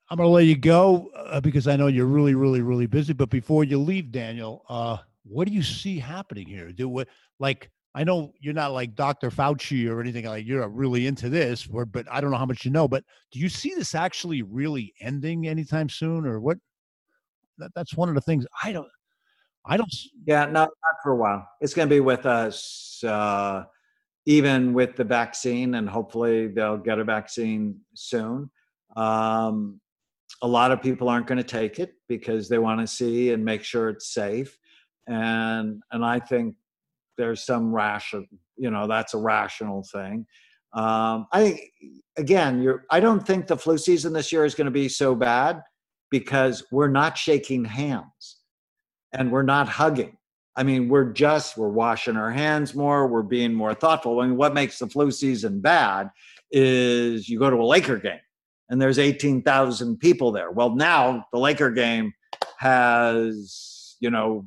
I'm 0.09 0.19
going 0.19 0.29
to 0.29 0.33
let 0.33 0.45
you 0.45 0.57
go 0.57 1.11
uh, 1.17 1.41
because 1.41 1.67
I 1.67 1.77
know 1.77 1.87
you're 1.87 2.07
really, 2.07 2.35
really, 2.35 2.61
really 2.61 2.87
busy. 2.87 3.15
But 3.15 3.31
before 3.31 3.65
you 3.65 3.79
leave, 3.79 4.13
Daniel, 4.13 4.65
uh, 4.69 4.99
what 5.25 5.49
do 5.49 5.55
you 5.55 5.63
see 5.63 5.99
happening 5.99 6.47
here? 6.47 6.71
Do 6.71 6.89
what 6.89 7.09
like 7.41 7.71
I 7.95 8.05
know 8.05 8.33
you're 8.41 8.55
not 8.55 8.73
like 8.73 8.95
Dr. 8.95 9.31
Fauci 9.31 9.89
or 9.89 10.01
anything 10.01 10.25
like 10.25 10.47
you're 10.47 10.67
really 10.69 11.07
into 11.07 11.29
this, 11.29 11.69
or, 11.71 11.85
but 11.85 12.07
I 12.11 12.21
don't 12.21 12.31
know 12.31 12.39
how 12.39 12.47
much 12.47 12.65
you 12.65 12.71
know. 12.71 12.89
But 12.89 13.05
do 13.31 13.39
you 13.39 13.49
see 13.49 13.75
this 13.75 13.95
actually 13.95 14.43
really 14.43 14.95
ending 15.01 15.47
anytime 15.47 15.89
soon, 15.89 16.27
or 16.27 16.41
what? 16.41 16.59
That, 17.59 17.71
that's 17.75 17.95
one 17.95 18.09
of 18.09 18.15
the 18.15 18.23
things 18.23 18.47
I 18.63 18.73
don't. 18.73 18.89
I 19.67 19.77
don't. 19.77 19.93
Yeah, 20.27 20.47
not 20.47 20.71
not 20.71 20.97
for 21.03 21.13
a 21.13 21.17
while. 21.17 21.47
It's 21.61 21.75
going 21.75 21.89
to 21.89 21.95
be 21.95 22.01
with 22.01 22.25
us, 22.25 23.03
uh, 23.07 23.65
even 24.25 24.73
with 24.73 24.97
the 24.97 25.05
vaccine, 25.05 25.75
and 25.75 25.89
hopefully 25.89 26.49
they'll 26.49 26.79
get 26.79 26.99
a 26.99 27.05
vaccine 27.05 27.79
soon. 27.95 28.51
Um, 28.97 29.81
a 30.41 30.49
lot 30.49 30.73
of 30.73 30.83
people 30.83 31.09
aren't 31.09 31.27
going 31.27 31.39
to 31.39 31.45
take 31.45 31.79
it 31.79 31.95
because 32.09 32.49
they 32.49 32.59
want 32.59 32.81
to 32.81 32.87
see 32.87 33.33
and 33.33 33.45
make 33.45 33.63
sure 33.63 33.89
it's 33.89 34.13
safe 34.13 34.59
and 35.09 35.83
and 35.91 36.05
i 36.05 36.19
think 36.19 36.55
there's 37.19 37.45
some 37.45 37.75
rational 37.75 38.25
you 38.57 38.71
know 38.71 38.87
that's 38.87 39.15
a 39.15 39.19
rational 39.19 39.83
thing 39.93 40.27
um 40.75 41.27
i 41.33 41.43
think 41.43 41.61
again 42.17 42.63
you're 42.63 42.85
i 42.91 43.01
don't 43.01 43.27
think 43.27 43.47
the 43.47 43.57
flu 43.57 43.77
season 43.79 44.13
this 44.13 44.33
year 44.33 44.45
is 44.45 44.55
going 44.55 44.67
to 44.67 44.71
be 44.71 44.89
so 44.89 45.15
bad 45.15 45.61
because 46.11 46.65
we're 46.71 46.89
not 46.89 47.17
shaking 47.17 47.65
hands 47.65 48.39
and 49.13 49.31
we're 49.31 49.43
not 49.43 49.69
hugging 49.69 50.17
I 50.55 50.65
mean, 50.65 50.89
we're 50.89 51.13
just 51.13 51.57
we're 51.57 51.69
washing 51.69 52.17
our 52.17 52.31
hands 52.31 52.75
more, 52.75 53.07
we're 53.07 53.23
being 53.23 53.55
more 53.55 53.75
thoughtful. 53.75 54.21
I 54.21 54.27
mean, 54.27 54.37
what 54.37 54.55
makes 54.55 54.79
the 54.79 54.87
flu 54.87 55.11
season 55.11 55.61
bad 55.61 56.11
is 56.51 57.29
you 57.29 57.39
go 57.39 57.49
to 57.49 57.57
a 57.57 57.65
Laker 57.65 57.97
game 57.97 58.21
and 58.69 58.81
there's 58.81 58.99
18,000 58.99 59.99
people 59.99 60.33
there. 60.33 60.51
Well, 60.51 60.75
now 60.75 61.27
the 61.33 61.39
Laker 61.39 61.71
game 61.71 62.13
has, 62.59 63.97
you 64.01 64.11
know, 64.11 64.47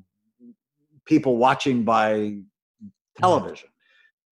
people 1.06 1.38
watching 1.38 1.84
by 1.84 2.38
television, 3.18 3.70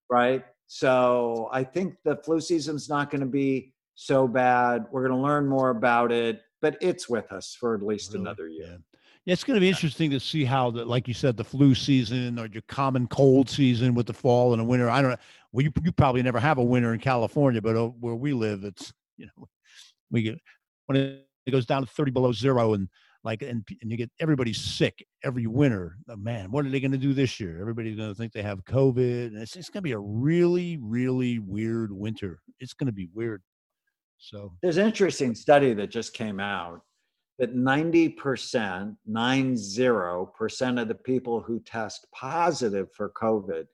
right? 0.10 0.44
So 0.68 1.50
I 1.52 1.64
think 1.64 1.96
the 2.04 2.18
flu 2.18 2.42
season's 2.42 2.90
not 2.90 3.12
going 3.12 3.22
to 3.22 3.28
be 3.28 3.74
so 3.96 4.28
bad. 4.28 4.86
We're 4.92 5.08
going 5.08 5.20
to 5.20 5.24
learn 5.24 5.48
more 5.48 5.70
about 5.70 6.12
it, 6.12 6.42
but 6.62 6.78
it's 6.82 7.08
with 7.08 7.32
us 7.32 7.56
for 7.60 7.76
at 7.76 7.82
least 7.82 8.14
really? 8.14 8.22
another 8.22 8.48
year. 8.48 8.66
Yeah. 8.66 8.78
yeah 9.26 9.34
it's 9.34 9.44
going 9.44 9.56
to 9.56 9.62
be 9.62 9.70
interesting 9.70 10.10
to 10.12 10.20
see 10.20 10.46
how 10.46 10.72
the, 10.72 10.86
like 10.86 11.08
you 11.08 11.14
said, 11.14 11.38
the 11.38 11.44
flu 11.44 11.76
season 11.76 12.40
or 12.40 12.48
your 12.48 12.64
common 12.68 13.08
cold 13.08 13.50
season 13.50 13.94
with 13.94 14.08
the 14.08 14.14
fall 14.14 14.54
and 14.54 14.62
the 14.62 14.66
winter. 14.66 14.90
I 14.90 15.02
don't 15.02 15.12
know. 15.12 15.18
Well, 15.52 15.64
you, 15.64 15.72
you 15.84 15.92
probably 15.92 16.24
never 16.24 16.40
have 16.40 16.58
a 16.58 16.64
winter 16.64 16.94
in 16.94 17.00
California, 17.00 17.62
but 17.62 17.76
uh, 17.76 17.88
where 17.88 18.16
we 18.16 18.34
live, 18.34 18.64
it's 18.64 18.92
you 19.18 19.28
know, 19.28 19.48
we 20.10 20.24
get 20.24 20.40
when 20.88 20.98
it 21.46 21.52
goes 21.52 21.66
down 21.66 21.86
to 21.86 21.88
30 21.88 22.12
below 22.12 22.32
zero 22.32 22.74
and 22.74 22.90
like 23.24 23.42
and, 23.42 23.68
and 23.82 23.92
you 23.92 23.98
get 23.98 24.12
everybody 24.20 24.54
sick 24.54 25.06
every 25.24 25.48
winter 25.48 25.98
oh, 26.10 26.16
man 26.16 26.52
what 26.52 26.66
are 26.66 26.70
they 26.70 26.80
going 26.80 26.92
to 26.92 26.98
do 26.98 27.14
this 27.14 27.40
year? 27.40 27.60
Everybody's 27.62 27.96
going 27.96 28.10
to 28.10 28.16
think 28.16 28.34
they 28.34 28.42
have 28.42 28.64
covid 28.66 29.28
and 29.28 29.38
it's, 29.38 29.56
it's 29.56 29.70
going 29.70 29.82
to 29.82 29.88
be 29.88 29.94
a 29.94 30.00
really 30.00 30.78
really 30.78 31.40
weird 31.40 31.92
winter. 31.92 32.40
It's 32.60 32.74
going 32.74 32.88
to 32.88 32.94
be 32.94 33.10
weird. 33.14 33.42
So 34.18 34.54
there's 34.62 34.78
an 34.78 34.86
interesting 34.86 35.36
study 35.36 35.74
that 35.74 35.92
just 35.92 36.14
came 36.14 36.40
out 36.40 36.82
that 37.40 37.56
90% 37.56 38.96
90% 39.10 40.82
of 40.82 40.88
the 40.88 40.96
people 40.96 41.42
who 41.42 41.60
test 41.62 42.06
positive 42.14 42.88
for 42.96 43.12
covid 43.22 43.66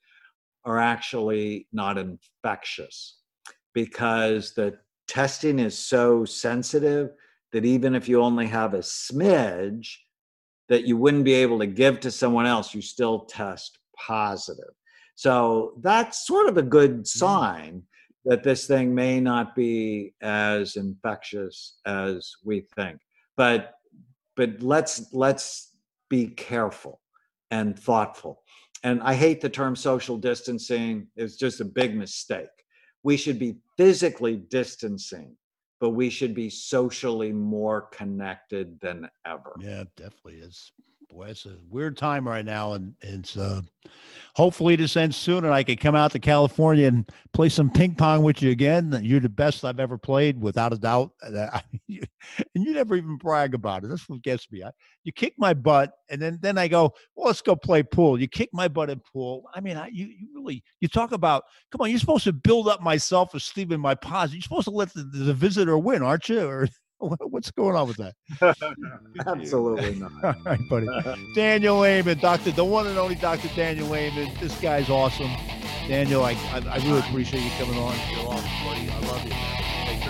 are 0.66 0.80
actually 0.80 1.68
not 1.72 1.98
infectious 1.98 3.18
because 3.74 4.54
the 4.54 4.78
testing 5.08 5.60
is 5.60 5.78
so 5.78 6.26
sensitive 6.26 7.12
that 7.52 7.66
even 7.66 7.96
if 7.96 8.08
you 8.08 8.22
only 8.22 8.46
have 8.46 8.74
a 8.74 8.80
smidge 8.80 9.96
that 10.70 10.86
you 10.86 10.96
wouldn't 10.96 11.26
be 11.26 11.34
able 11.34 11.60
to 11.60 11.68
give 11.68 12.00
to 12.00 12.12
someone 12.12 12.46
else, 12.46 12.74
you 12.74 12.82
still 12.82 13.22
test 13.22 13.80
positive. 13.98 14.74
So 15.16 15.74
that's 15.82 16.26
sort 16.26 16.48
of 16.48 16.58
a 16.58 16.62
good 16.62 17.02
mm. 17.02 17.08
sign 17.08 17.84
that 18.26 18.44
this 18.44 18.68
thing 18.68 18.94
may 18.94 19.20
not 19.20 19.56
be 19.56 20.14
as 20.22 20.76
infectious 20.76 21.80
as 21.86 22.32
we 22.44 22.68
think. 22.76 23.00
But 23.36 23.74
but 24.36 24.62
let's 24.62 25.12
let's 25.12 25.76
be 26.10 26.28
careful 26.28 27.02
and 27.52 27.78
thoughtful. 27.78 28.44
And 28.84 29.02
I 29.02 29.14
hate 29.14 29.42
the 29.42 29.50
term 29.50 29.76
social 29.76 30.18
distancing. 30.18 31.08
It's 31.16 31.36
just 31.36 31.60
a 31.60 31.66
big 31.66 31.96
mistake. 31.96 32.48
We 33.04 33.18
should 33.18 33.40
be 33.40 33.58
physically 33.78 34.38
distancing 34.38 35.36
but 35.80 35.92
we 35.92 36.10
should 36.10 36.34
be 36.34 36.50
socially 36.50 37.32
more 37.32 37.82
connected 37.84 38.80
than 38.80 39.10
ever. 39.26 39.54
Yeah, 39.60 39.84
definitely 39.96 40.40
is. 40.40 40.72
Boy, 41.10 41.30
it's 41.30 41.48
a 41.48 41.58
weird 41.70 41.98
time 41.98 42.28
right 42.28 42.46
now, 42.46 42.74
and 42.74 42.94
it's 43.02 43.36
uh, 43.36 43.62
hopefully 44.36 44.76
this 44.76 44.96
ends 44.96 45.18
soon, 45.18 45.44
and 45.44 45.52
I 45.52 45.64
can 45.64 45.78
come 45.78 45.96
out 45.96 46.12
to 46.12 46.20
California 46.20 46.88
and 46.88 47.10
play 47.34 47.50
some 47.50 47.72
ping 47.72 47.96
pong 47.96 48.22
with 48.22 48.44
you 48.44 48.52
again. 48.52 49.00
You're 49.02 49.20
the 49.20 49.28
best 49.28 49.66
I've 49.66 49.80
ever 49.80 49.98
played, 49.98 50.40
without 50.40 50.72
a 50.72 50.78
doubt. 50.78 51.12
and 51.24 51.68
you 51.88 52.74
never 52.74 52.96
even 52.96 53.18
brag 53.18 53.56
about 53.56 53.84
it. 53.84 53.88
That's 53.88 54.08
what 54.08 54.22
gets 54.22 54.52
me. 54.52 54.64
I, 54.64 54.70
you 55.04 55.12
kick 55.12 55.34
my 55.40 55.56
butt, 55.56 55.94
and 56.12 56.22
then 56.22 56.38
then 56.44 56.60
I 56.60 56.68
go, 56.68 56.94
well, 57.16 57.26
let's 57.26 57.42
go 57.42 57.56
play 57.56 57.82
pool. 57.82 58.22
You 58.22 58.28
kick 58.28 58.50
my 58.54 58.68
butt 58.68 58.92
in 58.92 59.02
pool. 59.12 59.46
I 59.56 59.62
mean, 59.62 59.78
I, 59.78 59.88
you 59.88 60.06
you 60.06 60.28
really 60.36 60.64
you 60.80 60.88
talk 60.88 61.12
about. 61.12 61.44
Come 61.72 61.82
on, 61.82 61.90
you're 61.90 61.98
supposed 61.98 62.26
to 62.26 62.34
build 62.34 62.68
up 62.68 62.84
my 62.84 62.98
self 62.98 63.34
esteem 63.34 63.72
and 63.72 63.82
my 63.82 63.96
positive. 63.96 64.36
You're 64.36 64.44
supposed 64.44 64.66
to 64.66 64.72
let 64.72 64.94
the, 64.94 65.02
the 65.02 65.34
visitor 65.34 65.76
win, 65.80 66.04
aren't 66.04 66.30
you? 66.30 66.42
Or 66.42 66.68
What's 67.00 67.52
going 67.52 67.76
on 67.76 67.88
with 67.88 67.98
that? 67.98 68.16
Absolutely 69.26 69.96
not. 70.00 70.12
All 70.24 70.36
right, 70.46 70.70
buddy. 70.70 70.88
Daniel 71.36 71.84
Amen, 71.86 72.18
Doctor, 72.20 72.52
the 72.52 72.66
one 72.66 72.88
and 72.88 72.98
only 72.98 73.16
Dr. 73.16 73.48
Daniel 73.56 73.94
Amen. 73.96 74.34
This 74.40 74.60
guy's 74.60 74.90
awesome. 74.90 75.32
Daniel, 75.88 76.24
I, 76.24 76.32
I, 76.52 76.62
I 76.70 76.78
really 76.78 77.00
appreciate 77.00 77.42
you 77.44 77.52
coming 77.58 77.80
on. 77.80 77.96
You're 78.12 78.28
awesome, 78.28 78.66
buddy. 78.66 78.90
I 78.90 79.00
love 79.08 79.26
you. 79.26 79.32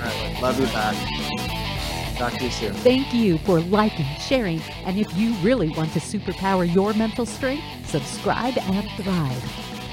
Right. 0.01 0.41
Love 0.41 0.59
you 0.59 0.65
back. 0.67 2.17
Talk 2.17 2.33
to 2.33 2.43
you 2.45 2.51
soon. 2.51 2.73
Thank 2.75 3.13
you 3.13 3.37
for 3.39 3.61
liking, 3.61 4.05
sharing, 4.19 4.59
and 4.85 4.97
if 4.99 5.13
you 5.15 5.33
really 5.35 5.69
want 5.69 5.93
to 5.93 5.99
superpower 5.99 6.71
your 6.71 6.93
mental 6.93 7.25
strength, 7.25 7.63
subscribe 7.85 8.57
and 8.57 8.89
thrive. 9.01 9.43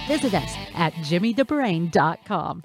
Visit 0.08 0.34
us 0.34 0.54
at 0.74 0.92
jimmythebrain.com. 0.94 2.62